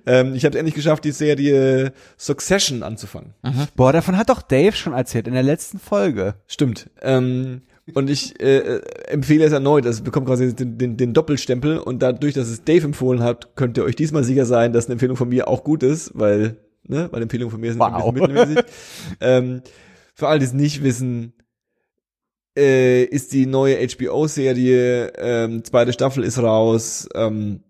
[0.06, 3.34] ähm, ich habe es endlich geschafft, die Serie Succession anzufangen.
[3.76, 6.34] Boah, davon hat doch Dave schon erzählt in der letzten Folge.
[6.46, 6.90] Stimmt.
[7.02, 7.62] Ähm,
[7.94, 9.86] und ich äh, äh, empfehle es erneut.
[9.86, 13.76] Also bekommt quasi den, den, den Doppelstempel und dadurch, dass es Dave empfohlen hat, könnt
[13.78, 17.08] ihr euch diesmal sicher sein, dass eine Empfehlung von mir auch gut ist, weil, ne,
[17.12, 18.08] weil Empfehlungen von mir sind Wow.
[18.08, 18.64] ein bisschen mittelmäßig.
[19.20, 19.62] ähm,
[20.14, 21.32] für alle, die es nicht wissen,
[22.58, 27.08] äh, ist die neue HBO-Serie, ähm, zweite Staffel ist raus.
[27.14, 27.60] Ähm,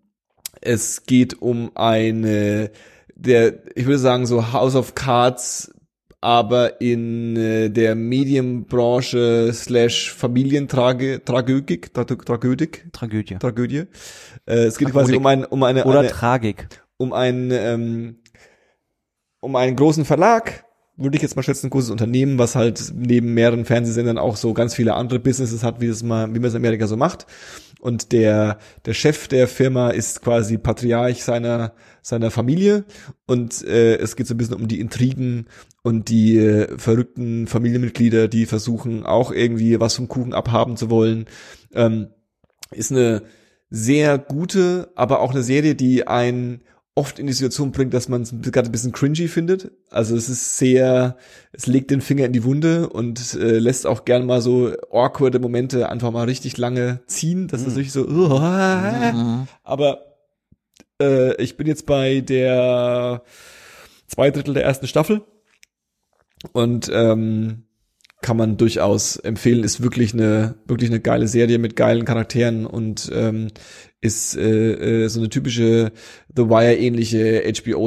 [0.61, 2.71] es geht um eine,
[3.15, 5.73] der, ich würde sagen, so House of Cards,
[6.21, 13.37] aber in äh, der Medienbranche slash Familientrage, Tragödik, Tra- Tragödik, Tragödie.
[13.39, 13.85] Tragödie.
[14.47, 15.07] Äh, es geht Tragodik.
[15.07, 16.69] quasi um ein, um eine, Oder eine Tragik.
[16.97, 18.17] um einen, ähm,
[19.41, 20.65] um einen großen Verlag,
[20.97, 24.53] würde ich jetzt mal schätzen, ein großes Unternehmen, was halt neben mehreren Fernsehsendern auch so
[24.53, 27.27] ganz viele andere Businesses hat, wie es mal, wie man es in Amerika so macht.
[27.81, 32.85] Und der, der Chef der Firma ist quasi Patriarch seiner, seiner Familie.
[33.27, 35.47] Und äh, es geht so ein bisschen um die Intrigen
[35.83, 41.27] und die äh, verrückten Familienmitglieder, die versuchen auch irgendwie was vom Kuchen abhaben zu wollen.
[41.73, 42.09] Ähm,
[42.71, 43.23] ist eine
[43.71, 46.63] sehr gute, aber auch eine Serie, die einen
[46.99, 49.71] oft in die Situation bringt, dass man es gerade ein bisschen cringy findet.
[49.89, 51.17] Also es ist sehr,
[51.53, 55.39] es legt den Finger in die Wunde und äh, lässt auch gern mal so awkwarde
[55.39, 57.47] Momente einfach mal richtig lange ziehen.
[57.47, 60.17] Das ist natürlich so, uh, aber
[61.01, 63.23] äh, ich bin jetzt bei der
[64.09, 65.23] zwei Drittel der ersten Staffel
[66.53, 67.68] und ähm,
[68.21, 69.65] kann man durchaus empfehlen.
[69.65, 73.49] Ist wirklich eine wirklich eine geile Serie mit geilen Charakteren und ähm,
[74.01, 75.93] ist äh, äh, so eine typische
[76.35, 77.43] The Wire ähnliche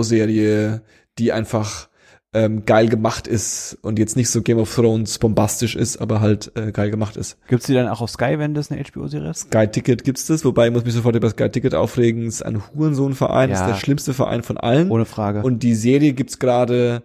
[0.06, 0.82] HBO-Serie,
[1.20, 1.90] die einfach
[2.34, 6.52] ähm, geil gemacht ist und jetzt nicht so Game of Thrones bombastisch ist, aber halt
[6.56, 7.38] äh, geil gemacht ist.
[7.50, 9.48] Gibt's die dann auch auf Sky, wenn das eine HBO-Serie ist?
[9.50, 12.28] Sky Ticket gibt's das, wobei ich muss mich sofort über Sky Ticket aufregen.
[12.28, 13.56] Es ist ein Hurensohnverein, Ja.
[13.58, 14.90] ist der schlimmste Verein von allen.
[14.92, 15.44] Ohne Frage.
[15.44, 17.04] Und die Serie gibt's gerade,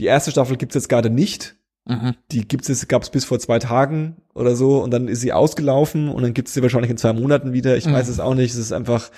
[0.00, 1.54] die erste Staffel gibt's jetzt gerade nicht.
[1.88, 2.14] Mhm.
[2.32, 6.08] Die gibt's jetzt, gab's bis vor zwei Tagen oder so und dann ist sie ausgelaufen
[6.10, 7.76] und dann gibt's sie wahrscheinlich in zwei Monaten wieder.
[7.76, 7.94] Ich Mhm.
[7.94, 8.52] weiß es auch nicht.
[8.52, 9.10] Es ist einfach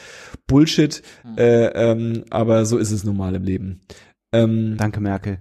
[0.47, 1.03] Bullshit.
[1.37, 3.81] Äh, ähm, aber so ist es normal im Leben.
[4.33, 5.39] Ähm, Danke, Merkel.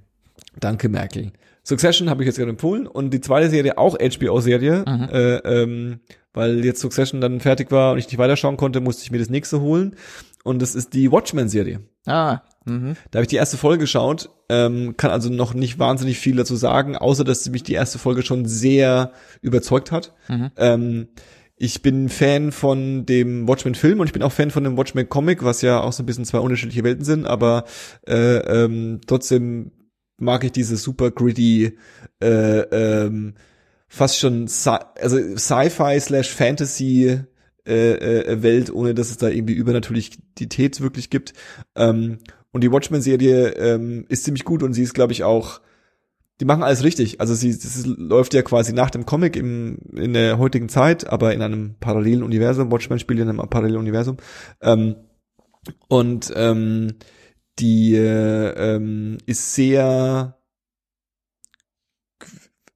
[0.60, 1.32] Danke, Merkel.
[1.64, 5.10] Succession habe ich jetzt gerade empfohlen und die zweite Serie auch HBO-Serie, Mhm.
[5.12, 6.00] äh, ähm,
[6.34, 9.30] weil jetzt Succession dann fertig war und ich nicht weiterschauen konnte, musste ich mir das
[9.30, 9.96] nächste holen
[10.44, 11.82] und das ist die Watchmen-Serie.
[12.08, 12.40] Ah.
[12.70, 12.96] Mhm.
[13.12, 16.56] Da habe ich die erste Folge geschaut, ähm, kann also noch nicht wahnsinnig viel dazu
[16.56, 20.14] sagen, außer dass mich die erste Folge schon sehr überzeugt hat.
[20.28, 20.52] Mhm.
[20.58, 21.08] Ähm,
[21.56, 25.62] ich bin Fan von dem Watchmen-Film und ich bin auch Fan von dem Watchmen-Comic, was
[25.62, 27.66] ja auch so ein bisschen zwei unterschiedliche Welten sind, aber
[28.08, 29.72] äh, ähm, trotzdem
[30.18, 31.78] mag ich diese super gritty,
[32.22, 33.34] äh, ähm,
[33.90, 37.20] fast schon Sci also Sci-Fi slash Fantasy
[37.68, 41.34] äh, äh, Welt, ohne dass es da irgendwie Übernatürlichkeit wirklich gibt.
[41.76, 42.20] Ähm,
[42.52, 45.62] und die Watchmen-Serie ähm, ist ziemlich gut und sie ist, glaube ich, auch
[46.40, 47.20] die machen alles richtig.
[47.20, 51.34] Also sie das läuft ja quasi nach dem Comic im, in der heutigen Zeit, aber
[51.34, 52.72] in einem parallelen Universum.
[52.72, 54.18] Watchmen spielt in einem parallelen Universum.
[54.62, 54.96] Ähm,
[55.90, 56.96] und ähm,
[57.60, 60.38] die äh, ähm, ist sehr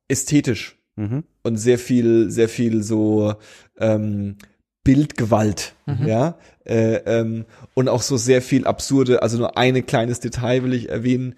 [0.08, 1.24] ästhetisch Mhm.
[1.42, 3.34] und sehr viel, sehr viel so
[3.78, 4.36] ähm,
[4.84, 6.06] Bildgewalt, Mhm.
[6.06, 10.74] ja, äh, ähm, und auch so sehr viel absurde, also nur ein kleines Detail will
[10.74, 11.36] ich erwähnen.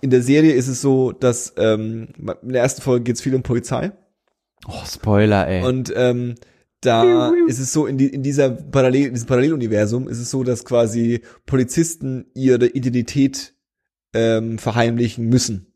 [0.00, 2.08] In der Serie ist es so, dass ähm,
[2.42, 3.92] in der ersten Folge geht es viel um Polizei
[4.66, 5.62] Oh, Spoiler, ey.
[5.62, 6.36] und ähm,
[6.80, 10.44] da ist es so, in, die, in dieser Parallel, in diesem Paralleluniversum ist es so,
[10.44, 13.54] dass quasi Polizisten ihre Identität
[14.12, 15.73] ähm, verheimlichen müssen.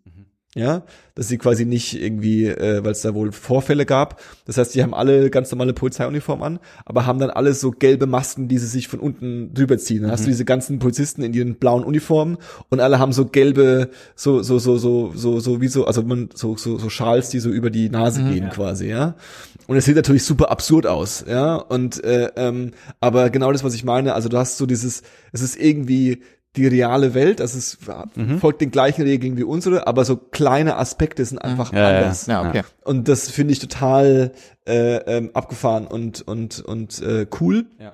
[0.55, 0.85] Ja,
[1.15, 4.20] dass sie quasi nicht irgendwie, äh, weil es da wohl Vorfälle gab.
[4.47, 8.07] Das heißt, die haben alle ganz normale Polizeiuniform an, aber haben dann alle so gelbe
[8.07, 10.03] Masken, die sie sich von unten drüber ziehen.
[10.03, 12.39] Dann hast du diese ganzen Polizisten in ihren blauen Uniformen
[12.70, 16.31] und alle haben so gelbe, so so so so so so wie so, also man
[16.35, 19.16] so so so Schals, die so über die Nase gehen quasi, ja.
[19.66, 21.57] Und es sieht natürlich super absurd aus, ja.
[21.57, 22.70] Und äh, ähm,
[23.01, 26.23] aber genau das, was ich meine, also du hast so dieses, es ist irgendwie
[26.59, 27.79] die reale Welt, also es
[28.41, 32.27] folgt den gleichen Regeln wie unsere, aber so kleine Aspekte sind einfach Ja, ja, anders.
[32.27, 32.63] Ja, okay.
[32.85, 34.33] Und das finde ich total
[34.67, 37.67] äh, ähm, abgefahren und und und äh, cool.
[37.79, 37.93] Ja.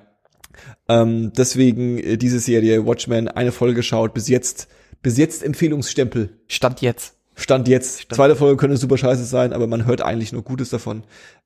[0.87, 4.67] Ähm, deswegen äh, diese Serie Watchmen eine Folge geschaut bis jetzt
[5.01, 7.15] bis jetzt Empfehlungsstempel Stand jetzt.
[7.35, 8.13] Stand jetzt.
[8.13, 11.03] Zweite Folge könnte super scheiße sein, aber man hört eigentlich nur Gutes davon.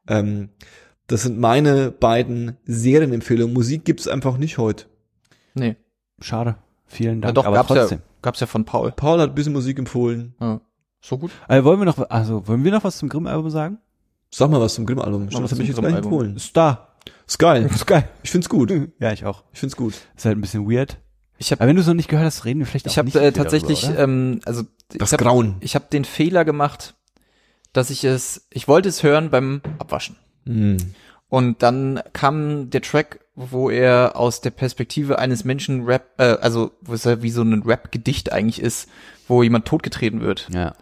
[0.07, 0.49] Ähm,
[1.07, 3.53] das sind meine beiden Serienempfehlungen.
[3.53, 4.85] Musik gibt's einfach nicht heute.
[5.55, 5.75] Nee.
[6.21, 6.55] Schade.
[6.89, 7.35] Vielen Ja, Dank.
[7.35, 7.99] doch, aber gab's trotzdem.
[7.99, 8.91] ja, gab's ja von Paul.
[8.91, 10.35] Paul hat ein bisschen Musik empfohlen.
[10.41, 10.59] Ja.
[11.01, 11.31] So gut.
[11.47, 13.77] Also wollen wir noch, also wollen wir noch was zum Grimm-Album sagen?
[14.31, 15.29] Sag mal was zum Grimm-Album.
[15.29, 16.35] Stimmt, was Das habe ich jetzt gleich empfohlen.
[16.35, 16.89] Ist da.
[17.25, 17.65] Ist geil.
[17.73, 18.09] Ist geil.
[18.23, 18.71] Ich find's gut.
[18.99, 19.43] Ja, ich auch.
[19.53, 19.93] Ich find's gut.
[20.15, 20.97] Ist halt ein bisschen weird.
[21.37, 22.97] Ich habe Aber wenn du es noch nicht gehört hast, reden wir vielleicht auch ich
[22.97, 24.63] hab, nicht äh, tatsächlich, darüber, ähm, also
[24.97, 25.55] Das ich habe Grauen.
[25.61, 26.95] ich hab den Fehler gemacht,
[27.71, 30.17] dass ich es, ich wollte es hören beim Abwaschen.
[30.45, 30.77] Hm.
[31.29, 36.71] Und dann kam der Track, wo er aus der Perspektive eines Menschen Rap, äh, also
[36.81, 38.89] wo es ja wie so ein Rap-Gedicht eigentlich ist,
[39.29, 40.49] wo jemand totgetreten wird.
[40.53, 40.73] Ja.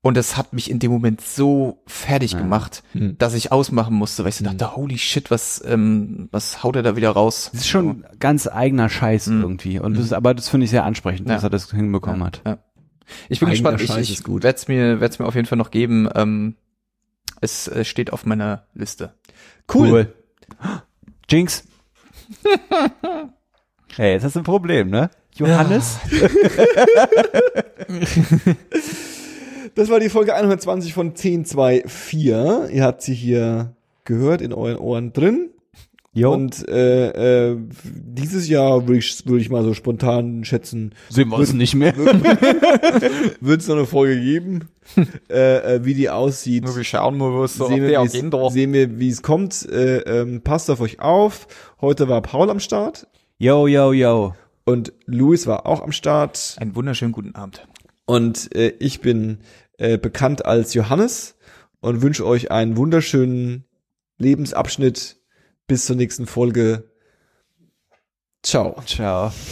[0.00, 3.18] Und das hat mich in dem Moment so fertig gemacht, Hm.
[3.18, 6.82] dass ich ausmachen musste, weil ich so dachte, holy shit, was, ähm, was haut er
[6.82, 7.50] da wieder raus?
[7.52, 9.42] Das ist schon ganz eigener Scheiß Mhm.
[9.42, 9.78] irgendwie.
[9.80, 11.34] Und das ist, aber das finde ich sehr ansprechend, Ja.
[11.34, 12.40] dass er das hinbekommen hat.
[12.46, 12.58] Ja.
[13.28, 14.44] Ich bin Eigener gespannt, ich, Scheiß ich gut.
[14.44, 16.08] werde es mir, werd's mir auf jeden Fall noch geben.
[16.14, 16.54] Ähm,
[17.40, 19.14] es äh, steht auf meiner Liste.
[19.72, 20.14] Cool.
[21.28, 21.64] Jinx.
[23.96, 25.10] hey, jetzt hast du ein Problem, ne?
[25.34, 25.98] Johannes?
[29.74, 32.24] Das war die Folge 120 von 1024.
[32.74, 35.50] Ihr habt sie hier gehört in euren Ohren drin.
[36.18, 36.32] Jo.
[36.32, 41.36] Und äh, äh, dieses Jahr würde ich, würde ich mal so spontan schätzen, Sehen wir
[41.38, 41.96] uns nicht mehr.
[43.40, 44.68] wird es noch eine Folge geben,
[45.30, 46.64] äh, äh, wie die aussieht.
[46.74, 49.68] Wir schauen mal, was so sehen, auf wir, der wie's- sehen wir, wie es kommt.
[49.70, 51.46] Äh, ähm, passt auf euch auf.
[51.80, 53.06] Heute war Paul am Start
[53.38, 54.34] Yo, yo, yo.
[54.64, 56.56] und Luis war auch am Start.
[56.58, 57.66] Einen wunderschönen guten Abend.
[58.06, 59.38] Und äh, ich bin
[59.76, 61.36] äh, bekannt als Johannes
[61.80, 63.64] und wünsche euch einen wunderschönen
[64.18, 65.17] Lebensabschnitt.
[65.68, 66.90] Bis zur nächsten Folge.
[68.42, 68.82] Ciao.
[68.86, 69.30] Ciao.